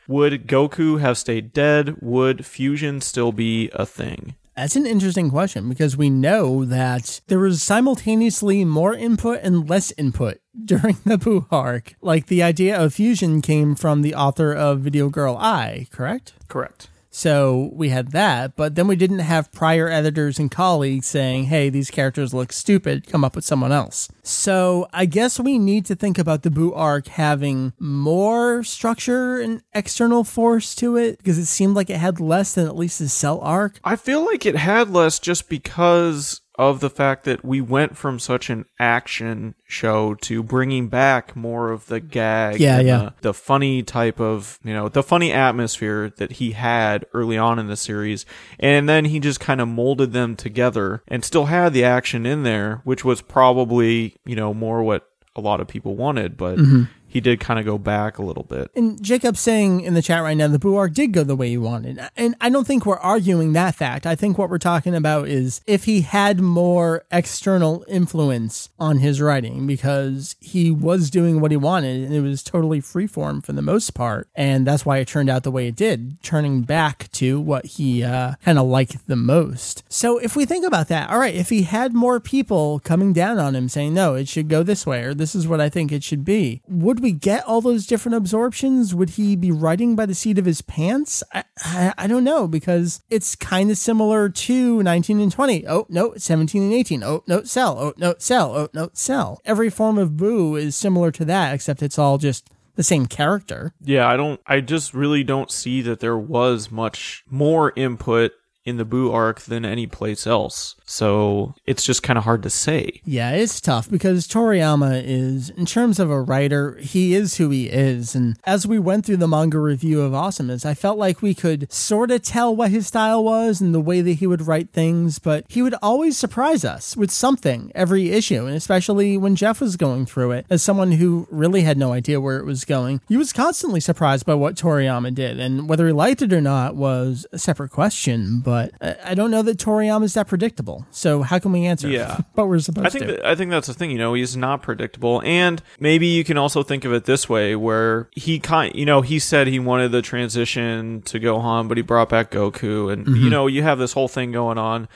Would 0.08 0.48
Goku 0.48 1.00
have 1.00 1.17
stayed 1.17 1.52
dead? 1.52 1.98
Would 2.02 2.46
fusion 2.46 3.02
still 3.02 3.32
be 3.32 3.70
a 3.74 3.86
thing? 3.86 4.36
That's 4.56 4.76
an 4.76 4.88
interesting 4.88 5.30
question 5.30 5.70
because 5.70 5.96
we 5.96 6.10
know 6.10 6.65
that 6.65 7.22
there 7.28 7.38
was 7.38 7.62
simultaneously 7.62 8.65
more 8.65 8.93
input 8.93 9.39
and 9.43 9.70
less 9.70 9.93
input 9.98 10.39
during 10.65 10.98
the 11.06 11.17
Boo 11.17 11.46
arc. 11.52 11.93
Like 12.02 12.26
the 12.26 12.41
idea 12.41 12.80
of 12.82 12.93
fusion 12.93 13.41
came 13.41 13.76
from 13.76 14.02
the 14.02 14.15
author 14.15 14.54
of 14.54 14.80
Video 14.80 15.10
Girl 15.10 15.38
Ai, 15.38 15.88
correct? 15.91 16.34
Correct. 16.48 16.89
So 17.17 17.71
we 17.73 17.89
had 17.89 18.12
that, 18.12 18.56
but 18.56 18.75
then 18.75 18.86
we 18.86 18.95
didn't 18.95 19.25
have 19.25 19.51
prior 19.51 19.89
editors 19.89 20.38
and 20.38 20.51
colleagues 20.51 21.08
saying, 21.08 21.45
hey, 21.45 21.67
these 21.69 21.89
characters 21.89 22.32
look 22.32 22.53
stupid, 22.53 23.08
come 23.08 23.23
up 23.23 23.36
with 23.36 23.43
someone 23.43 23.71
else. 23.71 24.08
So 24.21 24.88
I 24.93 25.08
guess 25.08 25.39
we 25.39 25.58
need 25.58 25.88
to 25.88 25.95
think 25.95 26.19
about 26.19 26.43
the 26.43 26.51
Boo 26.51 26.75
arc 26.75 27.08
having 27.08 27.73
more 27.80 28.62
structure 28.63 29.39
and 29.39 29.63
external 29.73 30.23
force 30.23 30.75
to 30.75 30.95
it 30.95 31.17
because 31.17 31.39
it 31.39 31.47
seemed 31.47 31.75
like 31.75 31.89
it 31.89 31.97
had 31.97 32.19
less 32.19 32.53
than 32.53 32.67
at 32.67 32.75
least 32.75 32.99
the 32.99 33.10
Cell 33.10 33.39
arc. 33.41 33.80
I 33.84 33.95
feel 33.95 34.23
like 34.23 34.45
it 34.45 34.56
had 34.56 34.91
less 34.91 35.17
just 35.17 35.49
because 35.49 36.41
of 36.58 36.80
the 36.80 36.89
fact 36.89 37.24
that 37.26 37.46
we 37.46 37.62
went 37.62 37.96
from 37.96 38.17
such 38.20 38.50
an 38.50 38.65
action 38.80 39.54
show 39.65 40.15
to 40.15 40.41
bringing 40.41 40.88
back 40.88 41.36
more 41.36 41.72
of 41.72 41.86
the 41.86 42.00
gag 42.00 42.60
Yeah, 42.60 42.80
and 42.80 42.88
yeah. 42.88 42.98
The, 42.98 43.13
the 43.22 43.34
funny 43.34 43.84
type 43.84 44.20
of 44.20 44.60
you 44.63 44.74
know 44.74 44.89
the 44.89 45.04
funny 45.04 45.32
atmosphere 45.32 46.10
that 46.17 46.34
he 46.34 46.52
had 46.52 47.06
early 47.13 47.38
on 47.38 47.60
in 47.60 47.67
the 47.67 47.76
series 47.76 48.26
and 48.60 48.89
then 48.89 49.06
he 49.06 49.20
just 49.20 49.39
kind 49.39 49.62
of 49.62 49.67
molded 49.67 50.13
them 50.13 50.36
together 50.36 51.04
and 51.08 51.24
still 51.24 51.46
had 51.46 51.74
the 51.74 51.84
action 51.84 52.26
in 52.26 52.43
there 52.43 52.82
which 52.84 53.06
was 53.06 53.22
probably 53.22 54.15
you 54.26 54.36
know 54.36 54.54
more 54.54 54.82
what 54.84 55.08
a 55.36 55.41
lot 55.41 55.60
of 55.62 55.67
people 55.67 55.96
wanted 55.96 56.36
but 56.38 56.58
Mm-hmm. 56.58 56.84
He 57.08 57.22
did 57.22 57.39
kind 57.39 57.60
of 57.60 57.65
go 57.65 57.78
back 57.78 58.17
a 58.17 58.22
little 58.22 58.43
bit 58.43 58.70
And 58.76 59.02
Jacob's 59.02 59.39
saying 59.39 59.82
in 59.82 59.93
the 59.93 60.02
chat 60.02 60.22
right 60.22 60.36
now, 60.36 60.48
the 60.48 60.60
Boo 60.60 60.76
arc 60.76 60.93
did 60.93 61.13
go 61.13 61.24
the 61.24 61.36
way 61.36 61.50
he 61.50 61.58
wanted. 61.58 62.00
And 62.15 62.36
I 62.41 62.50
don't 62.50 62.67
think 62.67 62.86
we're 62.86 62.98
arguing 62.98 63.54
that 63.54 63.76
fact. 63.76 64.06
I 64.06 64.15
think 64.15 64.38
what 64.38 64.50
we're 64.50 64.58
talking 64.58 64.96
about 64.96 65.28
is 65.28 65.62
if 65.65 65.86
he 65.86 66.02
had 66.02 66.39
more 66.39 67.06
external 67.12 67.86
influence 67.88 68.70
on 68.80 69.00
his 69.00 69.22
writing 69.22 69.67
because 69.67 70.36
he 70.39 70.72
was 70.72 71.10
doing 71.10 71.39
what 71.39 71.52
he 71.52 71.58
wanted 71.58 72.04
and 72.04 72.13
it 72.13 72.22
was 72.22 72.43
totally 72.43 72.82
freeform 72.82 73.43
for 73.43 73.54
the 73.54 73.62
most 73.62 73.93
part. 73.93 74.30
And 74.36 74.65
that's 74.65 74.86
why 74.86 74.98
it 74.98 75.08
turned 75.08 75.30
out 75.30 75.43
the 75.43 75.52
way 75.52 75.67
it 75.67 75.76
did, 75.76 76.22
turning 76.22 76.63
back 76.63 77.10
to 77.13 77.39
what 77.39 77.65
he 77.65 78.04
uh, 78.04 78.34
kind 78.43 78.60
of 78.60 78.67
liked 78.67 79.08
the 79.08 79.15
most. 79.15 79.84
So 79.89 80.17
if 80.17 80.36
we 80.36 80.46
think 80.46 80.65
about 80.65 80.88
that, 80.89 81.10
all 81.10 81.20
right, 81.20 81.36
if 81.36 81.50
he 81.50 81.63
had 81.63 81.93
more 81.93 82.20
people 82.20 82.80
coming 82.80 83.13
down 83.13 83.39
on 83.39 83.56
him 83.56 83.70
saying, 83.70 83.93
no, 83.93 84.15
it 84.15 84.28
should 84.28 84.50
go 84.50 84.63
this 84.63 84.86
way 84.86 85.04
or 85.04 85.13
this 85.13 85.36
is 85.36 85.48
what 85.48 85.62
I 85.62 85.70
think 85.70 85.91
it 85.91 86.04
should 86.04 86.26
be, 86.26 86.62
would 86.67 86.97
we 87.02 87.12
get 87.12 87.46
all 87.46 87.62
those 87.62 87.88
different 87.88 88.16
absorptions? 88.16 88.94
Would 88.94 89.12
he 89.12 89.36
be 89.36 89.52
writing 89.52 89.96
by 89.96 90.06
the 90.06 90.16
seat 90.16 90.38
of 90.38 90.46
his 90.46 90.62
pants? 90.62 91.24
I, 91.34 91.44
I, 91.60 91.94
I 91.98 92.08
don't 92.08 92.24
know 92.24 92.48
because 92.48 93.02
it's 93.10 93.36
kind 93.36 93.72
of 93.72 93.78
similar 93.78 94.30
to 94.30 94.84
19 94.84 95.20
and 95.20 95.32
20. 95.32 95.68
Oh, 95.68 95.86
no, 95.90 96.14
17 96.16 96.62
and 96.62 96.74
18. 96.74 97.04
Oh, 97.04 97.24
no, 97.28 97.44
sell. 97.44 97.78
Oh, 97.80 97.94
no, 97.98 98.16
sell. 98.18 98.56
Oh, 98.56 98.70
no, 98.74 98.90
cell. 98.94 99.40
Every 99.46 99.70
form 99.70 99.98
of 99.98 100.18
boo 100.18 100.56
is 100.56 100.76
similar 100.76 101.12
to 101.12 101.26
that, 101.26 101.54
except 101.54 101.82
it's 101.82 102.00
all 102.00 102.18
just 102.18 102.50
the 102.76 102.84
same 102.84 103.08
character. 103.08 103.74
Yeah, 103.82 104.08
I 104.08 104.16
don't. 104.16 104.40
I 104.48 104.62
just 104.62 104.94
really 104.94 105.24
don't 105.24 105.52
see 105.52 105.82
that 105.82 106.00
there 106.00 106.18
was 106.18 106.72
much 106.72 107.24
more 107.30 107.74
input 107.76 108.32
in 108.67 108.75
the 108.75 108.84
Boo 108.84 109.12
arc 109.13 109.39
than 109.39 109.63
any 109.63 109.88
place 109.88 110.27
else. 110.27 110.75
So 110.86 111.56
it's 111.65 111.86
just 111.86 112.03
kind 112.03 112.17
of 112.17 112.25
hard 112.25 112.43
to 112.43 112.49
say. 112.49 113.01
Yeah, 113.06 113.32
it's 113.32 113.62
tough 113.62 113.89
because 113.89 114.27
Toriyama 114.27 115.03
is, 115.06 115.49
in 115.51 115.65
terms 115.65 115.99
of 115.99 116.10
a 116.10 116.21
writer, 116.21 116.75
he 116.75 117.15
is 117.15 117.38
who 117.38 117.49
he 117.49 117.67
is. 117.67 118.13
And 118.13 118.38
as 118.43 118.67
we 118.67 118.77
went 118.77 119.06
through 119.06 119.17
the 119.17 119.27
manga 119.27 119.58
review 119.58 120.01
of 120.01 120.13
Awesomeness, 120.13 120.65
I 120.65 120.73
felt 120.73 120.97
like 120.97 121.21
we 121.21 121.34
could 121.34 121.71
sort 121.71 122.12
of 122.12 122.23
tell 122.23 122.53
what 122.53 122.71
his 122.71 122.88
style 122.88 123.23
was 123.23 123.62
and 123.62 123.73
the 123.73 123.80
way 123.80 124.01
that 124.01 124.13
he 124.13 124.27
would 124.27 124.45
write 124.45 124.71
things, 124.71 125.17
but 125.17 125.45
he 125.47 125.62
would 125.62 125.75
always 125.82 126.17
surprise 126.17 126.65
us 126.65 126.97
with 126.97 127.10
something 127.10 127.71
every 127.73 128.12
issue. 128.12 128.45
And 128.45 128.56
especially 128.56 129.17
when 129.17 129.38
Jeff 129.38 129.62
was 129.62 129.77
going 129.77 130.06
through 130.06 130.32
it, 130.32 130.45
as 130.49 130.62
someone 130.62 130.91
who 130.93 131.25
really 131.32 131.62
had 131.62 131.77
no 131.77 131.93
idea 131.93 132.19
where 132.19 132.38
it 132.38 132.45
was 132.45 132.65
going, 132.65 132.99
he 133.08 133.15
was 133.15 133.32
constantly 133.32 133.80
surprised 133.80 134.25
by 134.25 134.34
what 134.34 134.56
Toriyama 134.56 135.15
did. 135.15 135.39
And 135.39 135.69
whether 135.69 135.88
he 135.88 135.93
liked 135.93 136.21
it 136.21 136.34
or 136.34 136.41
not 136.41 136.75
was 136.75 137.25
a 137.32 137.39
separate 137.39 137.71
question, 137.71 138.41
but 138.41 138.57
I 138.58 138.96
I 139.04 139.13
don't 139.13 139.32
know 139.32 139.41
that 139.41 139.58
Toriyama 139.58 140.04
is 140.04 140.13
that 140.15 140.28
predictable. 140.28 140.86
So 140.91 141.22
how 141.22 141.39
can 141.39 141.52
we 141.52 141.65
answer? 141.65 141.88
Yeah. 141.88 142.20
but 142.36 142.48
we're 142.48 142.60
supposed 142.60 142.88
I 142.88 142.89
think 142.89 143.06
to. 143.06 143.12
that, 143.13 143.26
I 143.26 143.36
think 143.36 143.52
that's 143.52 143.67
the 143.67 143.74
thing. 143.74 143.91
You 143.91 143.98
know, 143.98 144.13
he's 144.13 144.36
not 144.36 144.62
predictable, 144.62 145.22
and 145.24 145.62
maybe 145.80 146.08
you 146.08 146.24
can 146.24 146.38
also 146.38 146.63
think 146.63 146.86
of 146.86 146.93
it 146.93 147.06
this 147.06 147.30
way, 147.30 147.56
where 147.56 148.10
he 148.13 148.39
kind, 148.39 148.76
you 148.76 148.86
know, 148.86 149.02
he 149.02 149.20
said 149.20 149.48
he 149.48 149.60
wanted 149.60 149.91
the 149.91 150.02
transition 150.02 151.02
to 151.04 151.20
Gohan, 151.20 151.67
but 151.67 151.78
he 151.78 151.84
brought 151.84 152.10
back 152.10 152.32
Goku, 152.32 152.91
and 152.91 153.06
mm-hmm. 153.06 153.24
you 153.24 153.30
know, 153.30 153.48
you 153.48 153.63
have 153.63 153.80
this 153.80 153.93
whole 153.93 154.08
thing 154.08 154.32
going 154.32 154.58
on, 154.58 154.88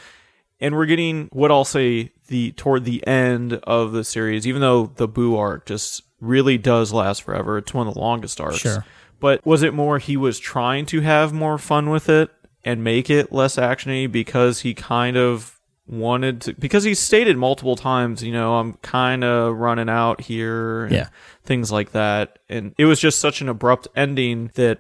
and 0.60 0.76
we're 0.76 0.86
getting 0.86 1.30
what 1.32 1.52
I'll 1.52 1.65
say 1.65 2.12
the 2.28 2.52
toward 2.54 2.86
the 2.86 3.06
end 3.06 3.54
of 3.63 3.91
the 3.91 4.04
series, 4.04 4.47
even 4.47 4.62
though 4.62 4.88
the 4.95 5.08
Boo 5.08 5.36
arc 5.36 5.65
just 5.65 6.04
really 6.19 6.58
does 6.58 6.93
last 6.93 7.24
forever. 7.24 7.58
It's 7.58 7.74
one 7.74 7.88
of 7.88 7.93
the 7.93 8.00
longest 8.00 8.39
arcs. 8.39 8.60
Sure. 8.60 8.86
But 9.19 9.45
was 9.45 9.62
it 9.62 9.74
more 9.74 10.00
he 10.00 10.17
was 10.17 10.39
trying 10.39 10.86
to 10.88 11.02
have 11.02 11.32
more 11.32 11.58
fun 11.58 11.89
with 11.89 12.10
it 12.10 12.32
and 12.63 12.84
make 12.84 13.10
it 13.10 13.32
less 13.32 13.56
actiony 13.56 14.12
because 14.12 14.62
he 14.62 14.74
kind 14.74 15.17
of 15.17 15.60
wanted 15.88 16.41
to 16.41 16.54
because 16.54 16.84
he 16.84 16.93
stated 16.93 17.38
multiple 17.38 17.76
times, 17.76 18.24
you 18.24 18.32
know, 18.32 18.56
I'm 18.56 18.74
kind 18.76 19.24
of 19.24 19.58
running 19.58 19.89
out 19.89 20.21
here 20.21 20.84
and 20.86 20.93
Yeah. 20.93 21.08
things 21.43 21.71
like 21.71 21.91
that. 21.91 22.39
And 22.47 22.74
it 22.78 22.86
was 22.86 23.00
just 23.00 23.19
such 23.19 23.41
an 23.41 23.50
abrupt 23.50 23.88
ending 23.95 24.52
that 24.56 24.80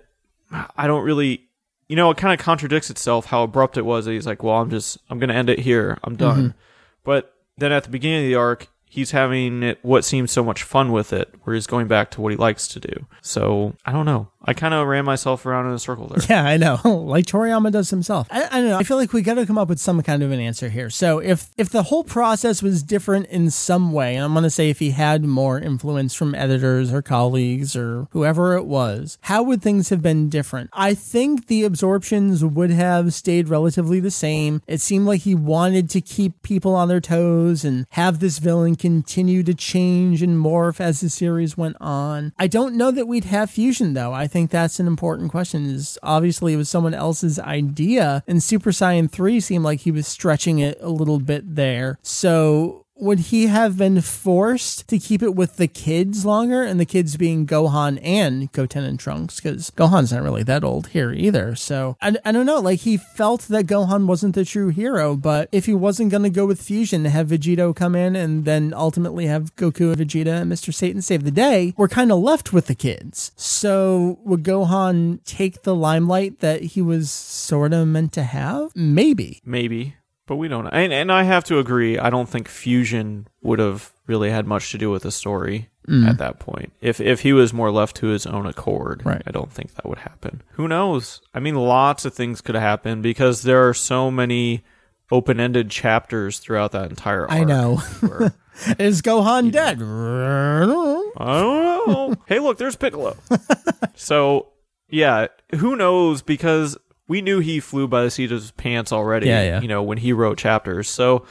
I 0.77 0.87
don't 0.87 1.03
really 1.03 1.47
you 1.89 1.97
know, 1.97 2.09
it 2.09 2.15
kind 2.15 2.33
of 2.33 2.39
contradicts 2.43 2.89
itself 2.89 3.25
how 3.25 3.43
abrupt 3.43 3.77
it 3.77 3.83
was. 3.83 4.05
He's 4.05 4.25
like, 4.25 4.43
"Well, 4.43 4.55
I'm 4.55 4.69
just 4.69 4.97
I'm 5.09 5.19
going 5.19 5.27
to 5.27 5.35
end 5.35 5.49
it 5.49 5.59
here. 5.59 5.97
I'm 6.05 6.15
done." 6.15 6.37
Mm-hmm. 6.37 6.57
But 7.03 7.33
then 7.57 7.73
at 7.73 7.83
the 7.83 7.89
beginning 7.89 8.19
of 8.23 8.29
the 8.29 8.35
arc, 8.35 8.67
he's 8.91 9.11
having 9.11 9.75
what 9.83 10.03
seems 10.03 10.31
so 10.33 10.43
much 10.43 10.63
fun 10.63 10.91
with 10.91 11.13
it, 11.13 11.33
where 11.43 11.53
he's 11.53 11.65
going 11.65 11.87
back 11.87 12.11
to 12.11 12.21
what 12.21 12.33
he 12.33 12.37
likes 12.37 12.67
to 12.67 12.79
do. 12.79 13.05
So 13.21 13.73
I 13.85 13.93
don't 13.93 14.05
know. 14.05 14.27
I 14.43 14.53
kind 14.53 14.73
of 14.73 14.87
ran 14.87 15.05
myself 15.05 15.45
around 15.45 15.67
in 15.67 15.73
a 15.73 15.79
circle 15.79 16.07
there. 16.07 16.17
Yeah, 16.31 16.43
I 16.45 16.57
know. 16.57 16.79
like 16.85 17.25
Toriyama 17.25 17.71
does 17.71 17.89
himself. 17.89 18.27
I, 18.31 18.45
I 18.45 18.61
don't 18.61 18.69
know. 18.69 18.77
I 18.77 18.83
feel 18.83 18.97
like 18.97 19.11
we 19.13 19.21
got 19.21 19.33
to 19.35 19.45
come 19.45 19.57
up 19.57 19.69
with 19.69 19.79
some 19.79 20.01
kind 20.01 20.23
of 20.23 20.31
an 20.31 20.39
answer 20.39 20.69
here. 20.69 20.89
So 20.89 21.19
if 21.19 21.49
if 21.57 21.69
the 21.69 21.83
whole 21.83 22.03
process 22.03 22.63
was 22.63 22.83
different 22.83 23.27
in 23.27 23.49
some 23.49 23.91
way, 23.91 24.15
and 24.15 24.23
I'm 24.23 24.33
going 24.33 24.43
to 24.43 24.49
say 24.49 24.69
if 24.69 24.79
he 24.79 24.91
had 24.91 25.23
more 25.23 25.59
influence 25.59 26.13
from 26.13 26.33
editors 26.35 26.91
or 26.93 27.01
colleagues 27.01 27.75
or 27.75 28.07
whoever 28.11 28.55
it 28.55 28.65
was, 28.65 29.17
how 29.21 29.43
would 29.43 29.61
things 29.61 29.89
have 29.89 30.01
been 30.01 30.29
different? 30.29 30.69
I 30.73 30.93
think 30.93 31.47
the 31.47 31.63
absorptions 31.63 32.43
would 32.43 32.71
have 32.71 33.13
stayed 33.13 33.49
relatively 33.49 33.99
the 33.99 34.11
same. 34.11 34.61
It 34.67 34.81
seemed 34.81 35.05
like 35.05 35.21
he 35.21 35.35
wanted 35.35 35.89
to 35.91 36.01
keep 36.01 36.41
people 36.43 36.75
on 36.75 36.87
their 36.87 37.01
toes 37.01 37.63
and 37.63 37.85
have 37.91 38.19
this 38.19 38.39
villain 38.39 38.75
continue 38.81 39.43
to 39.43 39.53
change 39.53 40.23
and 40.23 40.43
morph 40.43 40.81
as 40.81 41.01
the 41.01 41.09
series 41.09 41.55
went 41.55 41.77
on. 41.79 42.33
I 42.39 42.47
don't 42.47 42.75
know 42.75 42.89
that 42.89 43.07
we'd 43.07 43.25
have 43.25 43.51
fusion 43.51 43.93
though. 43.93 44.11
I 44.11 44.27
think 44.27 44.49
that's 44.49 44.79
an 44.79 44.87
important 44.87 45.31
question. 45.31 45.67
Is 45.67 45.99
obviously 46.01 46.53
it 46.53 46.57
was 46.57 46.67
someone 46.67 46.95
else's 46.95 47.39
idea, 47.39 48.23
and 48.27 48.41
Super 48.41 48.71
Saiyan 48.71 49.09
3 49.09 49.39
seemed 49.39 49.63
like 49.63 49.81
he 49.81 49.91
was 49.91 50.07
stretching 50.07 50.59
it 50.59 50.77
a 50.81 50.89
little 50.89 51.19
bit 51.19 51.55
there. 51.55 51.99
So 52.01 52.80
would 53.01 53.19
he 53.19 53.47
have 53.47 53.77
been 53.77 53.99
forced 53.99 54.87
to 54.87 54.99
keep 54.99 55.23
it 55.23 55.33
with 55.33 55.57
the 55.57 55.67
kids 55.67 56.23
longer 56.23 56.61
and 56.61 56.79
the 56.79 56.85
kids 56.85 57.17
being 57.17 57.47
Gohan 57.47 57.99
and 58.03 58.51
Goten 58.51 58.83
and 58.83 58.99
Trunks? 58.99 59.41
Because 59.41 59.71
Gohan's 59.71 60.13
not 60.13 60.21
really 60.21 60.43
that 60.43 60.63
old 60.63 60.89
here 60.89 61.11
either. 61.11 61.55
So 61.55 61.97
I, 61.99 62.15
I 62.23 62.31
don't 62.31 62.45
know. 62.45 62.59
Like 62.59 62.81
he 62.81 62.97
felt 62.97 63.41
that 63.49 63.65
Gohan 63.65 64.05
wasn't 64.05 64.35
the 64.35 64.45
true 64.45 64.69
hero, 64.69 65.15
but 65.15 65.49
if 65.51 65.65
he 65.65 65.73
wasn't 65.73 66.11
going 66.11 66.23
to 66.23 66.29
go 66.29 66.45
with 66.45 66.61
fusion, 66.61 67.05
have 67.05 67.29
Vegito 67.29 67.75
come 67.75 67.95
in 67.95 68.15
and 68.15 68.45
then 68.45 68.71
ultimately 68.71 69.25
have 69.25 69.55
Goku 69.55 69.91
and 69.91 69.97
Vegeta 69.97 70.41
and 70.41 70.51
Mr. 70.51 70.71
Satan 70.71 71.01
save 71.01 71.23
the 71.23 71.31
day, 71.31 71.73
we're 71.77 71.87
kind 71.87 72.11
of 72.11 72.19
left 72.19 72.53
with 72.53 72.67
the 72.67 72.75
kids. 72.75 73.31
So 73.35 74.19
would 74.23 74.43
Gohan 74.43 75.23
take 75.25 75.63
the 75.63 75.75
limelight 75.75 76.39
that 76.41 76.61
he 76.61 76.81
was 76.83 77.09
sort 77.09 77.73
of 77.73 77.87
meant 77.87 78.13
to 78.13 78.23
have? 78.23 78.75
Maybe. 78.75 79.41
Maybe. 79.43 79.95
But 80.31 80.37
we 80.37 80.47
don't. 80.47 80.65
And 80.67 80.93
and 80.93 81.11
I 81.11 81.23
have 81.23 81.43
to 81.45 81.59
agree. 81.59 81.99
I 81.99 82.09
don't 82.09 82.29
think 82.29 82.47
Fusion 82.47 83.27
would 83.41 83.59
have 83.59 83.91
really 84.07 84.29
had 84.29 84.47
much 84.47 84.71
to 84.71 84.77
do 84.77 84.89
with 84.89 85.03
the 85.03 85.11
story 85.11 85.67
Mm. 85.89 86.07
at 86.07 86.19
that 86.19 86.39
point. 86.39 86.71
If 86.79 87.01
if 87.01 87.19
he 87.21 87.33
was 87.33 87.51
more 87.53 87.69
left 87.71 87.97
to 87.97 88.07
his 88.07 88.25
own 88.25 88.45
accord, 88.45 89.01
Right. 89.03 89.21
I 89.27 89.31
don't 89.31 89.51
think 89.51 89.73
that 89.73 89.85
would 89.89 89.97
happen. 89.97 90.41
Who 90.51 90.67
knows? 90.69 91.21
I 91.33 91.39
mean, 91.41 91.55
lots 91.55 92.05
of 92.05 92.13
things 92.13 92.39
could 92.39 92.55
happen 92.55 93.01
because 93.01 93.41
there 93.41 93.67
are 93.67 93.73
so 93.73 94.09
many 94.09 94.63
open-ended 95.11 95.69
chapters 95.69 96.39
throughout 96.39 96.71
that 96.71 96.89
entire. 96.91 97.23
Arc 97.23 97.31
I 97.31 97.43
know. 97.43 97.75
where- 97.99 98.33
Is 98.79 99.01
Gohan 99.01 99.51
dead? 99.51 99.81
I 99.81 100.65
don't 100.65 101.15
know. 101.17 102.15
hey, 102.27 102.39
look, 102.39 102.57
there's 102.57 102.75
Piccolo. 102.77 103.17
so, 103.95 104.47
yeah, 104.89 105.27
who 105.55 105.75
knows? 105.75 106.21
Because 106.21 106.77
we 107.11 107.21
knew 107.21 107.39
he 107.39 107.59
flew 107.59 107.89
by 107.89 108.05
the 108.05 108.09
seat 108.09 108.31
of 108.31 108.39
his 108.39 108.51
pants 108.51 108.93
already. 108.93 109.27
Yeah, 109.27 109.43
yeah. 109.43 109.59
You 109.59 109.67
know, 109.67 109.83
when 109.83 109.97
he 109.97 110.13
wrote 110.13 110.37
chapters. 110.37 110.87
So, 110.87 111.25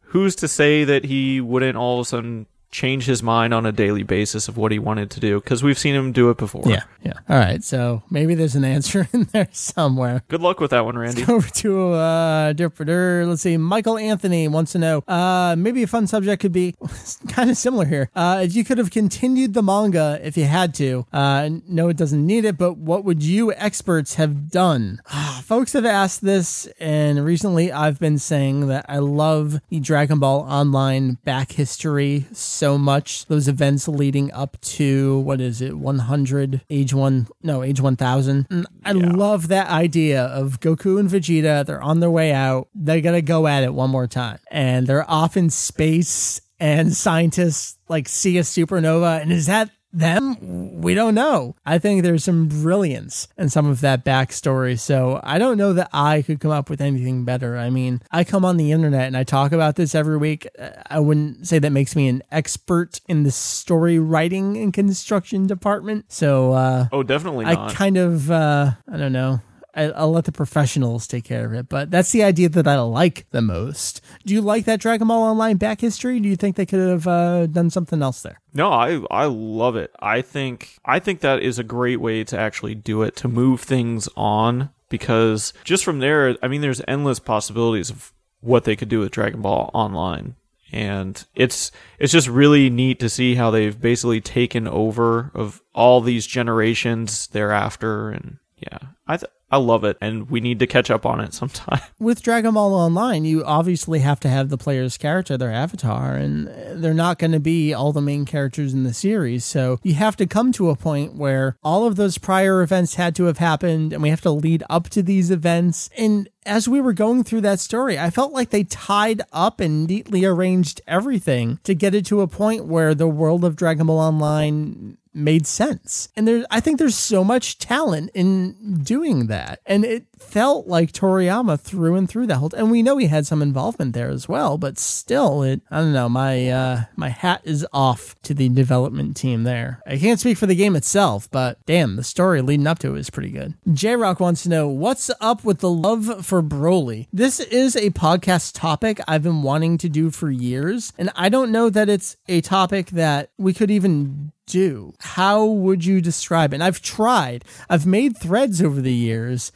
who's 0.00 0.34
to 0.36 0.48
say 0.48 0.84
that 0.84 1.04
he 1.04 1.42
wouldn't 1.42 1.76
all 1.76 2.00
of 2.00 2.06
a 2.06 2.08
sudden 2.08 2.46
change 2.70 3.06
his 3.06 3.22
mind 3.22 3.54
on 3.54 3.64
a 3.64 3.72
daily 3.72 4.02
basis 4.02 4.48
of 4.48 4.56
what 4.56 4.72
he 4.72 4.78
wanted 4.78 5.10
to 5.12 5.20
do? 5.20 5.40
Because 5.40 5.62
we've 5.62 5.78
seen 5.78 5.94
him 5.94 6.12
do 6.12 6.30
it 6.30 6.36
before. 6.36 6.62
Yeah, 6.66 6.82
yeah. 7.02 7.14
All 7.28 7.38
right, 7.38 7.62
so 7.64 8.02
maybe 8.10 8.34
there's 8.34 8.54
an 8.54 8.64
answer 8.64 9.08
in 9.12 9.24
there 9.32 9.48
somewhere. 9.52 10.22
Good 10.28 10.40
luck 10.40 10.60
with 10.60 10.70
that 10.72 10.84
one, 10.84 10.98
Randy. 10.98 11.24
Over 11.28 11.48
to 11.48 11.92
uh, 11.92 12.52
different. 12.52 13.28
Let's 13.28 13.42
see. 13.42 13.56
Michael 13.56 13.98
Anthony 13.98 14.48
wants 14.48 14.72
to 14.72 14.78
know. 14.78 15.02
Uh, 15.08 15.54
maybe 15.56 15.82
a 15.82 15.86
fun 15.86 16.06
subject 16.06 16.42
could 16.42 16.52
be 16.52 16.74
kind 17.28 17.50
of 17.50 17.56
similar 17.56 17.84
here. 17.84 18.10
Uh, 18.14 18.40
if 18.44 18.54
you 18.54 18.64
could 18.64 18.78
have 18.78 18.90
continued 18.90 19.54
the 19.54 19.62
manga 19.62 20.18
if 20.22 20.36
you 20.36 20.44
had 20.44 20.74
to. 20.74 21.06
Uh, 21.12 21.48
no, 21.66 21.88
it 21.88 21.96
doesn't 21.96 22.24
need 22.26 22.44
it. 22.44 22.58
But 22.58 22.76
what 22.76 23.04
would 23.04 23.22
you 23.22 23.52
experts 23.54 24.14
have 24.14 24.50
done? 24.50 25.00
Ah, 25.10 25.42
Folks 25.44 25.72
have 25.72 25.86
asked 25.86 26.22
this, 26.22 26.66
and 26.78 27.24
recently 27.24 27.72
I've 27.72 27.98
been 27.98 28.18
saying 28.18 28.66
that 28.68 28.84
I 28.88 28.98
love 28.98 29.60
the 29.70 29.80
Dragon 29.80 30.18
Ball 30.18 30.40
Online 30.40 31.14
back 31.24 31.52
history 31.52 32.26
so 32.32 32.57
much. 32.78 33.26
Those 33.26 33.46
events 33.46 33.86
leading 33.86 34.32
up 34.32 34.60
to 34.62 35.20
what 35.20 35.40
is 35.40 35.60
it, 35.60 35.78
100, 35.78 36.62
age 36.68 36.92
one, 36.92 37.28
no, 37.42 37.62
age 37.62 37.80
1000. 37.80 38.46
And 38.50 38.66
I 38.84 38.92
love 38.92 39.48
that 39.48 39.68
idea 39.68 40.24
of 40.24 40.60
Goku 40.60 40.98
and 40.98 41.08
Vegeta. 41.08 41.64
They're 41.64 41.80
on 41.80 42.00
their 42.00 42.10
way 42.10 42.32
out. 42.32 42.68
They're 42.74 43.00
gonna 43.00 43.22
go 43.22 43.46
at 43.46 43.62
it 43.62 43.72
one 43.72 43.90
more 43.90 44.06
time, 44.06 44.38
and 44.50 44.86
they're 44.86 45.08
off 45.08 45.36
in 45.36 45.50
space. 45.50 46.40
And 46.60 46.92
scientists 46.92 47.78
like 47.88 48.08
see 48.08 48.36
a 48.36 48.40
supernova, 48.40 49.22
and 49.22 49.30
is 49.30 49.46
that 49.46 49.70
them? 49.92 50.80
We 50.80 50.94
don't 50.94 51.14
know. 51.14 51.56
I 51.64 51.78
think 51.78 52.02
there's 52.02 52.24
some 52.24 52.48
brilliance 52.48 53.28
in 53.36 53.48
some 53.48 53.66
of 53.66 53.80
that 53.80 54.04
backstory. 54.04 54.78
So 54.78 55.20
I 55.22 55.38
don't 55.38 55.56
know 55.58 55.72
that 55.72 55.88
I 55.92 56.22
could 56.22 56.40
come 56.40 56.50
up 56.50 56.70
with 56.70 56.80
anything 56.80 57.24
better. 57.24 57.56
I 57.56 57.70
mean, 57.70 58.02
I 58.10 58.24
come 58.24 58.44
on 58.44 58.56
the 58.56 58.72
internet 58.72 59.06
and 59.06 59.16
I 59.16 59.24
talk 59.24 59.52
about 59.52 59.76
this 59.76 59.94
every 59.94 60.16
week. 60.16 60.46
Uh, 60.58 60.70
I 60.88 61.00
wouldn't 61.00 61.46
say 61.46 61.58
that 61.58 61.70
makes 61.70 61.96
me 61.96 62.08
an 62.08 62.22
expert 62.30 63.00
in 63.08 63.22
the 63.22 63.30
story 63.30 63.98
writing 63.98 64.56
and 64.56 64.72
construction 64.72 65.46
department. 65.46 66.06
So 66.08 66.52
uh, 66.52 66.88
Oh, 66.92 67.02
definitely 67.02 67.46
I 67.46 67.72
kind 67.72 67.96
of, 67.96 68.30
uh, 68.30 68.72
I 68.90 68.96
don't 68.96 69.12
know. 69.12 69.40
I, 69.78 69.90
I'll 69.90 70.10
let 70.10 70.24
the 70.24 70.32
professionals 70.32 71.06
take 71.06 71.22
care 71.22 71.46
of 71.46 71.54
it, 71.54 71.68
but 71.68 71.88
that's 71.90 72.10
the 72.10 72.24
idea 72.24 72.48
that 72.48 72.66
I 72.66 72.80
like 72.80 73.26
the 73.30 73.40
most. 73.40 74.00
Do 74.26 74.34
you 74.34 74.40
like 74.40 74.64
that 74.64 74.80
Dragon 74.80 75.06
Ball 75.06 75.22
Online 75.22 75.56
back 75.56 75.80
history? 75.80 76.18
Do 76.18 76.28
you 76.28 76.34
think 76.34 76.56
they 76.56 76.66
could 76.66 76.80
have 76.80 77.06
uh, 77.06 77.46
done 77.46 77.70
something 77.70 78.02
else 78.02 78.22
there? 78.22 78.40
No, 78.52 78.72
I 78.72 79.00
I 79.08 79.26
love 79.26 79.76
it. 79.76 79.94
I 80.00 80.20
think 80.20 80.78
I 80.84 80.98
think 80.98 81.20
that 81.20 81.42
is 81.42 81.60
a 81.60 81.64
great 81.64 82.00
way 82.00 82.24
to 82.24 82.38
actually 82.38 82.74
do 82.74 83.02
it 83.02 83.14
to 83.16 83.28
move 83.28 83.60
things 83.60 84.08
on 84.16 84.70
because 84.88 85.52
just 85.62 85.84
from 85.84 86.00
there, 86.00 86.36
I 86.42 86.48
mean, 86.48 86.60
there's 86.60 86.82
endless 86.88 87.20
possibilities 87.20 87.90
of 87.90 88.12
what 88.40 88.64
they 88.64 88.74
could 88.74 88.88
do 88.88 89.00
with 89.00 89.12
Dragon 89.12 89.42
Ball 89.42 89.70
Online, 89.74 90.34
and 90.72 91.24
it's 91.36 91.70
it's 92.00 92.12
just 92.12 92.26
really 92.26 92.68
neat 92.68 92.98
to 92.98 93.08
see 93.08 93.36
how 93.36 93.52
they've 93.52 93.80
basically 93.80 94.20
taken 94.20 94.66
over 94.66 95.30
of 95.34 95.62
all 95.72 96.00
these 96.00 96.26
generations 96.26 97.28
thereafter, 97.28 98.10
and 98.10 98.38
yeah, 98.56 98.78
I 99.06 99.18
th- 99.18 99.30
I 99.50 99.56
love 99.56 99.84
it, 99.84 99.96
and 100.00 100.30
we 100.30 100.40
need 100.40 100.58
to 100.58 100.66
catch 100.66 100.90
up 100.90 101.06
on 101.06 101.20
it 101.20 101.32
sometime. 101.34 101.80
with 101.98 102.22
Dragon 102.22 102.54
Ball 102.54 102.74
Online, 102.74 103.24
you 103.24 103.44
obviously 103.44 104.00
have 104.00 104.20
to 104.20 104.28
have 104.28 104.48
the 104.48 104.58
player's 104.58 104.98
character, 104.98 105.36
their 105.36 105.52
avatar, 105.52 106.14
and 106.14 106.48
they're 106.82 106.94
not 106.94 107.18
going 107.18 107.32
to 107.32 107.40
be 107.40 107.72
all 107.72 107.92
the 107.92 108.02
main 108.02 108.24
characters 108.24 108.74
in 108.74 108.84
the 108.84 108.92
series. 108.92 109.44
So 109.44 109.78
you 109.82 109.94
have 109.94 110.16
to 110.16 110.26
come 110.26 110.52
to 110.52 110.70
a 110.70 110.76
point 110.76 111.14
where 111.14 111.56
all 111.62 111.86
of 111.86 111.96
those 111.96 112.18
prior 112.18 112.62
events 112.62 112.96
had 112.96 113.14
to 113.16 113.24
have 113.24 113.38
happened, 113.38 113.92
and 113.92 114.02
we 114.02 114.10
have 114.10 114.20
to 114.22 114.30
lead 114.30 114.64
up 114.68 114.88
to 114.90 115.02
these 115.02 115.30
events. 115.30 115.88
And 115.96 116.28
as 116.44 116.68
we 116.68 116.80
were 116.80 116.92
going 116.92 117.24
through 117.24 117.42
that 117.42 117.60
story, 117.60 117.98
I 117.98 118.10
felt 118.10 118.32
like 118.32 118.50
they 118.50 118.64
tied 118.64 119.22
up 119.32 119.60
and 119.60 119.86
neatly 119.86 120.24
arranged 120.24 120.80
everything 120.86 121.58
to 121.64 121.74
get 121.74 121.94
it 121.94 122.06
to 122.06 122.20
a 122.20 122.26
point 122.26 122.66
where 122.66 122.94
the 122.94 123.08
world 123.08 123.44
of 123.44 123.56
Dragon 123.56 123.86
Ball 123.86 123.98
Online 123.98 124.98
made 125.18 125.46
sense. 125.46 126.08
And 126.16 126.26
there 126.26 126.44
I 126.50 126.60
think 126.60 126.78
there's 126.78 126.94
so 126.94 127.24
much 127.24 127.58
talent 127.58 128.10
in 128.14 128.82
doing 128.82 129.26
that. 129.26 129.60
And 129.66 129.84
it 129.84 130.06
felt 130.20 130.66
like 130.66 130.92
Toriyama 130.92 131.60
through 131.60 131.96
and 131.96 132.08
through 132.08 132.26
that 132.28 132.36
whole 132.36 132.50
and 132.56 132.70
we 132.70 132.82
know 132.82 132.96
he 132.96 133.06
had 133.06 133.26
some 133.26 133.42
involvement 133.42 133.92
there 133.92 134.10
as 134.10 134.28
well, 134.28 134.58
but 134.58 134.78
still 134.78 135.42
it 135.42 135.60
I 135.70 135.78
don't 135.80 135.92
know, 135.92 136.08
my 136.08 136.48
uh 136.48 136.82
my 136.96 137.08
hat 137.08 137.42
is 137.44 137.66
off 137.72 138.20
to 138.22 138.34
the 138.34 138.48
development 138.48 139.16
team 139.16 139.44
there. 139.44 139.82
I 139.86 139.98
can't 139.98 140.20
speak 140.20 140.38
for 140.38 140.46
the 140.46 140.54
game 140.54 140.76
itself, 140.76 141.30
but 141.30 141.58
damn, 141.66 141.96
the 141.96 142.04
story 142.04 142.42
leading 142.42 142.66
up 142.66 142.78
to 142.80 142.94
it 142.94 142.98
is 142.98 143.10
pretty 143.10 143.30
good. 143.30 143.54
J 143.72 143.96
Rock 143.96 144.20
wants 144.20 144.42
to 144.44 144.48
know 144.48 144.68
what's 144.68 145.10
up 145.20 145.44
with 145.44 145.60
the 145.60 145.70
love 145.70 146.24
for 146.24 146.42
Broly. 146.42 147.08
This 147.12 147.40
is 147.40 147.76
a 147.76 147.90
podcast 147.90 148.54
topic 148.54 149.00
I've 149.06 149.22
been 149.22 149.42
wanting 149.42 149.78
to 149.78 149.88
do 149.88 150.10
for 150.10 150.30
years, 150.30 150.92
and 150.98 151.10
I 151.14 151.28
don't 151.28 151.52
know 151.52 151.70
that 151.70 151.88
it's 151.88 152.16
a 152.28 152.40
topic 152.40 152.90
that 152.90 153.30
we 153.38 153.52
could 153.52 153.70
even 153.70 154.32
do? 154.48 154.94
How 154.98 155.44
would 155.44 155.84
you 155.84 156.00
describe 156.00 156.52
it? 156.52 156.56
And 156.56 156.64
I've 156.64 156.82
tried. 156.82 157.44
I've 157.70 157.86
made 157.86 158.16
threads 158.16 158.60
over 158.60 158.80
the 158.80 158.92
years. 158.92 159.52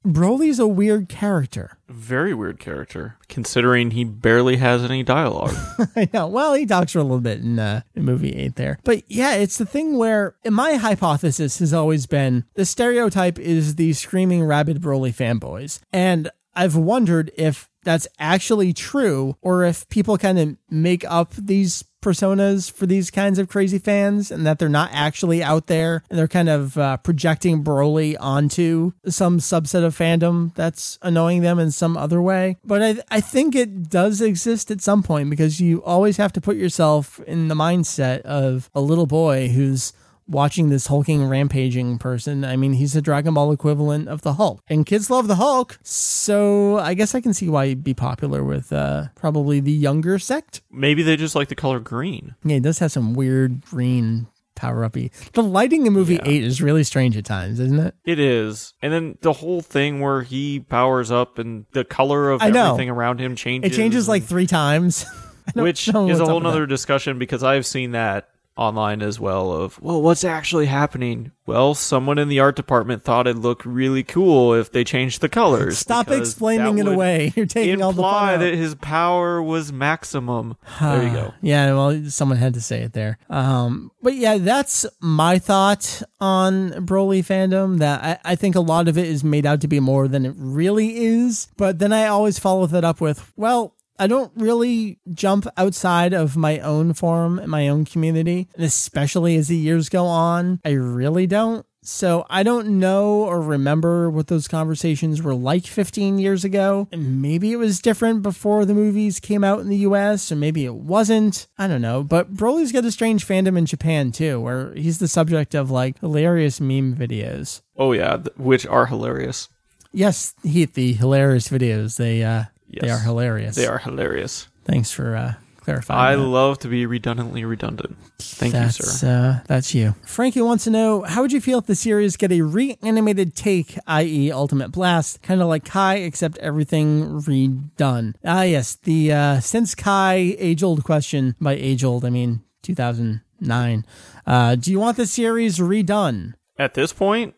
Broly's 0.52 0.58
a 0.58 0.66
weird 0.66 1.08
character. 1.08 1.78
Very 1.88 2.34
weird 2.34 2.58
character, 2.58 3.16
considering 3.28 3.92
he 3.92 4.04
barely 4.04 4.56
has 4.56 4.84
any 4.84 5.02
dialogue. 5.02 5.54
I 5.96 6.08
know. 6.12 6.26
Well, 6.26 6.52
he 6.54 6.66
talks 6.66 6.92
for 6.92 6.98
a 6.98 7.02
little 7.02 7.20
bit 7.20 7.40
in, 7.40 7.58
uh, 7.58 7.82
in 7.94 8.04
movie 8.04 8.32
eight 8.32 8.56
there. 8.56 8.78
But 8.84 9.04
yeah, 9.08 9.34
it's 9.36 9.56
the 9.56 9.64
thing 9.66 9.96
where 9.96 10.36
my 10.44 10.74
hypothesis 10.74 11.58
has 11.60 11.72
always 11.72 12.06
been 12.06 12.44
the 12.54 12.66
stereotype 12.66 13.38
is 13.38 13.76
the 13.76 13.94
screaming 13.94 14.44
rabid 14.44 14.82
Broly 14.82 15.14
fanboys. 15.14 15.80
And 15.92 16.30
I've 16.54 16.76
wondered 16.76 17.30
if 17.38 17.70
that's 17.82 18.06
actually 18.18 18.74
true 18.74 19.36
or 19.40 19.64
if 19.64 19.88
people 19.88 20.18
kind 20.18 20.38
of 20.38 20.56
make 20.70 21.04
up 21.06 21.32
these 21.32 21.82
personas 22.02 22.70
for 22.70 22.86
these 22.86 23.10
kinds 23.10 23.38
of 23.38 23.48
crazy 23.48 23.78
fans 23.78 24.30
and 24.30 24.44
that 24.44 24.58
they're 24.58 24.68
not 24.68 24.90
actually 24.92 25.42
out 25.42 25.68
there 25.68 26.02
and 26.10 26.18
they're 26.18 26.28
kind 26.28 26.48
of 26.48 26.76
uh, 26.76 26.96
projecting 26.98 27.64
Broly 27.64 28.16
onto 28.20 28.92
some 29.06 29.38
subset 29.38 29.84
of 29.84 29.96
fandom 29.96 30.54
that's 30.54 30.98
annoying 31.00 31.40
them 31.42 31.58
in 31.58 31.70
some 31.70 31.96
other 31.96 32.20
way. 32.20 32.58
But 32.64 32.82
I, 32.82 32.96
I 33.10 33.20
think 33.20 33.54
it 33.54 33.88
does 33.88 34.20
exist 34.20 34.70
at 34.70 34.82
some 34.82 35.02
point 35.02 35.30
because 35.30 35.60
you 35.60 35.82
always 35.84 36.18
have 36.18 36.32
to 36.34 36.40
put 36.40 36.56
yourself 36.56 37.20
in 37.20 37.48
the 37.48 37.54
mindset 37.54 38.20
of 38.22 38.68
a 38.74 38.80
little 38.80 39.06
boy 39.06 39.48
who's 39.48 39.92
watching 40.26 40.68
this 40.68 40.86
hulking 40.86 41.24
rampaging 41.26 41.98
person. 41.98 42.44
I 42.44 42.56
mean, 42.56 42.74
he's 42.74 42.92
the 42.92 43.02
Dragon 43.02 43.34
Ball 43.34 43.52
equivalent 43.52 44.08
of 44.08 44.22
the 44.22 44.34
Hulk. 44.34 44.62
And 44.68 44.86
kids 44.86 45.10
love 45.10 45.28
the 45.28 45.36
Hulk. 45.36 45.78
So 45.82 46.78
I 46.78 46.94
guess 46.94 47.14
I 47.14 47.20
can 47.20 47.34
see 47.34 47.48
why 47.48 47.68
he'd 47.68 47.84
be 47.84 47.94
popular 47.94 48.42
with 48.44 48.72
uh, 48.72 49.08
probably 49.14 49.60
the 49.60 49.72
younger 49.72 50.18
sect. 50.18 50.62
Maybe 50.70 51.02
they 51.02 51.16
just 51.16 51.34
like 51.34 51.48
the 51.48 51.54
color 51.54 51.80
green. 51.80 52.34
Yeah, 52.44 52.54
he 52.54 52.60
does 52.60 52.78
have 52.78 52.92
some 52.92 53.14
weird 53.14 53.64
green 53.66 54.26
power 54.54 54.84
uppy. 54.84 55.10
The 55.32 55.42
lighting 55.42 55.80
in 55.80 55.84
the 55.84 55.90
movie 55.90 56.20
eight 56.24 56.42
is 56.44 56.62
really 56.62 56.84
strange 56.84 57.16
at 57.16 57.24
times, 57.24 57.58
isn't 57.58 57.80
it? 57.80 57.94
It 58.04 58.18
is. 58.18 58.74
And 58.82 58.92
then 58.92 59.18
the 59.20 59.32
whole 59.32 59.60
thing 59.60 60.00
where 60.00 60.22
he 60.22 60.60
powers 60.60 61.10
up 61.10 61.38
and 61.38 61.66
the 61.72 61.84
color 61.84 62.30
of 62.30 62.42
everything 62.42 62.90
around 62.90 63.18
him 63.20 63.34
changes. 63.34 63.72
It 63.72 63.76
changes 63.76 64.08
like 64.08 64.24
three 64.24 64.46
times. 64.46 65.04
Which 65.54 65.88
is 65.88 66.20
a 66.20 66.24
whole 66.24 66.38
nother 66.38 66.66
discussion 66.66 67.18
because 67.18 67.42
I've 67.42 67.66
seen 67.66 67.90
that 67.92 68.28
online 68.56 69.00
as 69.00 69.18
well 69.18 69.50
of 69.50 69.80
well 69.80 70.02
what's 70.02 70.24
actually 70.24 70.66
happening 70.66 71.32
well 71.46 71.74
someone 71.74 72.18
in 72.18 72.28
the 72.28 72.38
art 72.38 72.54
department 72.54 73.02
thought 73.02 73.26
it'd 73.26 73.40
look 73.42 73.62
really 73.64 74.02
cool 74.02 74.52
if 74.52 74.70
they 74.70 74.84
changed 74.84 75.20
the 75.22 75.28
colors 75.28 75.78
Stop 75.78 76.10
explaining 76.10 76.78
it 76.78 76.86
away. 76.86 77.32
You're 77.36 77.46
taking 77.46 77.80
all 77.82 77.92
the 77.92 78.02
fun 78.02 78.10
imply 78.10 78.34
out. 78.34 78.38
that 78.40 78.54
his 78.54 78.74
power 78.74 79.42
was 79.42 79.72
maximum 79.72 80.56
there 80.80 81.02
you 81.02 81.10
go 81.12 81.34
Yeah, 81.40 81.72
well, 81.72 82.04
someone 82.10 82.36
had 82.38 82.54
to 82.54 82.60
say 82.60 82.82
it 82.82 82.92
there. 82.92 83.18
Um, 83.30 83.90
but 84.02 84.14
yeah, 84.14 84.38
that's 84.38 84.84
my 85.00 85.38
thought 85.38 86.02
on 86.20 86.70
Broly 86.86 87.20
fandom. 87.20 87.78
That 87.78 88.20
I, 88.24 88.32
I 88.32 88.34
think 88.36 88.54
a 88.54 88.60
lot 88.60 88.86
of 88.88 88.98
it 88.98 89.06
is 89.06 89.24
made 89.24 89.46
out 89.46 89.60
to 89.62 89.68
be 89.68 89.80
more 89.80 90.08
than 90.08 90.26
it 90.26 90.34
really 90.36 91.04
is. 91.04 91.48
But 91.56 91.78
then 91.78 91.92
I 91.92 92.06
always 92.06 92.38
follow 92.38 92.66
that 92.66 92.84
up 92.84 93.00
with, 93.00 93.32
well, 93.36 93.74
I 93.98 94.06
don't 94.06 94.32
really 94.34 94.98
jump 95.12 95.46
outside 95.56 96.12
of 96.12 96.36
my 96.36 96.58
own 96.60 96.94
forum 96.94 97.38
and 97.38 97.50
my 97.50 97.68
own 97.68 97.84
community, 97.84 98.48
and 98.54 98.64
especially 98.64 99.36
as 99.36 99.48
the 99.48 99.56
years 99.56 99.88
go 99.88 100.06
on, 100.06 100.60
I 100.64 100.70
really 100.70 101.26
don't. 101.26 101.66
So 101.84 102.24
I 102.30 102.44
don't 102.44 102.78
know 102.78 103.24
or 103.24 103.40
remember 103.40 104.08
what 104.08 104.28
those 104.28 104.46
conversations 104.46 105.20
were 105.20 105.34
like 105.34 105.66
15 105.66 106.20
years 106.20 106.44
ago. 106.44 106.86
And 106.92 107.20
maybe 107.20 107.50
it 107.50 107.56
was 107.56 107.80
different 107.80 108.22
before 108.22 108.64
the 108.64 108.74
movies 108.74 109.18
came 109.18 109.42
out 109.42 109.58
in 109.60 109.68
the 109.68 109.78
US, 109.78 110.30
or 110.30 110.36
maybe 110.36 110.64
it 110.64 110.76
wasn't. 110.76 111.48
I 111.58 111.66
don't 111.66 111.82
know. 111.82 112.04
But 112.04 112.34
Broly's 112.34 112.70
got 112.70 112.84
a 112.84 112.92
strange 112.92 113.26
fandom 113.26 113.58
in 113.58 113.66
Japan 113.66 114.12
too, 114.12 114.40
where 114.40 114.72
he's 114.74 114.98
the 114.98 115.08
subject 115.08 115.56
of 115.56 115.72
like 115.72 115.98
hilarious 115.98 116.60
meme 116.60 116.94
videos. 116.94 117.62
Oh 117.76 117.90
yeah, 117.90 118.16
th- 118.16 118.36
which 118.36 118.64
are 118.64 118.86
hilarious. 118.86 119.48
Yes, 119.92 120.34
Heath, 120.44 120.74
the 120.74 120.92
hilarious 120.92 121.48
videos. 121.48 121.96
They 121.96 122.22
uh 122.22 122.44
they 122.80 122.90
are 122.90 122.98
hilarious. 122.98 123.56
They 123.56 123.66
are 123.66 123.78
hilarious. 123.78 124.48
Thanks 124.64 124.90
for 124.90 125.16
uh 125.16 125.34
clarifying. 125.62 126.00
I 126.00 126.16
that. 126.16 126.22
love 126.22 126.58
to 126.60 126.68
be 126.68 126.86
redundantly 126.86 127.44
redundant. 127.44 127.96
Thank 128.18 128.52
that's, 128.52 128.78
you, 128.78 128.84
sir. 128.84 129.40
Uh, 129.40 129.44
that's 129.46 129.74
you. 129.74 129.94
Frankie 130.04 130.42
wants 130.42 130.64
to 130.64 130.70
know 130.70 131.02
how 131.02 131.22
would 131.22 131.32
you 131.32 131.40
feel 131.40 131.58
if 131.58 131.66
the 131.66 131.74
series 131.74 132.16
get 132.16 132.32
a 132.32 132.42
reanimated 132.42 133.34
take, 133.34 133.78
i.e., 133.86 134.32
Ultimate 134.32 134.70
Blast, 134.70 135.22
kind 135.22 135.40
of 135.40 135.48
like 135.48 135.64
Kai, 135.64 135.96
except 135.96 136.38
everything 136.38 137.20
redone? 137.22 138.14
Ah, 138.24 138.42
yes, 138.42 138.76
the 138.76 139.12
uh, 139.12 139.40
since 139.40 139.74
Kai 139.74 140.36
age 140.38 140.62
old 140.62 140.84
question 140.84 141.34
by 141.40 141.54
age 141.54 141.84
old, 141.84 142.04
I 142.04 142.10
mean 142.10 142.42
2009. 142.62 143.86
Uh, 144.26 144.54
do 144.56 144.70
you 144.70 144.80
want 144.80 144.96
the 144.96 145.06
series 145.06 145.58
redone? 145.58 146.34
At 146.58 146.74
this 146.74 146.92
point, 146.92 147.34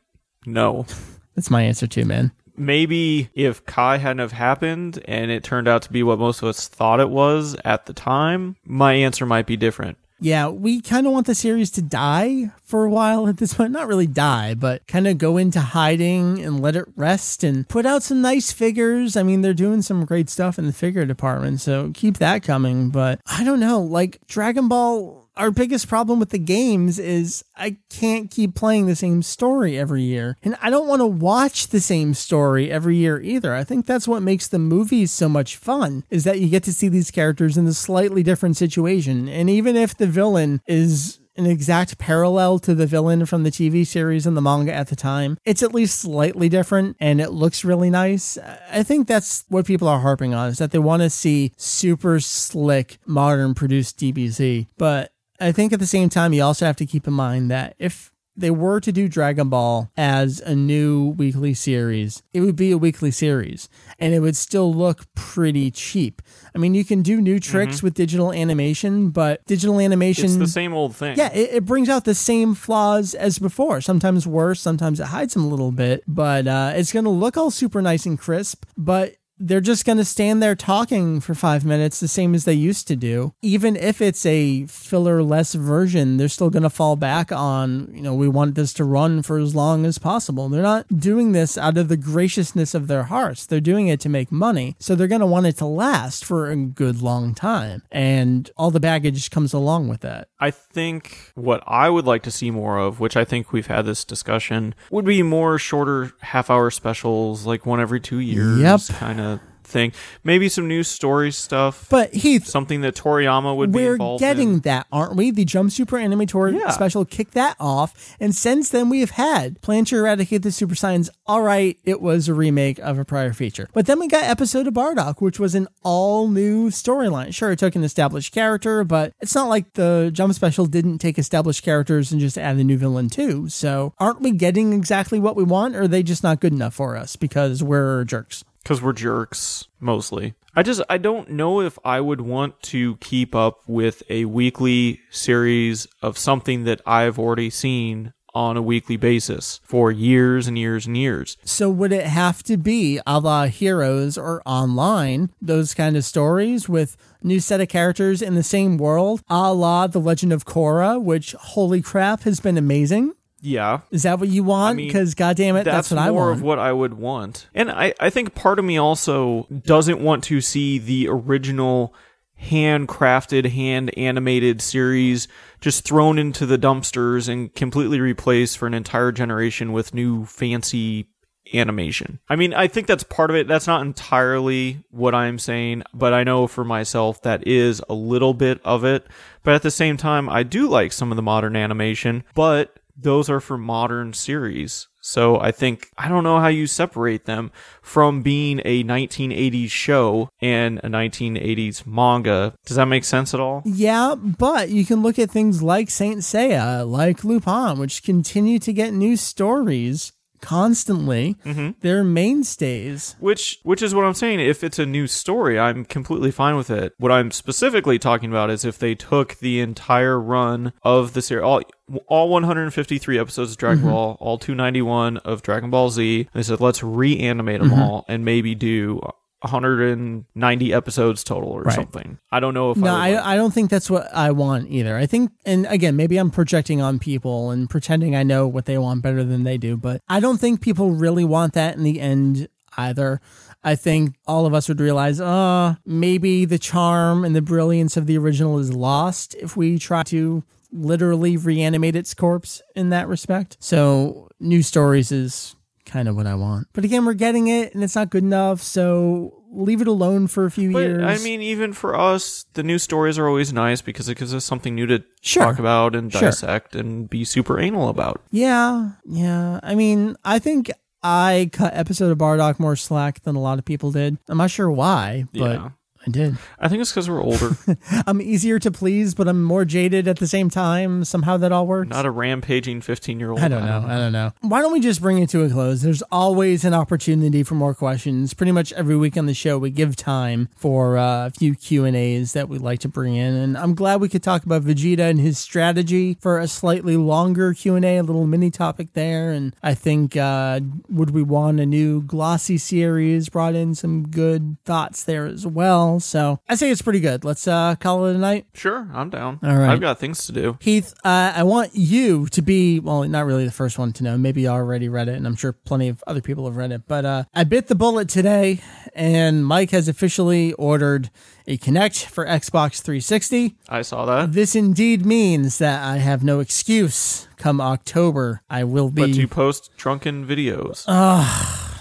no. 0.47 0.87
That's 1.35 1.51
my 1.51 1.63
answer 1.63 1.87
too, 1.87 2.05
man. 2.05 2.33
Maybe 2.57 3.31
if 3.35 3.65
Kai 3.67 3.99
hadn't 3.99 4.19
have 4.19 4.33
happened 4.33 5.03
and 5.07 5.31
it 5.31 5.43
turned 5.45 5.69
out 5.69 5.83
to 5.83 5.93
be 5.93 6.03
what 6.03 6.19
most 6.19 6.43
of 6.43 6.49
us 6.49 6.69
thought 6.69 7.01
it 7.01 7.11
was 7.11 7.57
at 7.65 7.87
the 7.87 7.93
time, 7.93 8.57
my 8.65 8.95
answer 8.95 9.27
might 9.27 9.47
be 9.47 9.57
different. 9.57 9.99
Yeah, 10.21 10.49
we 10.49 10.81
kind 10.81 11.07
of 11.07 11.13
want 11.13 11.27
the 11.27 11.35
series 11.35 11.71
to 11.73 11.83
die 11.83 12.53
for 12.63 12.85
a 12.85 12.91
while 12.91 13.29
at 13.29 13.37
this 13.39 13.55
point. 13.55 13.73
Not 13.73 13.89
really 13.89 14.07
die, 14.07 14.55
but 14.55 14.87
kind 14.87 15.07
of 15.07 15.19
go 15.19 15.37
into 15.37 15.61
hiding 15.61 16.43
and 16.43 16.61
let 16.61 16.77
it 16.77 16.87
rest 16.97 17.45
and 17.45 17.69
put 17.69 17.85
out 17.85 18.03
some 18.03 18.23
nice 18.23 18.51
figures. 18.51 19.17
I 19.17 19.23
mean, 19.23 19.43
they're 19.43 19.53
doing 19.53 19.83
some 19.83 20.05
great 20.05 20.31
stuff 20.31 20.59
in 20.59 20.67
the 20.67 20.73
figure 20.73 21.05
department, 21.05 21.61
so 21.61 21.91
keep 21.93 22.19
that 22.19 22.43
coming. 22.43 22.91
But 22.91 23.21
I 23.27 23.45
don't 23.45 23.61
know, 23.61 23.81
like 23.81 24.19
Dragon 24.27 24.69
Ball. 24.69 25.24
Our 25.37 25.51
biggest 25.51 25.89
problem 25.89 26.21
with 26.21 26.31
the 26.31 26.39
games 26.39 26.99
is 26.99 27.45
I 27.57 27.79
can't 27.91 28.31
keep 28.31 28.55
playing 28.55 28.87
the 28.87 28.95
same 28.95 29.23
story 29.23 29.79
every 29.79 30.03
year. 30.03 30.37
And 30.43 30.57
I 30.63 30.71
don't 30.71 30.87
want 30.87 31.01
to 31.01 31.07
watch 31.07 31.69
the 31.69 31.81
same 31.81 32.15
story 32.15 32.71
every 32.71 32.97
year 32.97 33.21
either. 33.21 33.55
I 33.55 33.65
think 33.65 33.85
that's 33.87 34.07
what 34.07 34.23
makes 34.23 34.47
the 34.47 34.61
movies 34.61 35.11
so 35.11 35.29
much 35.29 35.57
fun 35.57 36.05
is 36.09 36.25
that 36.25 36.41
you 36.41 36.49
get 36.49 36.63
to 36.65 36.73
see 36.73 36.89
these 36.89 37.11
characters 37.11 37.57
in 37.57 37.67
a 37.67 37.73
slightly 37.73 38.23
different 38.23 38.57
situation. 38.57 39.29
And 39.29 39.51
even 39.51 39.75
if 39.75 39.97
the 39.97 40.07
villain 40.07 40.61
is 40.67 41.19
an 41.37 41.47
exact 41.47 41.99
parallel 41.99 42.59
to 42.61 42.75
the 42.75 42.87
villain 42.87 43.27
from 43.27 43.43
the 43.43 43.51
TV 43.51 43.87
series 43.87 44.27
and 44.27 44.37
the 44.37 44.41
manga 44.41 44.73
at 44.73 44.89
the 44.89 44.97
time. 44.97 45.37
It's 45.45 45.63
at 45.63 45.75
least 45.75 45.99
slightly 45.99 46.49
different 46.49 46.97
and 47.01 47.21
it 47.21 47.31
looks 47.31 47.65
really 47.65 47.91
nice. 47.91 48.39
I 48.71 48.83
think 48.83 49.09
that's 49.09 49.45
what 49.49 49.67
people 49.67 49.89
are 49.89 50.01
harping 50.01 50.35
on 50.35 50.51
is 50.51 50.59
that 50.59 50.71
they 50.71 50.79
want 50.79 51.03
to 51.03 51.11
see 51.11 51.53
super 51.57 52.21
slick, 52.21 52.99
modern 53.07 53.55
produced 53.55 53.99
DBZ. 53.99 54.69
But 54.79 55.11
I 55.41 55.53
think 55.53 55.73
at 55.73 55.81
the 55.81 55.87
same 55.87 56.09
time, 56.09 56.33
you 56.33 56.43
also 56.43 56.67
have 56.67 56.77
to 56.77 56.87
keep 56.87 57.07
in 57.07 57.13
mind 57.15 57.51
that 57.51 57.75
if 57.79 58.13
they 58.37 58.51
were 58.51 58.81
to 58.81 58.91
do 58.91 59.09
Dragon 59.09 59.49
Ball 59.49 59.91
as 59.97 60.41
a 60.41 60.55
new 60.55 61.11
weekly 61.11 61.55
series, 61.55 62.23
it 62.33 62.41
would 62.41 62.57
be 62.57 62.73
a 62.73 62.79
weekly 62.79 63.11
series 63.11 63.69
and 63.99 64.13
it 64.13 64.21
would 64.21 64.37
still 64.37 64.75
look 64.75 65.03
pretty 65.15 65.71
cheap. 65.71 66.21
I 66.55 66.59
mean, 66.59 66.75
you 66.75 66.85
can 66.85 67.03
do 67.03 67.21
new 67.21 67.39
tricks 67.39 67.83
with 67.83 67.95
digital 67.95 68.33
animation, 68.33 69.11
but 69.11 69.45
digital 69.47 69.81
animation. 69.81 70.25
It's 70.25 70.37
the 70.37 70.47
same 70.49 70.75
old 70.75 70.97
thing. 70.97 71.17
Yeah, 71.17 71.33
it, 71.33 71.55
it 71.55 71.65
brings 71.65 71.89
out 71.89 72.05
the 72.05 72.15
same 72.15 72.55
flaws 72.55 73.15
as 73.15 73.39
before. 73.39 73.81
Sometimes 73.81 74.27
worse, 74.27 74.61
sometimes 74.61 74.99
it 74.99 75.07
hides 75.07 75.35
them 75.35 75.45
a 75.45 75.49
little 75.49 75.73
bit, 75.73 76.03
but 76.09 76.47
uh, 76.47 76.73
it's 76.75 76.93
going 76.93 77.05
to 77.05 77.11
look 77.11 77.37
all 77.37 77.51
super 77.51 77.81
nice 77.81 78.05
and 78.07 78.19
crisp. 78.19 78.65
But 78.77 79.15
they're 79.39 79.61
just 79.61 79.85
going 79.85 79.99
to 79.99 80.05
stand 80.05 80.43
there 80.43 80.55
talking 80.55 81.21
for 81.21 81.35
five 81.35 81.65
minutes, 81.65 82.01
the 82.01 82.09
same 82.09 82.35
as 82.35 82.45
they 82.45 82.53
used 82.53 82.87
to 82.89 82.97
do. 82.97 83.35
Even 83.43 83.77
if 83.77 84.01
it's 84.01 84.25
a 84.27 84.67
filler 84.67 85.23
less 85.23 85.55
version, 85.55 86.17
they're 86.17 86.29
still 86.29 86.51
going 86.51 86.63
to 86.63 86.71
fall 86.71 86.97
back 86.97 87.33
on, 87.33 87.91
you 87.93 88.01
know, 88.03 88.15
we 88.15 88.29
want 88.29 88.55
this 88.55 88.73
to 88.75 88.85
run 88.85 89.23
for 89.23 89.39
as 89.39 89.55
long 89.55 89.85
as 89.85 89.99
possible. 89.99 90.49
They're 90.49 90.63
not 90.63 90.87
doing 91.01 91.33
this 91.33 91.59
out 91.59 91.77
of 91.77 91.89
the 91.89 91.97
graciousness 91.97 92.75
of 92.75 92.87
their 92.87 93.05
hearts. 93.05 93.47
They're 93.47 93.61
doing 93.61 93.89
it 93.89 94.01
to 94.01 94.09
make 94.09 94.31
money. 94.31 94.77
So 94.79 94.95
they're 94.95 95.09
going 95.09 95.21
to 95.21 95.27
want 95.27 95.47
it 95.47 95.57
to 95.59 95.67
last 95.67 96.25
for 96.25 96.51
a 96.51 96.57
good 96.57 97.03
long 97.03 97.35
time. 97.35 97.83
And 97.91 98.51
all 98.57 98.71
the 98.71 98.81
baggage 98.81 99.31
comes 99.31 99.53
along 99.53 99.89
with 99.89 100.01
that. 100.03 100.29
I 100.39 100.51
think 100.51 101.33
what 101.35 101.63
I 101.67 101.91
would 101.91 102.07
like 102.07 102.23
to 102.25 102.31
see 102.31 102.51
more 102.51 102.79
of, 102.79 103.01
which 103.01 103.17
I 103.17 103.25
think 103.25 103.53
we've 103.53 103.67
had 103.67 103.87
this 103.87 104.05
discussion, 104.05 104.75
would 104.91 105.05
be 105.05 105.23
more 105.23 105.59
shorter 105.59 106.13
half 106.21 106.51
hour 106.51 106.71
specials, 106.71 107.47
like 107.47 107.67
one 107.67 107.81
every 107.81 108.01
two 108.01 108.19
years 108.21 108.61
Yep. 108.61 108.81
kind 108.99 109.21
of 109.21 109.34
thing. 109.75 109.93
Maybe 110.23 110.49
some 110.49 110.67
new 110.69 110.83
story 110.83 111.31
stuff. 111.33 111.87
But 111.91 112.15
Heath, 112.15 112.47
something 112.47 112.81
that 112.81 112.95
Toriyama 112.95 113.55
would 113.57 113.73
be 113.73 113.85
involved. 113.85 114.23
we're 114.23 114.29
getting 114.29 114.55
in. 114.55 114.61
that, 114.61 114.87
aren't 114.91 115.17
we? 115.17 115.31
The 115.31 115.45
Jump 115.45 115.71
Super 115.73 115.99
Anime 115.99 116.27
Tour 116.27 116.49
Yeah. 116.49 116.71
special 116.71 117.05
kicked 117.05 117.35
that 117.35 117.57
off, 117.61 118.17
and 118.19 118.35
since 118.35 118.71
then 118.71 118.89
we 118.89 119.01
have 119.01 119.11
had 119.11 119.61
Plan 119.61 119.85
to 119.87 119.97
Eradicate 119.99 120.43
the 120.43 120.53
Super 120.53 120.75
Saiyans. 120.75 121.11
All 121.27 121.43
right, 121.43 121.77
it 121.85 122.01
was 122.01 122.29
a 122.29 122.35
remake 122.35 122.79
of 122.79 122.99
a 122.99 123.05
prior 123.05 123.33
feature, 123.35 123.69
but 123.75 123.85
then 123.87 123.99
we 123.99 124.07
got 124.09 124.25
Episode 124.25 124.67
of 124.69 124.75
Bardock, 124.75 125.21
which 125.21 125.39
was 125.41 125.55
an 125.55 125.67
all 125.83 126.29
new 126.29 126.71
storyline. 126.71 127.35
Sure, 127.35 127.51
it 127.51 127.59
took 127.59 127.75
an 127.75 127.83
established 127.85 128.33
character, 128.33 128.85
but 128.85 129.13
it's 129.21 129.35
not 129.35 129.49
like 129.49 129.73
the 129.75 130.11
Jump 130.15 130.33
special 130.35 130.67
didn't 130.67 130.99
take 130.99 131.19
established 131.19 131.65
characters 131.65 132.13
and 132.13 132.21
just 132.21 132.39
add 132.39 132.57
a 132.57 132.65
new 132.65 132.79
villain 132.79 133.09
too. 133.11 133.49
So, 133.49 133.93
aren't 133.99 134.21
we 134.21 134.31
getting 134.31 134.73
exactly 134.73 135.19
what 135.19 135.35
we 135.35 135.43
want, 135.43 135.75
or 135.75 135.83
are 135.83 135.89
they 135.89 136.05
just 136.05 136.23
not 136.23 136.39
good 136.41 136.53
enough 136.53 136.75
for 136.75 136.97
us 136.97 137.17
because 137.17 137.61
we're 137.63 138.05
jerks? 138.05 138.45
Because 138.65 138.83
we're 138.83 138.95
jerks 138.95 139.69
mostly. 139.79 140.35
I 140.57 140.63
just 140.63 140.83
I 140.89 140.99
don't 140.99 141.31
know 141.31 141.61
if 141.61 141.79
I 141.85 142.01
would 142.01 142.21
want 142.21 142.61
to 142.63 142.97
keep 142.97 143.35
up 143.35 143.61
with 143.67 144.03
a 144.09 144.25
weekly 144.25 145.01
series 145.11 145.87
of 146.03 146.19
something 146.19 146.65
that 146.65 146.81
I've 146.87 147.19
already 147.19 147.51
seen 147.51 148.13
on 148.35 148.57
a 148.57 148.63
weekly 148.63 148.97
basis 148.97 149.61
for 149.63 149.93
years 149.93 150.49
and 150.49 150.59
years 150.59 150.87
and 150.87 150.97
years. 150.97 151.37
So 151.45 151.71
would 151.71 151.93
it 151.93 152.07
have 152.07 152.43
to 152.45 152.57
be 152.57 153.01
a 153.07 153.21
la 153.21 153.47
Heroes 153.47 154.19
or 154.19 154.43
Online, 154.45 155.31
those 155.41 155.73
kind 155.73 155.97
of 155.97 156.05
stories 156.05 156.69
with 156.69 156.97
new 157.23 157.39
set 157.39 157.61
of 157.61 157.69
characters 157.69 158.21
in 158.21 158.35
the 158.35 158.43
same 158.43 158.77
world, 158.77 159.23
a 159.29 159.55
la 159.55 159.87
The 159.87 160.01
Legend 160.01 160.33
of 160.33 160.45
Korra, 160.45 161.01
which 161.01 161.33
holy 161.33 161.81
crap 161.81 162.23
has 162.23 162.41
been 162.41 162.59
amazing? 162.59 163.15
Yeah. 163.45 163.81
Is 163.91 164.05
that 164.05 164.19
what 164.19 164.31
you 164.31 164.43
want? 164.43 164.79
mean, 164.79 164.89
Because 164.89 165.15
goddamn 165.15 165.57
it, 165.57 165.65
that's, 165.65 165.89
That's, 165.89 165.91
what 165.91 165.99
I 165.99 166.11
want. 166.11 166.15
more 166.15 166.31
of 166.33 166.43
what 166.43 166.59
I 166.59 166.73
would 166.73 166.95
want. 166.95 167.49
And 167.55 167.71
I, 167.71 167.93
I 168.01 168.09
think 168.11 168.35
part 168.35 168.59
of 168.59 168.65
me 168.65 168.79
also 168.79 169.47
doesn't 169.65 170.01
want 170.01 170.25
to 170.25 170.41
see 170.41 170.79
the 170.79 171.09
original 171.09 171.95
handcrafted, 172.43 173.51
hand 173.51 173.97
animated 173.99 174.63
series 174.63 175.29
just 175.61 175.85
thrown 175.85 176.19
into 176.19 176.47
the 176.47 176.59
dumpsters 176.59 177.29
and 177.29 177.55
completely 177.55 178.01
replaced 178.01 178.59
for 178.59 178.67
an 178.67 178.75
entire 178.75 179.13
generation 179.13 179.73
with 179.73 179.95
new 179.95 180.25
fancy 180.25 181.09
animation. 181.53 182.21
I 182.29 182.37
mean, 182.37 182.55
I 182.55 182.67
think 182.67 182.87
that's 182.87 183.05
part 183.05 183.31
of 183.31 183.37
it. 183.37 183.47
That's 183.47 183.67
not 183.67 183.83
entirely 183.83 184.83
what 184.91 185.15
I'm 185.15 185.39
saying, 185.39 185.83
but 185.93 186.15
I 186.15 186.25
know 186.25 186.47
for 186.47 186.65
myself 186.65 187.21
that 187.23 187.47
is 187.47 187.83
a 187.89 187.95
little 187.95 188.33
bit 188.33 188.61
of 188.65 188.85
it. 188.85 189.07
But 189.43 189.55
at 189.55 189.63
the 189.63 189.71
same 189.71 189.99
time, 189.99 190.29
I 190.31 190.43
do 190.43 190.69
like 190.69 190.93
some 190.93 191.13
of 191.13 191.17
the 191.17 191.23
modern 191.23 191.57
animation, 191.57 192.25
but 192.35 192.79
those 192.97 193.29
are 193.29 193.41
for 193.41 193.59
modern 193.59 194.13
series. 194.13 194.89
So 195.01 195.39
I 195.39 195.51
think 195.51 195.91
I 195.99 196.09
don't 196.09 196.25
know 196.25 196.41
how 196.41 196.49
you 196.49 196.67
separate 196.67 197.27
them 197.27 197.53
from 197.83 198.23
being 198.23 198.63
a 198.65 198.83
1980s 198.85 199.71
show 199.71 200.31
and 200.41 200.79
a 200.79 200.89
1980s 200.89 201.87
manga. 201.87 202.55
Does 202.65 202.77
that 202.77 202.87
make 202.87 203.05
sense 203.05 203.35
at 203.35 203.41
all? 203.41 203.63
yeah, 203.67 204.15
but 204.15 204.71
you 204.71 204.85
can 204.87 205.03
look 205.03 205.19
at 205.19 205.31
things 205.31 205.63
like 205.63 205.91
Saint 205.91 206.21
Seiya, 206.21 206.89
like 206.89 207.23
Lupin, 207.25 207.79
which 207.79 208.03
continue 208.03 208.59
to 208.61 208.73
get 208.73 208.95
new 208.95 209.17
stories 209.17 210.13
constantly. 210.41 211.37
Mm-hmm. 211.45 211.71
They're 211.81 212.05
mainstays. 212.05 213.17
Which 213.19 213.59
which 213.63 213.83
is 213.83 213.95
what 213.95 214.05
I'm 214.05 214.15
saying. 214.15 214.41
If 214.41 214.63
it's 214.63 214.79
a 214.79 214.87
new 214.87 215.07
story, 215.07 215.59
I'm 215.59 215.85
completely 215.85 216.31
fine 216.31 216.57
with 216.57 216.71
it. 216.71 216.93
What 216.99 217.11
I'm 217.13 217.31
specifically 217.31 217.99
talking 217.99 218.31
about 218.31 218.51
is 218.51 218.65
if 218.65 218.79
they 218.79 218.95
took 218.95 219.37
the 219.39 219.61
entire 219.61 220.21
run 220.21 220.73
of 220.83 221.15
the 221.15 221.23
series, 221.23 221.45
all 221.45 221.61
all 222.07 222.29
153 222.31 223.19
episodes 223.19 223.51
of 223.53 223.57
Dragon 223.59 223.85
Ball, 223.85 224.17
all 224.21 224.39
291 224.39 225.19
of 225.19 225.43
Dragon 225.43 225.71
Ball 225.71 225.91
Z, 225.91 226.21
and 226.21 226.29
they 226.33 226.43
said 226.43 226.61
let's 226.61 226.83
reanimate 226.83 227.61
them 227.61 227.73
all 227.75 228.05
and 228.09 228.25
maybe 228.25 228.55
do 228.55 229.01
190 229.41 230.73
episodes 230.73 231.23
total 231.25 231.51
or 231.51 231.63
Right. 231.63 231.75
something. 231.75 232.19
I 232.33 232.41
don't 232.41 232.55
know 232.55 232.71
if 232.71 232.79
No, 232.79 232.95
I, 232.95 233.13
I, 233.13 233.33
I 233.35 233.37
don't 233.37 233.53
think 233.53 233.71
that's 233.71 233.91
what 233.91 234.09
I 234.15 234.31
want 234.31 234.71
either. 234.71 234.97
I 234.97 235.07
think, 235.07 235.33
and 235.45 235.67
again, 235.67 235.97
maybe 235.97 236.17
I'm 236.17 236.31
projecting 236.31 236.81
on 236.81 236.99
people 236.99 237.51
and 237.51 237.69
pretending 237.69 238.17
I 238.17 238.23
know 238.23 238.47
what 238.47 238.65
they 238.65 238.79
want 238.79 239.03
better 239.03 239.23
than 239.25 239.45
they 239.45 239.59
do, 239.59 239.77
but 239.77 240.01
I 240.09 240.21
don't 240.21 240.39
think 240.39 240.61
people 240.61 240.91
really 240.93 241.25
want 241.25 241.53
that 241.55 241.77
in 241.77 241.83
the 241.83 242.01
end 242.01 242.49
either. 242.77 243.21
I 243.63 243.77
think 243.77 244.17
all 244.27 244.45
of 244.47 244.53
us 244.53 244.69
would 244.69 244.81
realize, 244.81 245.21
uh, 245.21 245.77
maybe 245.87 246.45
the 246.45 246.59
charm 246.59 247.25
and 247.25 247.35
the 247.35 247.41
brilliance 247.43 247.97
of 247.97 248.07
the 248.07 248.19
original 248.19 248.59
is 248.59 248.73
lost 248.75 249.35
if 249.41 249.57
we 249.57 249.79
try 249.79 250.03
to 250.05 250.43
literally 250.75 251.37
reanimate 251.37 251.95
its 251.97 252.13
corpse 252.15 252.61
in 252.75 252.91
that 252.91 253.09
respect. 253.09 253.57
So 253.61 254.29
new 254.41 254.63
stories 254.63 255.13
is 255.13 255.55
kind 255.87 256.09
of 256.09 256.17
what 256.17 256.27
I 256.27 256.35
want. 256.35 256.67
But 256.73 256.85
again, 256.85 257.05
we're 257.07 257.15
getting 257.15 257.47
it 257.47 257.75
and 257.75 257.85
it's 257.85 257.95
not 257.95 258.11
good 258.11 258.25
enough. 258.25 258.61
So 258.61 259.43
leave 259.53 259.81
it 259.81 259.87
alone 259.87 260.27
for 260.27 260.45
a 260.47 260.51
few 260.51 260.73
But 260.73 260.79
years. 260.81 261.03
I 261.21 261.23
mean, 261.23 261.41
even 261.43 261.73
for 261.73 261.95
us, 261.95 262.45
the 262.55 262.63
new 262.65 262.79
stories 262.79 263.19
are 263.19 263.29
always 263.29 263.53
nice 263.53 263.81
because 263.83 264.09
it 264.09 264.19
gives 264.19 264.35
us 264.35 264.45
something 264.45 264.75
new 264.75 264.87
to 264.87 265.05
Sure. 265.23 265.45
talk 265.45 265.59
about 265.61 265.95
and 265.95 266.11
Sure. 266.11 266.23
dissect 266.23 266.75
and 266.75 267.09
be 267.09 267.25
super 267.25 267.61
anal 267.61 267.89
about. 267.89 268.21
yeah, 268.33 268.93
yeah. 269.07 269.61
I 269.63 269.75
mean, 269.77 270.17
I 270.25 270.39
think 270.41 270.73
I 271.05 271.51
cut 271.53 271.73
episode 271.77 272.11
of 272.11 272.19
Bardock 272.19 272.59
more 272.59 272.75
slack 272.77 273.23
than 273.23 273.37
a 273.37 273.41
lot 273.41 273.59
of 273.61 273.65
people 273.65 273.93
did. 273.93 274.17
I'm 274.29 274.39
not 274.39 274.51
sure 274.51 274.71
why, 274.71 275.27
but 275.33 275.39
Yeah. 275.39 275.69
I 276.07 276.11
did. 276.11 276.37
I 276.59 276.69
think 276.69 276.81
it's 276.83 276.91
because 276.91 277.09
we're 277.09 277.23
older, 277.23 277.57
I'm 278.07 278.21
easier 278.21 278.59
to 278.59 278.71
please, 278.71 279.15
but 279.15 279.27
I'm 279.29 279.43
more 279.43 279.65
jaded 279.65 280.07
at 280.07 280.19
the 280.19 280.27
same 280.27 280.51
time. 280.51 281.05
Somehow 281.05 281.37
that 281.39 281.53
all 281.53 281.67
works. 281.67 281.89
not 281.91 282.05
a 282.07 282.11
rampaging 282.11 282.81
15 282.81 283.19
year 283.19 283.31
old. 283.31 283.41
I 283.41 283.49
don't 283.49 283.65
know. 283.65 283.85
I 283.87 283.97
don't 283.97 284.13
know. 284.13 284.33
Why 284.41 284.61
don't 284.61 284.73
we 284.73 284.81
just 284.81 285.01
bring 285.01 285.19
it 285.19 285.31
to 285.31 285.43
a 285.43 285.51
close? 285.51 285.83
There's 285.83 286.03
always 286.13 286.65
an 286.65 286.75
opportunity 286.75 287.43
for 287.43 287.55
more 287.55 287.75
questions. 287.75 288.35
Pretty 288.35 288.53
much 288.53 288.73
every 288.75 288.97
week 288.97 289.17
on 289.17 289.27
the 289.27 289.35
show, 289.35 289.59
we 289.59 289.71
give 289.71 289.97
time 289.97 290.49
for 290.57 290.99
uh, 290.99 291.27
a 291.27 291.31
few 291.31 291.55
Q 291.55 291.85
and 291.85 291.97
A's 291.97 292.33
that 292.35 292.49
we'd 292.49 292.61
like 292.61 292.81
to 292.81 292.89
bring 292.89 293.15
in, 293.17 293.35
and 293.35 293.57
I'm 293.57 293.75
glad 293.75 294.01
we 294.01 294.09
could 294.09 294.23
talk 294.23 294.45
about 294.45 294.63
Vegeta 294.63 295.09
and 295.11 295.21
his 295.21 295.39
strategy 295.39 296.15
for 296.21 296.39
a 296.39 296.49
slightly 296.49 296.97
longer 296.97 297.55
Q 297.55 297.77
and 297.77 297.85
A, 297.85 297.99
a 297.99 298.03
little 298.03 298.27
mini 298.27 298.51
topic 298.51 298.93
there. 298.93 299.31
And 299.31 299.55
I 299.63 299.75
think 299.75 300.17
uh, 300.17 300.61
would 300.89 301.11
we 301.11 301.23
want 301.23 301.61
a 301.61 301.67
new 301.67 302.03
glossy 302.03 302.59
series? 302.59 303.29
Brought 303.29 303.55
in 303.55 303.75
some 303.75 304.09
good 304.09 304.57
thoughts 304.65 305.05
there 305.05 305.27
as 305.27 305.47
well. 305.47 305.94
So 306.01 306.41
I 306.49 306.55
say 306.55 306.71
it's 306.71 306.83
pretty 306.83 307.01
good. 307.01 307.25
Let's 307.25 307.47
uh, 307.47 307.75
call 307.77 308.07
it 308.07 308.15
a 308.15 308.19
night. 308.19 308.47
Sure, 308.55 308.89
I'm 308.93 309.11
down. 309.11 309.41
All 309.43 309.57
right. 309.57 309.71
I've 309.71 309.81
got 309.81 309.99
things 309.99 310.27
to 310.27 310.33
do. 310.33 310.59
Heath, 310.61 310.95
uh, 311.05 311.33
I 311.35 311.43
want 311.43 311.75
you 311.75 312.27
to 312.27 312.43
be, 312.43 312.81
well, 312.81 313.05
not 313.05 313.27
really 313.27 313.45
the 313.45 313.53
first 313.53 313.79
one 313.79 313.93
to 313.95 314.05
know. 314.05 314.17
Maybe 314.17 314.43
you 314.43 314.49
already 314.49 314.89
read 314.89 315.09
it, 315.09 315.15
and 315.15 315.27
I'm 315.27 315.37
sure 315.37 315.53
plenty 315.53 315.89
of 315.89 316.03
other 316.07 316.21
people 316.21 316.45
have 316.47 316.57
read 316.57 316.73
it. 316.73 316.83
But 316.87 317.05
uh, 317.05 317.25
I 317.35 317.45
bit 317.45 317.69
the 317.69 317.75
bullet 317.75 318.09
today, 318.09 318.61
and 318.95 319.47
Mike 319.47 319.71
has 319.71 319.89
officially 319.89 320.53
ordered 320.55 321.11
a 321.47 321.59
Kinect 321.59 322.07
for 322.07 322.25
Xbox 322.25 322.81
360. 322.81 323.57
I 323.69 323.83
saw 323.83 324.05
that. 324.07 324.33
This 324.33 324.55
indeed 324.55 325.05
means 325.05 325.59
that 325.59 325.83
I 325.83 325.99
have 325.99 326.25
no 326.25 326.41
excuse 326.41 327.29
come 327.37 327.61
October. 327.61 328.43
I 328.49 328.65
will 328.65 328.91
be. 328.91 329.03
But 329.03 329.11
you 329.11 329.29
post 329.29 329.71
drunken 329.77 330.27
videos. 330.27 330.89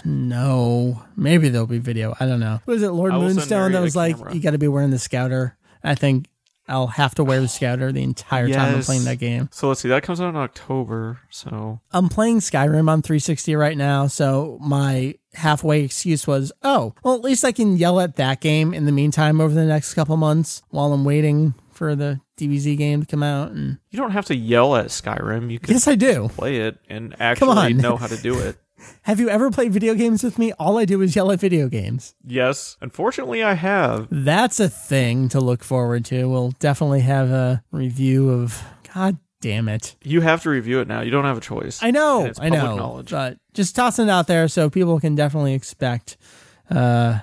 No, 0.06 1.04
maybe 1.16 1.50
there'll 1.50 1.68
be 1.68 1.80
video. 1.80 2.16
I 2.20 2.26
don't 2.26 2.40
know. 2.40 2.62
Was 2.66 2.84
it 2.84 2.92
Lord 2.92 3.14
I 3.14 3.18
will 3.18 3.28
send 3.28 3.38
Moonstone 3.38 3.72
that 3.74 3.82
was 3.82 3.96
like, 3.96 4.18
camera. 4.18 4.34
you 4.34 4.42
got 4.42 4.52
to 4.52 4.58
be 4.58 4.68
wearing 4.68 4.92
the 4.92 5.00
Scouter? 5.00 5.58
I 5.84 5.96
think 5.96 6.28
I'll 6.68 6.88
have 6.88 7.16
to 7.16 7.24
wear 7.24 7.42
the 7.42 7.48
Scouter 7.48 7.92
the 7.92 8.04
entire 8.04 8.48
time 8.50 8.76
I'm 8.76 8.82
playing 8.84 9.04
that 9.04 9.20
game. 9.20 9.50
so 9.52 9.68
let's 9.68 9.82
see, 9.82 9.90
that 9.90 10.04
comes 10.04 10.22
out 10.22 10.30
in 10.30 10.38
October. 10.38 11.20
So 11.30 11.82
I'm 11.92 12.10
playing 12.10 12.40
Skyrim 12.40 12.90
on 12.90 13.02
360 13.02 13.56
right 13.56 13.78
now, 13.78 14.08
so 14.08 14.58
my 14.62 15.16
halfway 15.34 15.84
excuse 15.84 16.26
was, 16.26 16.52
oh, 16.64 16.94
well, 17.04 17.16
at 17.16 17.22
least 17.22 17.44
I 17.44 17.52
can 17.52 17.76
yell 17.78 18.00
at 18.00 18.16
that 18.16 18.40
game 18.40 18.74
in 18.74 18.86
the 18.86 18.92
meantime 18.92 19.42
over 19.42 19.54
the 19.54 19.66
next 19.66 19.94
couple 19.94 20.16
months 20.16 20.62
while 20.70 20.94
I'm 20.94 21.04
waiting 21.04 21.54
for 21.72 21.96
the 21.96 22.22
DBZ 22.38 22.78
game 22.78 23.02
to 23.02 23.08
come 23.08 23.24
out. 23.24 23.52
And 23.52 23.80
you 23.90 24.00
don't 24.00 24.12
have 24.12 24.26
to 24.26 24.36
yell 24.36 24.76
at 24.76 24.88
Skyrim. 24.88 25.52
You 25.52 25.60
can 25.60 25.74
yes, 25.74 25.88
I 25.88 25.96
do. 25.96 26.30
play 26.30 26.58
it 26.58 26.78
and 26.88 27.16
actually 27.20 27.74
know 27.74 27.98
how 27.98 28.08
to 28.08 28.18
do 28.18 28.40
it. 28.40 28.58
Have 29.04 29.20
you 29.20 29.30
ever 29.30 29.52
played 29.52 29.74
video 29.74 29.94
games 29.96 30.24
with 30.24 30.40
me? 30.40 30.52
All 30.54 30.78
I 30.78 30.86
do 30.86 31.02
is 31.02 31.16
yell 31.16 31.32
at 31.32 31.40
video 31.40 31.68
games. 31.68 32.16
Yes, 32.26 32.78
unfortunately, 32.82 33.44
I 33.44 33.54
have. 33.54 34.08
That's 34.12 34.60
a 34.60 34.70
thing 34.70 35.30
to 35.30 35.40
look 35.40 35.64
forward 35.64 36.06
to. 36.06 36.30
We'll 36.30 36.52
definitely 36.60 37.02
have 37.02 37.30
a 37.32 37.64
review 37.72 38.30
of. 38.30 38.62
God 38.94 39.18
damn 39.42 39.68
it. 39.68 39.96
You 40.04 40.22
have 40.22 40.44
to 40.44 40.50
review 40.50 40.80
it 40.80 40.88
now. 40.88 41.02
You 41.02 41.12
don't 41.12 41.26
have 41.26 41.38
a 41.38 41.42
choice. 41.42 41.82
I 41.84 41.92
know, 41.92 42.32
I 42.40 42.50
know, 42.50 42.78
knowledge. 42.78 43.12
but 43.12 43.38
just 43.54 43.76
tossing 43.76 44.08
it 44.08 44.12
out 44.12 44.28
there 44.28 44.48
so 44.48 44.70
people 44.70 45.00
can 45.00 45.16
definitely 45.16 45.54
expect. 45.54 46.18
Uh, 46.70 47.20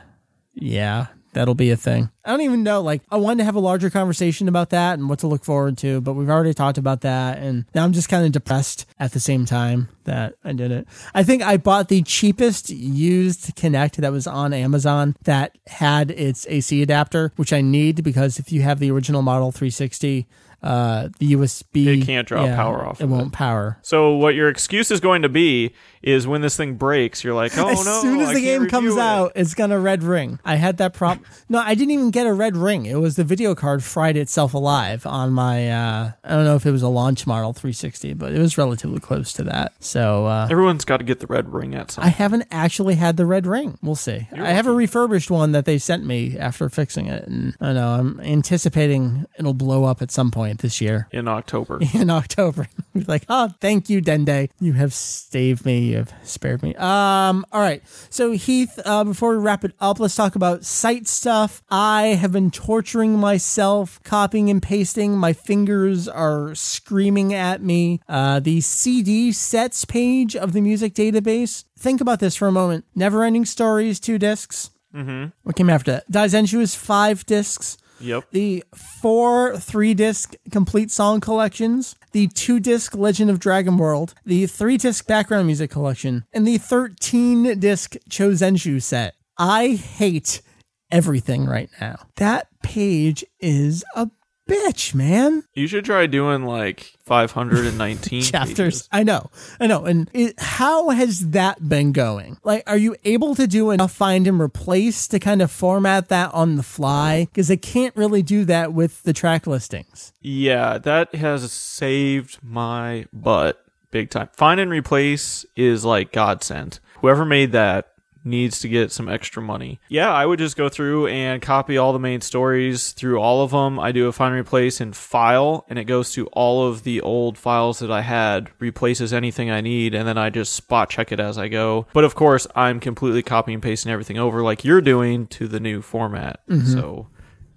yeah, 0.54 1.06
that'll 1.32 1.54
be 1.54 1.70
a 1.70 1.76
thing. 1.76 2.10
I 2.24 2.30
don't 2.30 2.42
even 2.42 2.62
know. 2.62 2.80
Like, 2.80 3.02
I 3.10 3.16
wanted 3.16 3.38
to 3.38 3.44
have 3.44 3.56
a 3.56 3.60
larger 3.60 3.90
conversation 3.90 4.48
about 4.48 4.70
that 4.70 4.98
and 4.98 5.08
what 5.08 5.20
to 5.20 5.26
look 5.26 5.44
forward 5.44 5.78
to, 5.78 6.00
but 6.00 6.14
we've 6.14 6.28
already 6.28 6.54
talked 6.54 6.78
about 6.78 7.00
that, 7.02 7.38
and 7.38 7.64
now 7.74 7.84
I'm 7.84 7.92
just 7.92 8.08
kind 8.08 8.24
of 8.24 8.32
depressed 8.32 8.86
at 8.98 9.12
the 9.12 9.20
same 9.20 9.46
time 9.46 9.88
that 10.04 10.34
I 10.44 10.52
did 10.52 10.70
it. 10.70 10.86
I 11.14 11.22
think 11.22 11.42
I 11.42 11.56
bought 11.56 11.88
the 11.88 12.02
cheapest 12.02 12.70
used 12.70 13.56
Kinect 13.56 13.96
that 13.96 14.12
was 14.12 14.26
on 14.26 14.52
Amazon 14.52 15.16
that 15.24 15.56
had 15.66 16.10
its 16.10 16.46
AC 16.48 16.82
adapter, 16.82 17.32
which 17.36 17.52
I 17.52 17.60
need 17.60 18.02
because 18.04 18.38
if 18.38 18.52
you 18.52 18.62
have 18.62 18.78
the 18.78 18.90
original 18.90 19.22
model 19.22 19.52
360. 19.52 20.26
Uh, 20.62 21.08
the 21.18 21.32
USB 21.32 21.86
It 21.86 22.06
can't 22.06 22.28
draw 22.28 22.44
power 22.46 22.84
off 22.84 23.00
It 23.00 23.04
of 23.04 23.10
won't 23.10 23.32
power. 23.32 23.78
So 23.82 24.14
what 24.14 24.34
your 24.34 24.48
excuse 24.48 24.90
is 24.90 25.00
going 25.00 25.22
to 25.22 25.28
be 25.28 25.72
is 26.02 26.26
when 26.26 26.40
this 26.40 26.56
thing 26.56 26.74
breaks, 26.74 27.22
you're 27.22 27.34
like, 27.34 27.56
oh 27.58 27.68
as 27.68 27.84
no. 27.84 27.96
As 27.96 28.00
soon 28.02 28.20
as 28.20 28.28
I 28.28 28.34
the 28.34 28.40
game 28.40 28.68
comes 28.68 28.94
it. 28.94 29.00
out, 29.00 29.32
it's 29.34 29.54
gonna 29.54 29.78
red 29.78 30.02
ring. 30.02 30.38
I 30.44 30.56
had 30.56 30.78
that 30.78 30.94
problem. 30.94 31.26
no, 31.48 31.58
I 31.58 31.74
didn't 31.74 31.90
even 31.92 32.10
get 32.10 32.26
a 32.26 32.32
red 32.32 32.56
ring. 32.56 32.86
It 32.86 32.96
was 32.96 33.16
the 33.16 33.24
video 33.24 33.54
card 33.54 33.82
fried 33.84 34.16
itself 34.16 34.54
alive 34.54 35.06
on 35.06 35.32
my. 35.32 35.70
Uh, 35.70 36.12
I 36.24 36.28
don't 36.30 36.44
know 36.44 36.56
if 36.56 36.64
it 36.66 36.70
was 36.70 36.82
a 36.82 36.88
launch 36.88 37.26
model 37.26 37.52
360, 37.52 38.14
but 38.14 38.32
it 38.32 38.38
was 38.38 38.56
relatively 38.56 39.00
close 39.00 39.32
to 39.34 39.44
that. 39.44 39.72
So 39.80 40.26
uh, 40.26 40.48
Everyone's 40.50 40.84
got 40.84 40.98
to 40.98 41.04
get 41.04 41.20
the 41.20 41.26
red 41.26 41.52
ring 41.52 41.74
at 41.74 41.90
some. 41.90 42.04
I 42.04 42.08
haven't 42.08 42.46
actually 42.50 42.94
had 42.94 43.16
the 43.16 43.26
red 43.26 43.46
ring. 43.46 43.78
We'll 43.82 43.94
see. 43.94 44.26
I 44.32 44.52
have 44.52 44.66
a 44.66 44.72
refurbished 44.72 45.30
one 45.30 45.52
that 45.52 45.64
they 45.64 45.78
sent 45.78 46.04
me 46.04 46.38
after 46.38 46.68
fixing 46.70 47.06
it, 47.06 47.26
and 47.26 47.56
I 47.60 47.72
know 47.72 47.88
I'm 47.88 48.20
anticipating 48.20 49.26
it'll 49.38 49.54
blow 49.54 49.84
up 49.84 50.00
at 50.02 50.10
some 50.10 50.30
point 50.30 50.49
this 50.58 50.80
year. 50.80 51.08
in 51.12 51.28
October. 51.28 51.80
in 51.94 52.10
October. 52.10 52.68
Like, 53.06 53.24
oh, 53.28 53.54
thank 53.60 53.88
you, 53.88 54.02
Dende. 54.02 54.50
You 54.60 54.72
have 54.72 54.92
saved 54.92 55.64
me. 55.64 55.90
You 55.90 55.98
have 55.98 56.12
spared 56.24 56.60
me. 56.62 56.74
Um, 56.74 57.46
all 57.52 57.60
right. 57.60 57.82
So 58.10 58.32
Heath, 58.32 58.78
uh, 58.84 59.04
before 59.04 59.30
we 59.30 59.36
wrap 59.42 59.64
it 59.64 59.74
up, 59.80 60.00
let's 60.00 60.16
talk 60.16 60.34
about 60.34 60.64
site 60.64 61.06
stuff. 61.06 61.62
I 61.70 62.18
have 62.20 62.32
been 62.32 62.50
torturing 62.50 63.16
myself, 63.16 64.00
copying 64.02 64.50
and 64.50 64.60
pasting. 64.60 65.16
My 65.16 65.32
fingers 65.32 66.08
are 66.08 66.54
screaming 66.56 67.32
at 67.32 67.62
me. 67.62 68.00
Uh, 68.08 68.40
the 68.40 68.60
CD 68.60 69.30
sets 69.30 69.84
page 69.84 70.34
of 70.34 70.52
the 70.52 70.60
music 70.60 70.92
database. 70.92 71.64
Think 71.78 72.00
about 72.00 72.18
this 72.18 72.34
for 72.34 72.48
a 72.48 72.52
moment. 72.52 72.84
Never 72.94 73.22
ending 73.22 73.44
stories, 73.44 74.00
two 74.00 74.18
discs. 74.18 74.70
Mm-hmm. 74.94 75.26
What 75.44 75.54
came 75.56 75.70
after 75.70 75.92
that? 75.92 76.10
Daizenshuu 76.10 76.60
is 76.60 76.74
five 76.74 77.24
discs 77.24 77.78
Yep. 78.00 78.24
the 78.30 78.64
four 78.74 79.56
three 79.56 79.94
disc 79.94 80.34
complete 80.50 80.90
song 80.90 81.20
collections, 81.20 81.96
the 82.12 82.28
two 82.28 82.60
disc 82.60 82.94
Legend 82.94 83.30
of 83.30 83.38
Dragon 83.38 83.76
World, 83.76 84.14
the 84.24 84.46
three 84.46 84.76
disc 84.76 85.06
background 85.06 85.46
music 85.46 85.70
collection, 85.70 86.24
and 86.32 86.46
the 86.46 86.58
13 86.58 87.58
disc 87.58 87.96
Chozenshu 88.08 88.82
set. 88.82 89.14
I 89.38 89.68
hate 89.68 90.42
everything 90.90 91.46
right 91.46 91.70
now. 91.80 92.06
That 92.16 92.48
page 92.62 93.24
is 93.38 93.84
a 93.94 94.10
bitch, 94.50 94.94
man. 94.94 95.44
You 95.54 95.66
should 95.66 95.84
try 95.84 96.06
doing 96.06 96.44
like 96.44 96.92
519 97.04 98.22
Chapters. 98.22 98.56
pages. 98.56 98.88
I 98.92 99.02
know. 99.02 99.30
I 99.60 99.66
know. 99.66 99.84
And 99.84 100.10
it, 100.12 100.38
how 100.40 100.90
has 100.90 101.30
that 101.30 101.68
been 101.68 101.92
going? 101.92 102.38
Like, 102.42 102.64
are 102.68 102.76
you 102.76 102.96
able 103.04 103.34
to 103.36 103.46
do 103.46 103.70
enough 103.70 103.92
find 103.92 104.26
and 104.26 104.40
replace 104.40 105.06
to 105.08 105.18
kind 105.18 105.40
of 105.42 105.50
format 105.50 106.08
that 106.08 106.34
on 106.34 106.56
the 106.56 106.62
fly? 106.62 107.26
Because 107.26 107.48
they 107.48 107.56
can't 107.56 107.94
really 107.96 108.22
do 108.22 108.44
that 108.46 108.72
with 108.72 109.02
the 109.04 109.12
track 109.12 109.46
listings. 109.46 110.12
Yeah, 110.20 110.78
that 110.78 111.14
has 111.14 111.50
saved 111.52 112.38
my 112.42 113.06
butt 113.12 113.64
big 113.90 114.10
time. 114.10 114.28
Find 114.32 114.60
and 114.60 114.70
replace 114.70 115.44
is 115.56 115.84
like 115.84 116.12
godsend. 116.12 116.80
Whoever 117.00 117.24
made 117.24 117.52
that 117.52 117.89
needs 118.24 118.60
to 118.60 118.68
get 118.68 118.92
some 118.92 119.08
extra 119.08 119.42
money. 119.42 119.80
Yeah, 119.88 120.12
I 120.12 120.26
would 120.26 120.38
just 120.38 120.56
go 120.56 120.68
through 120.68 121.06
and 121.08 121.40
copy 121.40 121.76
all 121.78 121.92
the 121.92 121.98
main 121.98 122.20
stories 122.20 122.92
through 122.92 123.18
all 123.20 123.42
of 123.42 123.50
them. 123.50 123.78
I 123.78 123.92
do 123.92 124.06
a 124.06 124.12
find 124.12 124.34
replace 124.34 124.80
in 124.80 124.92
file 124.92 125.64
and 125.68 125.78
it 125.78 125.84
goes 125.84 126.12
to 126.12 126.26
all 126.28 126.66
of 126.66 126.82
the 126.82 127.00
old 127.00 127.38
files 127.38 127.78
that 127.78 127.90
I 127.90 128.02
had, 128.02 128.50
replaces 128.58 129.12
anything 129.12 129.50
I 129.50 129.60
need, 129.60 129.94
and 129.94 130.06
then 130.06 130.18
I 130.18 130.30
just 130.30 130.52
spot 130.52 130.90
check 130.90 131.12
it 131.12 131.20
as 131.20 131.38
I 131.38 131.48
go. 131.48 131.86
But 131.92 132.04
of 132.04 132.14
course, 132.14 132.46
I'm 132.54 132.80
completely 132.80 133.22
copying 133.22 133.54
and 133.54 133.62
pasting 133.62 133.92
everything 133.92 134.18
over 134.18 134.42
like 134.42 134.64
you're 134.64 134.80
doing 134.80 135.26
to 135.28 135.48
the 135.48 135.60
new 135.60 135.82
format. 135.82 136.40
Mm-hmm. 136.48 136.72
So 136.72 137.08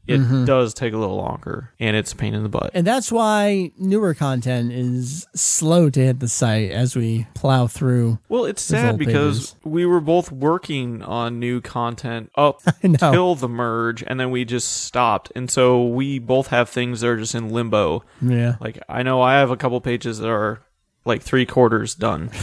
it 0.06 0.20
mm-hmm. 0.20 0.45
does 0.45 0.74
take 0.74 0.93
a 0.93 0.97
little 0.97 1.16
longer 1.16 1.72
and 1.80 1.95
it's 1.95 2.12
a 2.12 2.16
pain 2.16 2.34
in 2.34 2.43
the 2.43 2.49
butt. 2.49 2.72
And 2.74 2.86
that's 2.86 3.12
why 3.12 3.72
newer 3.78 4.14
content 4.14 4.72
is 4.72 5.26
slow 5.34 5.89
to 5.89 5.99
hit 5.99 6.20
the 6.20 6.28
site 6.28 6.72
as 6.72 6.95
we 6.95 7.28
plow 7.34 7.68
through. 7.68 8.20
Well, 8.28 8.45
it's 8.45 8.62
sad 8.62 8.97
because 8.97 9.51
pages. 9.51 9.56
we 9.64 9.86
were 9.86 10.01
both 10.01 10.32
working 10.32 11.01
on 11.01 11.39
new 11.39 11.62
content 11.62 12.32
up 12.36 12.62
know. 12.84 13.12
till 13.12 13.36
the 13.36 13.49
merge, 13.49 14.04
and 14.06 14.20
then 14.20 14.32
we 14.32 14.43
just 14.43 14.84
stopped. 14.84 15.32
And 15.36 15.49
so 15.49 15.88
we 15.88 16.20
both 16.20 16.47
have 16.47 16.70
things 16.70 17.01
that 17.01 17.08
are 17.08 17.18
just 17.18 17.36
in 17.36 17.49
limbo. 17.49 18.04
Yeah. 18.22 18.56
Like 18.60 18.80
I 18.89 19.04
know 19.04 19.22
I 19.22 19.36
have 19.36 19.51
a 19.51 19.58
couple 19.58 19.80
pages 19.80 20.20
that 20.20 20.30
are 20.30 20.64
like 21.06 21.22
three 21.22 21.45
quarters 21.45 21.95
done. 21.95 22.30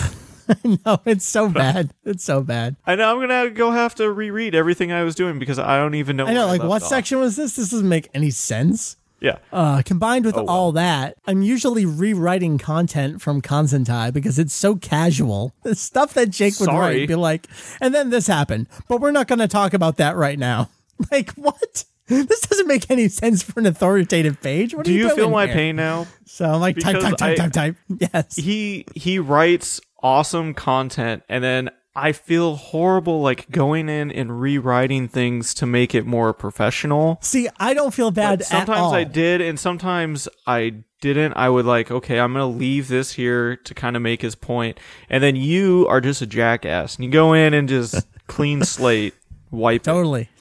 no, 0.87 1.01
it's 1.05 1.27
so 1.27 1.49
bad. 1.49 1.93
It's 2.05 2.25
so 2.25 2.43
bad. 2.43 2.77
I 2.87 2.95
know 2.97 3.13
I'm 3.15 3.21
gonna 3.21 3.51
go 3.51 3.71
have 3.71 3.95
to 3.97 4.11
reread 4.11 4.55
everything 4.55 4.93
I 4.93 5.03
was 5.03 5.15
doing 5.15 5.39
because 5.39 5.59
I 5.59 5.77
don't 5.79 5.95
even 5.95 6.17
know. 6.17 6.27
I 6.27 6.35
know, 6.35 6.47
like, 6.47 6.63
what 6.63 6.83
off. 6.83 6.89
section 6.89 7.19
was 7.21 7.37
this? 7.37 7.57
This 7.57 7.71
doesn't 7.71 7.89
make 7.89 8.09
any 8.15 8.31
sense. 8.31 8.97
Yeah. 9.21 9.37
Uh, 9.53 9.83
combined 9.85 10.25
with 10.25 10.35
Oh, 10.37 10.45
wow. 10.45 10.53
all 10.53 10.73
that, 10.73 11.15
I'm 11.27 11.43
usually 11.43 11.85
rewriting 11.85 12.57
content 12.57 13.21
from 13.21 13.43
Kanzentai 13.43 14.15
because 14.15 14.39
it's 14.39 14.55
so 14.55 14.77
casual. 14.77 15.53
The 15.63 15.75
stuff 15.75 16.15
that 16.15 16.31
Jake 16.31 16.59
would 16.59 16.67
Sorry. 16.71 17.01
write, 17.01 17.09
be 17.09 17.15
like, 17.17 17.47
and 17.83 17.95
then 17.95 18.09
this 18.09 18.27
happened, 18.27 18.67
but 18.89 19.03
we're 19.03 19.11
not 19.11 19.29
going 19.29 19.41
to 19.41 19.49
talk 19.49 19.75
about 19.75 19.97
that 19.99 20.17
right 20.17 20.39
now. 20.39 20.71
Like, 21.11 21.31
what? 21.33 21.85
This 22.09 22.41
doesn't 22.41 22.67
make 22.67 22.91
any 22.91 23.09
sense 23.09 23.43
for 23.43 23.59
an 23.61 23.65
authoritative 23.67 24.39
page. 24.43 24.75
What 24.75 24.85
Do 24.85 24.93
are 24.93 24.95
you, 24.95 25.09
you 25.09 25.15
feel 25.15 25.31
my 25.31 25.47
here? 25.47 25.55
pain 25.55 25.77
now? 25.77 26.07
So 26.27 26.45
I'm 26.45 26.61
like, 26.61 26.77
type, 26.79 27.01
type, 27.01 27.17
type, 27.17 27.23
I- 27.23 27.35
type, 27.37 27.53
type. 27.53 27.77
Yes. 27.89 28.37
He 28.37 28.85
he 28.95 29.19
writes 29.19 29.81
awesome 30.03 30.55
content 30.55 31.23
and 31.29 31.43
then 31.43 31.71
I 31.95 32.13
feel 32.13 32.55
horrible 32.55 33.21
like 33.21 33.51
going 33.51 33.89
in 33.89 34.13
and 34.13 34.41
rewriting 34.41 35.09
things 35.09 35.53
to 35.55 35.67
make 35.67 35.93
it 35.95 36.07
more 36.07 36.33
professional. 36.33 37.19
See, 37.21 37.49
I 37.59 37.75
don't 37.75 37.93
feel 37.93 38.13
bad 38.13 38.39
But 38.39 38.47
sometimes 38.47 38.79
at 38.79 38.83
all. 38.83 38.95
I 38.95 39.05
did 39.05 39.41
and 39.41 39.59
sometimes 39.59 40.29
I 40.47 40.85
didn't. 41.01 41.33
I 41.35 41.49
would 41.49 41.67
like, 41.67 41.91
okay, 41.91 42.21
I'm 42.21 42.33
going 42.33 42.53
to 42.53 42.59
leave 42.59 42.89
this 42.89 43.13
here 43.13 43.57
to 43.57 43.75
kind 43.75 43.97
of 43.97 44.03
make 44.03 44.23
his 44.23 44.37
point. 44.37 44.79
And 45.09 45.23
then 45.23 45.35
you 45.35 45.87
are 45.89 46.01
just 46.01 46.23
a 46.23 46.27
jackass 46.27 46.95
and 46.95 47.05
you 47.05 47.11
go 47.11 47.33
in 47.33 47.55
and 47.55 47.69
just 47.69 48.07
clean 48.29 48.63
slate, 48.63 49.15
wipe 49.51 49.83
it. 49.83 49.85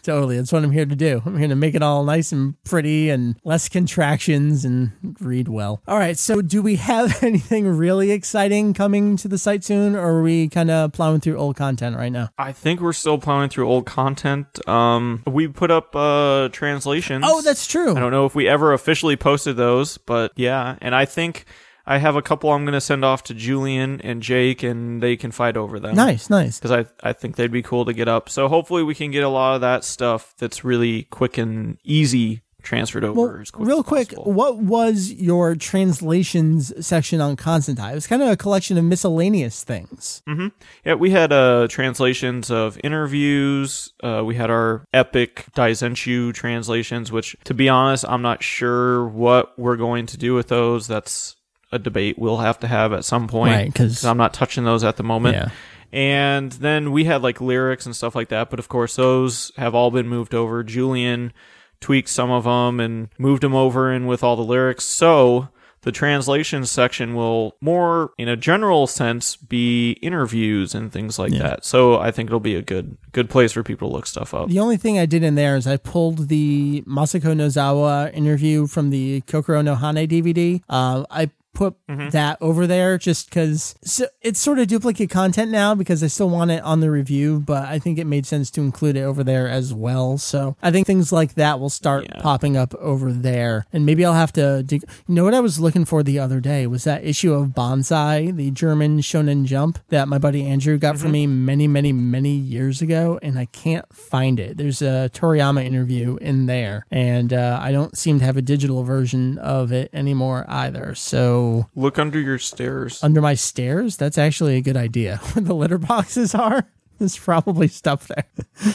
Totally. 0.10 0.38
That's 0.38 0.52
what 0.52 0.64
I'm 0.64 0.72
here 0.72 0.88
to 0.88 0.96
do. 0.96 1.22
I'm 1.24 1.38
here 1.38 1.50
to 1.50 1.56
make 1.56 1.76
it 1.76 1.84
all 1.84 2.04
nice 2.04 2.32
and 2.32 2.56
pretty 2.64 3.12
and 3.12 3.36
less 3.44 3.70
contractions 3.70 4.66
and 4.66 4.92
read 5.20 5.48
well. 5.48 5.84
All 5.88 6.00
right, 6.00 6.18
so 6.18 6.42
do 6.42 6.64
we 6.64 6.78
have 6.78 7.22
anything 7.24 7.68
really 7.68 8.10
exciting 8.10 8.74
coming 8.74 9.18
to 9.18 9.28
the 9.28 9.38
site 9.38 9.64
soon, 9.64 9.96
or 9.96 10.18
are 10.18 10.24
we 10.24 10.50
kind 10.50 10.72
of 10.72 10.94
plowing 10.94 11.20
through 11.20 11.38
old 11.38 11.58
content 11.58 11.96
right 11.96 12.12
now? 12.12 12.30
I 12.40 12.54
think 12.54 12.82
we're 12.82 12.92
still 12.94 13.20
plowing 13.20 13.50
through 13.50 13.68
old 13.68 13.86
content. 13.86 14.68
Um, 14.68 15.22
we 15.28 15.48
put 15.48 15.70
up 15.70 15.96
uh 15.96 16.50
translations. 16.52 17.24
Oh, 17.28 17.44
that's 17.44 17.68
true. 17.68 17.96
I 17.96 18.00
don't 18.00 18.12
know 18.12 18.26
if 18.26 18.34
we 18.34 18.48
ever 18.48 18.74
officially 18.74 19.16
posted 19.16 19.58
those, 19.58 20.00
but 20.00 20.32
yeah. 20.36 20.76
And 20.82 20.96
I 20.96 21.06
think 21.06 21.46
I 21.86 21.98
have 21.98 22.16
a 22.16 22.22
couple 22.22 22.52
I'm 22.52 22.64
going 22.66 22.74
to 22.74 22.82
send 22.82 23.04
off 23.04 23.24
to 23.24 23.34
Julian 23.34 24.02
and 24.02 24.22
Jake, 24.22 24.64
and 24.64 25.02
they 25.02 25.18
can 25.18 25.32
fight 25.32 25.58
over 25.58 25.80
them. 25.80 25.96
Nice, 25.96 26.30
nice. 26.30 26.60
Because 26.60 26.72
I, 26.72 27.08
I 27.08 27.14
think 27.14 27.36
they'd 27.36 27.52
be 27.52 27.64
cool 27.64 27.86
to 27.86 27.94
get 27.94 28.08
up. 28.08 28.30
So 28.30 28.48
hopefully 28.48 28.84
we 28.84 28.96
can 28.96 29.12
get 29.12 29.24
a 29.24 29.30
lot 29.30 29.56
of 29.56 29.62
that 29.62 29.84
stuff 29.84 30.34
that's 30.38 30.64
really 30.64 31.04
quick 31.04 31.38
and 31.38 31.78
easy 31.84 32.42
transferred 32.62 33.04
over. 33.04 33.22
Well, 33.22 33.42
as 33.42 33.52
quick 33.52 33.68
real 33.68 33.84
quick, 33.84 34.12
what 34.14 34.58
was 34.58 35.12
your 35.14 35.56
translations 35.56 36.86
section 36.86 37.22
on 37.22 37.36
Kanzentai? 37.36 37.92
It 37.92 37.96
was 37.96 38.08
kind 38.08 38.22
of 38.22 38.30
a 38.30 38.38
collection 38.38 38.78
of 38.78 38.84
miscellaneous 38.84 39.64
things. 39.64 40.22
Mm-hmm. 40.28 40.48
yeah, 40.86 40.96
we 40.96 41.12
had 41.12 41.32
uh, 41.32 41.68
translations 41.70 42.52
of 42.52 42.80
interviews. 42.84 43.94
Uh, 44.04 44.24
we 44.26 44.36
had 44.36 44.50
our 44.50 44.86
epic 44.94 45.46
Daizenshuu 45.56 46.34
translations, 46.34 47.12
which, 47.12 47.36
to 47.46 47.54
be 47.54 47.70
honest, 47.70 48.06
I'm 48.08 48.22
not 48.22 48.44
sure 48.44 49.08
what 49.08 49.58
we're 49.58 49.78
going 49.78 50.06
to 50.08 50.18
do 50.18 50.34
with 50.36 50.50
those. 50.50 50.88
That's 50.88 51.36
a 51.72 51.80
debate 51.80 52.18
we'll 52.18 52.38
have 52.38 52.60
to 52.60 52.68
have 52.68 52.94
at 52.94 53.06
some 53.06 53.28
point. 53.28 53.52
Right, 53.54 53.74
'cause- 53.74 54.04
I'm 54.06 54.18
not 54.18 54.34
touching 54.34 54.64
those 54.64 54.84
at 54.84 54.98
the 54.98 55.04
moment. 55.04 55.36
Yeah. 55.36 55.50
And 55.92 56.52
then 56.54 56.92
we 56.92 57.06
had 57.06 57.24
like 57.24 57.42
lyrics 57.42 57.86
and 57.86 57.96
stuff 57.96 58.16
like 58.16 58.30
that, 58.30 58.50
but 58.50 58.60
of 58.60 58.68
course 58.70 58.96
those 58.96 59.52
have 59.58 59.74
all 59.74 59.90
been 59.92 60.08
moved 60.08 60.36
over. 60.36 60.64
Julian 60.64 61.34
tweaked 61.82 62.10
some 62.10 62.30
of 62.30 62.44
them 62.44 62.80
and 62.80 63.10
moved 63.18 63.42
them 63.44 63.56
over 63.56 63.92
in 63.92 64.06
with 64.06 64.24
all 64.24 64.36
the 64.36 64.44
lyrics. 64.44 64.86
So 64.86 65.48
the 65.82 65.92
translation 65.94 66.66
section 66.66 67.16
will 67.16 67.56
more 67.62 68.12
in 68.18 68.28
a 68.28 68.36
general 68.36 68.86
sense 68.86 69.38
be 69.38 69.94
interviews 70.02 70.76
and 70.76 70.92
things 70.92 71.18
like 71.18 71.32
that. 71.32 71.64
So 71.66 71.98
I 71.98 72.12
think 72.12 72.28
it'll 72.30 72.42
be 72.42 72.56
a 72.56 72.62
good 72.62 72.98
good 73.14 73.30
place 73.30 73.54
for 73.54 73.64
people 73.64 73.90
to 73.90 73.96
look 73.96 74.06
stuff 74.06 74.34
up. 74.34 74.50
The 74.50 74.60
only 74.60 74.78
thing 74.78 75.00
I 75.00 75.06
did 75.08 75.24
in 75.24 75.36
there 75.36 75.56
is 75.56 75.66
I 75.66 75.78
pulled 75.78 76.28
the 76.28 76.84
Masako 76.86 77.34
Nozawa 77.34 78.14
interview 78.14 78.68
from 78.68 78.90
the 78.90 79.22
Kokoro 79.22 79.62
no 79.62 79.76
Hane 79.76 80.06
DVD. 80.08 80.62
Uh, 80.70 81.06
I 81.10 81.32
put 81.54 81.76
that 81.88 82.38
over 82.42 82.66
there 82.68 82.98
just 82.98 83.30
because 83.30 83.76
so 83.84 84.06
it's 84.22 84.40
sort 84.40 84.60
of 84.60 84.68
duplicate 84.68 85.10
content 85.10 85.52
now 85.52 85.76
because 85.76 86.02
I 86.04 86.08
still 86.08 86.30
want 86.30 86.52
it 86.52 86.64
on 86.64 86.80
the 86.80 86.90
review, 86.90 87.40
but 87.46 87.66
I 87.66 87.80
think 87.80 87.98
it 88.00 88.06
made 88.06 88.26
sense 88.26 88.50
to 88.52 88.62
include 88.62 88.96
it 88.96 89.02
over 89.02 89.24
there 89.24 89.48
as 89.50 89.74
well. 89.74 90.18
So 90.18 90.56
I 90.62 90.72
think 90.72 90.88
things 90.88 91.12
like 91.12 91.34
that 91.36 91.60
will 91.60 91.70
start 91.70 92.06
Yeah. 92.10 92.22
popping 92.22 92.56
up 92.56 92.74
over 92.76 93.12
there. 93.12 93.66
And 93.74 93.86
maybe 93.86 94.06
I'll 94.06 94.14
have 94.14 94.32
to 94.34 94.64
dig. 94.64 94.84
You 95.08 95.16
know 95.16 95.24
what 95.24 95.34
I 95.34 95.40
was 95.42 95.60
looking 95.60 95.86
for 95.86 96.02
the 96.04 96.20
other 96.20 96.40
day 96.40 96.66
was 96.68 96.84
that 96.86 97.04
issue 97.04 97.34
of 97.34 97.54
Banzai, 97.54 98.32
the 98.32 98.52
German 98.52 99.00
Shonen 99.00 99.44
Jump 99.46 99.80
that 99.90 100.08
my 100.08 100.18
buddy 100.18 100.46
Andrew 100.46 100.78
got 100.78 100.98
for 100.98 101.10
me 101.10 101.28
many, 101.28 101.68
many, 101.68 101.92
many 101.92 102.32
years 102.32 102.82
ago, 102.82 103.20
and 103.22 103.38
I 103.38 103.46
can't 103.46 103.86
find 103.94 104.40
it. 104.40 104.58
There's 104.58 104.82
a 104.82 105.10
Toriyama 105.14 105.66
interview 105.66 106.16
in 106.18 106.46
there, 106.46 106.86
and 106.92 107.34
uh, 107.34 107.60
I 107.62 107.72
don't 107.72 107.98
seem 107.98 108.20
to 108.20 108.26
have 108.26 108.38
a 108.38 108.42
digital 108.42 108.84
version 108.84 109.38
of 109.40 109.72
it 109.72 109.90
anymore 109.94 110.46
either. 110.48 110.96
So 110.96 111.39
Look 111.76 112.00
under 112.00 112.20
your 112.20 112.40
stairs. 112.40 113.04
under 113.04 113.22
my 113.22 113.34
stairs, 113.36 113.98
that's 113.98 114.18
actually 114.18 114.58
a 114.58 114.62
good 114.62 114.78
idea. 114.78 115.18
Where 115.34 115.44
the 115.44 115.56
litter 115.56 115.78
boxes 115.78 116.34
are, 116.36 116.70
there's 116.98 117.18
probably 117.18 117.68
stuff 117.68 118.08
there. 118.08 118.26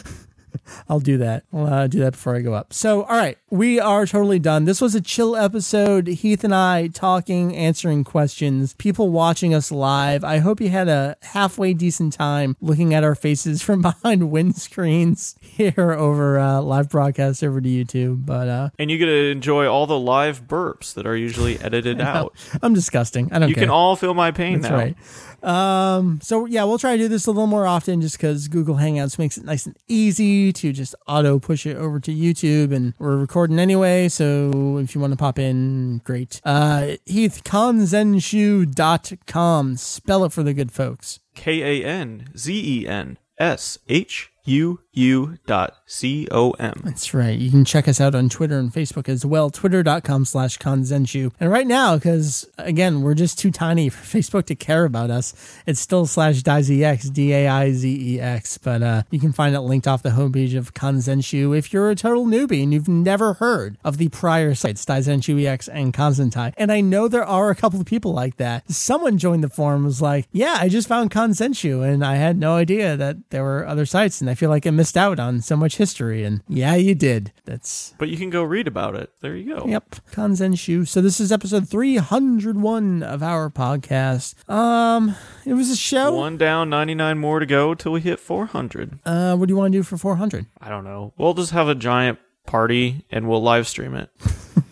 I'll 0.88 1.00
do 1.00 1.18
that. 1.18 1.44
I'll 1.52 1.66
uh, 1.66 1.86
do 1.86 2.00
that 2.00 2.12
before 2.12 2.36
I 2.36 2.40
go 2.40 2.54
up. 2.54 2.72
So, 2.72 3.02
all 3.04 3.16
right, 3.16 3.38
we 3.50 3.80
are 3.80 4.06
totally 4.06 4.38
done. 4.38 4.64
This 4.64 4.80
was 4.80 4.94
a 4.94 5.00
chill 5.00 5.36
episode. 5.36 6.06
Heath 6.06 6.44
and 6.44 6.54
I 6.54 6.88
talking, 6.88 7.54
answering 7.54 8.04
questions, 8.04 8.74
people 8.74 9.10
watching 9.10 9.54
us 9.54 9.70
live. 9.70 10.24
I 10.24 10.38
hope 10.38 10.60
you 10.60 10.68
had 10.70 10.88
a 10.88 11.16
halfway 11.22 11.74
decent 11.74 12.12
time 12.12 12.56
looking 12.60 12.94
at 12.94 13.04
our 13.04 13.14
faces 13.14 13.62
from 13.62 13.82
behind 13.82 14.22
windscreens 14.22 15.34
here 15.40 15.92
over 15.92 16.38
uh, 16.38 16.60
live 16.60 16.88
broadcast 16.88 17.42
over 17.42 17.60
to 17.60 17.68
YouTube. 17.68 18.26
But 18.26 18.48
uh, 18.48 18.70
and 18.78 18.90
you 18.90 18.98
get 18.98 19.06
to 19.06 19.30
enjoy 19.30 19.66
all 19.66 19.86
the 19.86 19.98
live 19.98 20.46
burps 20.46 20.94
that 20.94 21.06
are 21.06 21.16
usually 21.16 21.58
edited 21.60 22.00
out. 22.00 22.34
I'm 22.62 22.74
disgusting. 22.74 23.26
I 23.26 23.34
don't 23.34 23.42
know. 23.42 23.46
You 23.48 23.54
care. 23.54 23.64
can 23.64 23.70
all 23.70 23.96
feel 23.96 24.14
my 24.14 24.30
pain 24.30 24.60
That's 24.60 24.70
now. 24.70 24.76
right. 24.76 24.96
Um, 25.44 26.20
so 26.22 26.46
yeah, 26.46 26.64
we'll 26.64 26.78
try 26.78 26.96
to 26.96 27.02
do 27.02 27.08
this 27.08 27.26
a 27.26 27.30
little 27.30 27.46
more 27.46 27.66
often 27.66 28.00
just 28.00 28.16
because 28.16 28.48
Google 28.48 28.76
Hangouts 28.76 29.18
makes 29.18 29.36
it 29.36 29.44
nice 29.44 29.66
and 29.66 29.76
easy 29.88 30.43
to 30.52 30.72
just 30.72 30.94
auto 31.06 31.38
push 31.38 31.66
it 31.66 31.76
over 31.76 32.00
to 32.00 32.12
YouTube 32.12 32.72
and 32.72 32.94
we're 32.98 33.16
recording 33.16 33.58
anyway. 33.58 34.08
So 34.08 34.78
if 34.78 34.94
you 34.94 35.00
want 35.00 35.12
to 35.12 35.16
pop 35.16 35.38
in, 35.38 36.00
great. 36.04 36.40
Uh, 36.44 36.96
Heath, 37.06 37.42
kanzenshuu.com. 37.44 39.76
Spell 39.76 40.24
it 40.24 40.32
for 40.32 40.42
the 40.42 40.54
good 40.54 40.72
folks. 40.72 41.20
K 41.34 41.82
A 41.82 41.86
N 41.86 42.28
Z 42.36 42.82
E 42.82 42.86
N 42.86 43.18
S 43.38 43.78
H 43.88 44.30
U 44.44 44.80
U 44.94 45.38
dot 45.46 45.76
C 45.86 46.26
O 46.30 46.50
M. 46.52 46.80
That's 46.84 47.12
right. 47.14 47.38
You 47.38 47.50
can 47.50 47.64
check 47.64 47.88
us 47.88 48.00
out 48.00 48.14
on 48.14 48.28
Twitter 48.28 48.58
and 48.58 48.72
Facebook 48.72 49.08
as 49.08 49.26
well. 49.26 49.50
Twitter.com 49.50 50.24
slash 50.24 50.58
Kanzenshuu. 50.58 51.32
And 51.40 51.50
right 51.50 51.66
now, 51.66 51.96
because 51.96 52.48
again, 52.58 53.02
we're 53.02 53.14
just 53.14 53.38
too 53.38 53.50
tiny 53.50 53.88
for 53.88 54.04
Facebook 54.18 54.46
to 54.46 54.54
care 54.54 54.84
about 54.84 55.10
us, 55.10 55.34
it's 55.66 55.80
still 55.80 56.06
slash 56.06 56.42
DaiZeX, 56.42 57.12
D 57.12 57.32
A 57.32 57.48
I 57.48 57.72
Z 57.72 58.14
E 58.14 58.20
X. 58.20 58.58
But 58.58 58.82
uh, 58.82 59.02
you 59.10 59.20
can 59.20 59.32
find 59.32 59.54
it 59.54 59.60
linked 59.60 59.86
off 59.86 60.02
the 60.02 60.10
homepage 60.10 60.56
of 60.56 60.74
Kanzenshuu 60.74 61.56
if 61.56 61.72
you're 61.72 61.90
a 61.90 61.94
total 61.94 62.26
newbie 62.26 62.62
and 62.62 62.72
you've 62.72 62.88
never 62.88 63.34
heard 63.34 63.76
of 63.84 63.98
the 63.98 64.08
prior 64.08 64.54
sites, 64.54 64.84
Daizenshuu 64.84 65.44
EX 65.44 65.68
and 65.68 65.92
Kanzentai. 65.92 66.54
And 66.56 66.70
I 66.70 66.80
know 66.80 67.08
there 67.08 67.24
are 67.24 67.50
a 67.50 67.54
couple 67.56 67.80
of 67.80 67.86
people 67.86 68.12
like 68.12 68.36
that. 68.36 68.70
Someone 68.70 69.18
joined 69.18 69.42
the 69.42 69.48
forum 69.48 69.84
was 69.84 70.00
like, 70.00 70.28
Yeah, 70.32 70.56
I 70.60 70.68
just 70.68 70.88
found 70.88 71.10
Kanzenshuu 71.10 71.86
and 71.86 72.04
I 72.04 72.16
had 72.16 72.38
no 72.38 72.54
idea 72.56 72.96
that 72.96 73.16
there 73.30 73.42
were 73.42 73.66
other 73.66 73.86
sites. 73.86 74.20
And 74.20 74.30
I 74.30 74.34
feel 74.34 74.50
like 74.50 74.66
I 74.66 74.70
missed 74.70 74.83
out 74.92 75.18
on 75.18 75.40
so 75.40 75.56
much 75.56 75.76
history. 75.76 76.24
And 76.24 76.42
yeah, 76.48 76.74
you 76.74 76.94
did. 76.94 77.32
That's 77.44 77.94
But 77.98 78.08
you 78.08 78.16
can 78.16 78.30
go 78.30 78.42
read 78.42 78.68
about 78.68 78.94
it. 78.94 79.10
There 79.20 79.34
you 79.34 79.54
go. 79.54 79.66
Yep, 79.66 79.96
Kanzenshuu. 80.12 80.86
So 80.86 81.00
this 81.00 81.20
is 81.20 81.32
episode 81.32 81.68
301 81.68 83.02
of 83.02 83.22
our 83.22 83.50
podcast. 83.50 84.48
Um, 84.50 85.16
it 85.46 85.54
was 85.54 85.70
a 85.70 85.76
show. 85.76 86.14
One 86.14 86.36
down, 86.36 86.68
99 86.70 87.18
more 87.18 87.40
to 87.40 87.46
go 87.46 87.74
till 87.74 87.92
we 87.92 88.00
hit 88.00 88.20
400. 88.20 88.98
Uh, 89.04 89.36
what 89.36 89.48
do 89.48 89.52
you 89.52 89.56
want 89.56 89.72
to 89.72 89.78
do 89.78 89.82
for 89.82 89.96
400? 89.96 90.46
I 90.60 90.68
don't 90.68 90.84
know. 90.84 91.12
We'll 91.16 91.34
just 91.34 91.52
have 91.52 91.68
a 91.68 91.74
giant 91.74 92.18
party 92.46 93.06
and 93.10 93.28
we'll 93.28 93.42
live 93.42 93.66
stream 93.66 93.94
it. 93.94 94.10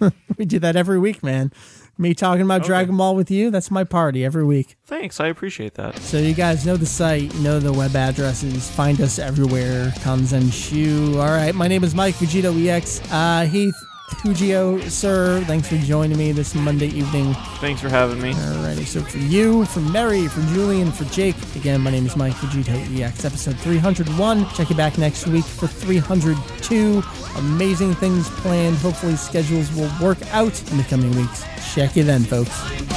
We 0.39 0.47
do 0.47 0.59
that 0.61 0.77
every 0.77 0.99
week, 0.99 1.23
man. 1.23 1.53
Me 1.99 2.15
talking 2.15 2.43
about 2.43 2.65
Dragon 2.65 2.97
Ball 2.97 3.15
with 3.15 3.31
you, 3.31 3.51
that's 3.51 3.71
my 3.71 3.85
party 3.85 4.25
every 4.25 4.45
week. 4.45 4.77
Thanks. 4.87 5.21
I 5.21 5.27
appreciate 5.29 5.75
that. 5.75 5.99
So 5.99 6.17
you 6.19 6.35
guys 6.35 6.65
know 6.67 6.77
the 6.77 6.87
site, 6.87 7.35
know 7.37 7.61
the 7.61 7.73
web 7.73 7.95
addresses, 7.95 8.69
find 8.71 9.01
us 9.01 9.19
everywhere, 9.19 9.89
Kanzenshuu. 9.99 11.17
All 11.17 11.31
right, 11.31 11.55
my 11.55 11.69
name 11.69 11.85
is 11.85 11.95
Mike 11.95 12.15
Vegito 12.17 12.53
EX. 12.67 13.01
Uh, 13.13 13.45
Heath, 13.45 13.75
Hujio, 14.11 14.79
sir, 14.91 15.43
thanks 15.47 15.69
for 15.69 15.77
joining 15.79 16.19
me 16.19 16.33
this 16.33 16.55
Monday 16.55 16.89
evening. 16.89 17.35
Thanks 17.61 17.81
for 17.81 17.89
having 17.89 18.21
me. 18.21 18.35
Alrighty, 18.35 18.85
so 18.87 19.01
for 19.01 19.19
you, 19.19 19.65
for 19.67 19.81
Mary, 19.81 20.29
for 20.29 20.41
Julian, 20.53 20.93
for 20.93 21.05
Jake, 21.07 21.37
again, 21.57 21.81
my 21.81 21.91
name 21.91 22.07
is 22.07 22.15
Mike 22.15 22.35
VegettoEX, 22.35 23.25
episode 23.25 23.57
301. 23.59 24.49
Check 24.51 24.71
you 24.71 24.77
back 24.77 24.99
next 24.99 25.27
week 25.27 25.45
for 25.45 25.67
302. 25.67 27.03
Amazing 27.37 27.95
things 27.95 28.29
planned. 28.41 28.77
Hopefully, 28.77 29.17
schedules 29.17 29.73
will 29.75 29.91
work 30.01 30.19
out 30.33 30.71
in 30.71 30.77
the 30.77 30.85
coming 30.85 31.15
weeks. 31.17 31.45
Check 31.75 31.97
you 31.97 32.05
then, 32.05 32.23
folks. 32.23 32.92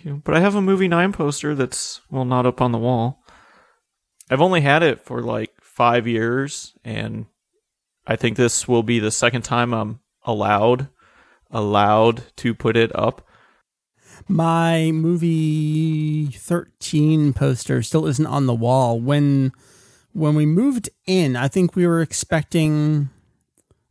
Thank 0.00 0.16
you. 0.16 0.22
But 0.24 0.34
I 0.34 0.40
have 0.40 0.54
a 0.54 0.62
movie 0.62 0.88
nine 0.88 1.12
poster 1.12 1.54
that's 1.54 2.00
well 2.10 2.24
not 2.24 2.46
up 2.46 2.62
on 2.62 2.72
the 2.72 2.78
wall. 2.78 3.22
I've 4.30 4.40
only 4.40 4.62
had 4.62 4.82
it 4.82 5.04
for 5.04 5.20
like 5.20 5.52
five 5.60 6.06
years, 6.06 6.72
and 6.82 7.26
I 8.06 8.16
think 8.16 8.36
this 8.36 8.66
will 8.66 8.82
be 8.82 8.98
the 8.98 9.10
second 9.10 9.42
time 9.42 9.74
I'm 9.74 10.00
allowed 10.24 10.88
allowed 11.50 12.22
to 12.36 12.54
put 12.54 12.78
it 12.78 12.94
up. 12.96 13.26
My 14.26 14.90
movie 14.90 16.26
13 16.26 17.34
poster 17.34 17.82
still 17.82 18.06
isn't 18.06 18.26
on 18.26 18.46
the 18.46 18.54
wall. 18.54 18.98
When 18.98 19.52
when 20.12 20.34
we 20.34 20.46
moved 20.46 20.88
in, 21.06 21.36
I 21.36 21.48
think 21.48 21.76
we 21.76 21.86
were 21.86 22.00
expecting 22.00 23.10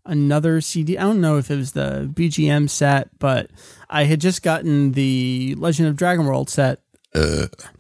another 0.06 0.60
CD. 0.60 0.98
I 0.98 1.04
don't 1.04 1.22
know 1.22 1.38
if 1.38 1.52
it 1.52 1.56
was 1.56 1.74
the 1.74 2.10
BGM 2.12 2.68
set, 2.68 3.20
but 3.20 3.52
I 3.90 4.04
had 4.06 4.22
just 4.22 4.44
gotten 4.44 4.92
the 4.94 5.56
Legend 5.58 5.90
of 5.90 5.96
Dragon 5.96 6.26
World 6.26 6.50
set. 6.50 6.80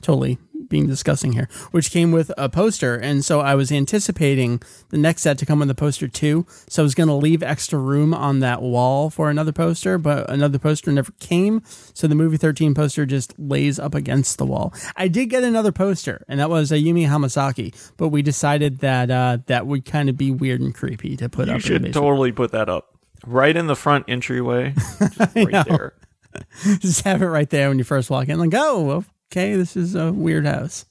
Totally 0.01 0.38
being 0.68 0.86
disgusting 0.86 1.32
here, 1.34 1.49
which 1.72 1.89
came 1.89 2.12
with 2.12 2.32
a 2.38 2.47
poster. 2.47 2.95
And 2.95 3.26
so 3.26 3.39
I 3.39 3.55
was 3.55 3.72
anticipating 3.72 4.62
the 4.89 4.99
next 4.99 5.24
set 5.24 5.39
to 5.39 5.45
come 5.45 5.57
with 5.60 5.70
a 5.72 5.76
poster 5.76 6.07
too. 6.07 6.45
So 6.70 6.82
I 6.82 6.84
was 6.84 6.93
going 6.93 7.07
to 7.10 7.16
leave 7.16 7.41
extra 7.41 7.80
room 7.80 8.14
on 8.14 8.39
that 8.41 8.62
wall 8.62 9.10
for 9.10 9.32
another 9.32 9.51
poster, 9.51 9.97
but 9.97 10.30
another 10.30 10.60
poster 10.60 10.91
never 10.91 11.12
came. 11.20 11.64
So 11.95 12.05
the 12.07 12.14
movie 12.14 12.38
13 12.38 12.76
poster 12.76 13.07
just 13.07 13.34
lays 13.39 13.80
up 13.80 13.95
against 13.95 14.38
the 14.38 14.45
wall. 14.45 14.72
I 14.95 15.07
did 15.07 15.28
get 15.32 15.43
another 15.43 15.72
poster, 15.72 16.24
and 16.28 16.39
that 16.39 16.51
was 16.51 16.70
Ayumi 16.70 17.07
Hamasaki, 17.07 17.74
but 17.97 18.10
we 18.10 18.22
decided 18.22 18.80
that 18.80 19.10
uh, 19.10 19.39
that 19.47 19.66
would 19.66 19.86
kind 19.86 20.07
of 20.07 20.18
be 20.18 20.30
weird 20.30 20.62
and 20.62 20.74
creepy 20.76 21.18
to 21.18 21.30
put 21.30 21.47
You 21.47 21.55
up. 21.55 21.66
in 21.66 21.82
the 21.82 21.88
should 21.88 21.93
totally 21.93 22.32
put 22.32 22.51
that 22.51 22.70
up 22.70 22.89
right 23.26 23.55
in 23.55 23.67
the 23.67 23.76
front 23.76 24.05
entryway, 24.07 24.74
just 24.99 25.20
right 25.36 25.65
there. 25.67 25.93
just 26.80 27.01
have 27.01 27.22
it 27.22 27.28
right 27.28 27.49
there 27.49 27.70
when 27.70 27.78
you 27.78 27.84
first 27.84 28.09
walk 28.09 28.30
in. 28.30 28.39
Like, 28.39 28.53
oh, 28.53 29.03
okay, 29.32 29.55
this 29.55 29.76
is 29.76 29.95
a 29.95 30.11
weird 30.11 30.45
house. 30.45 30.86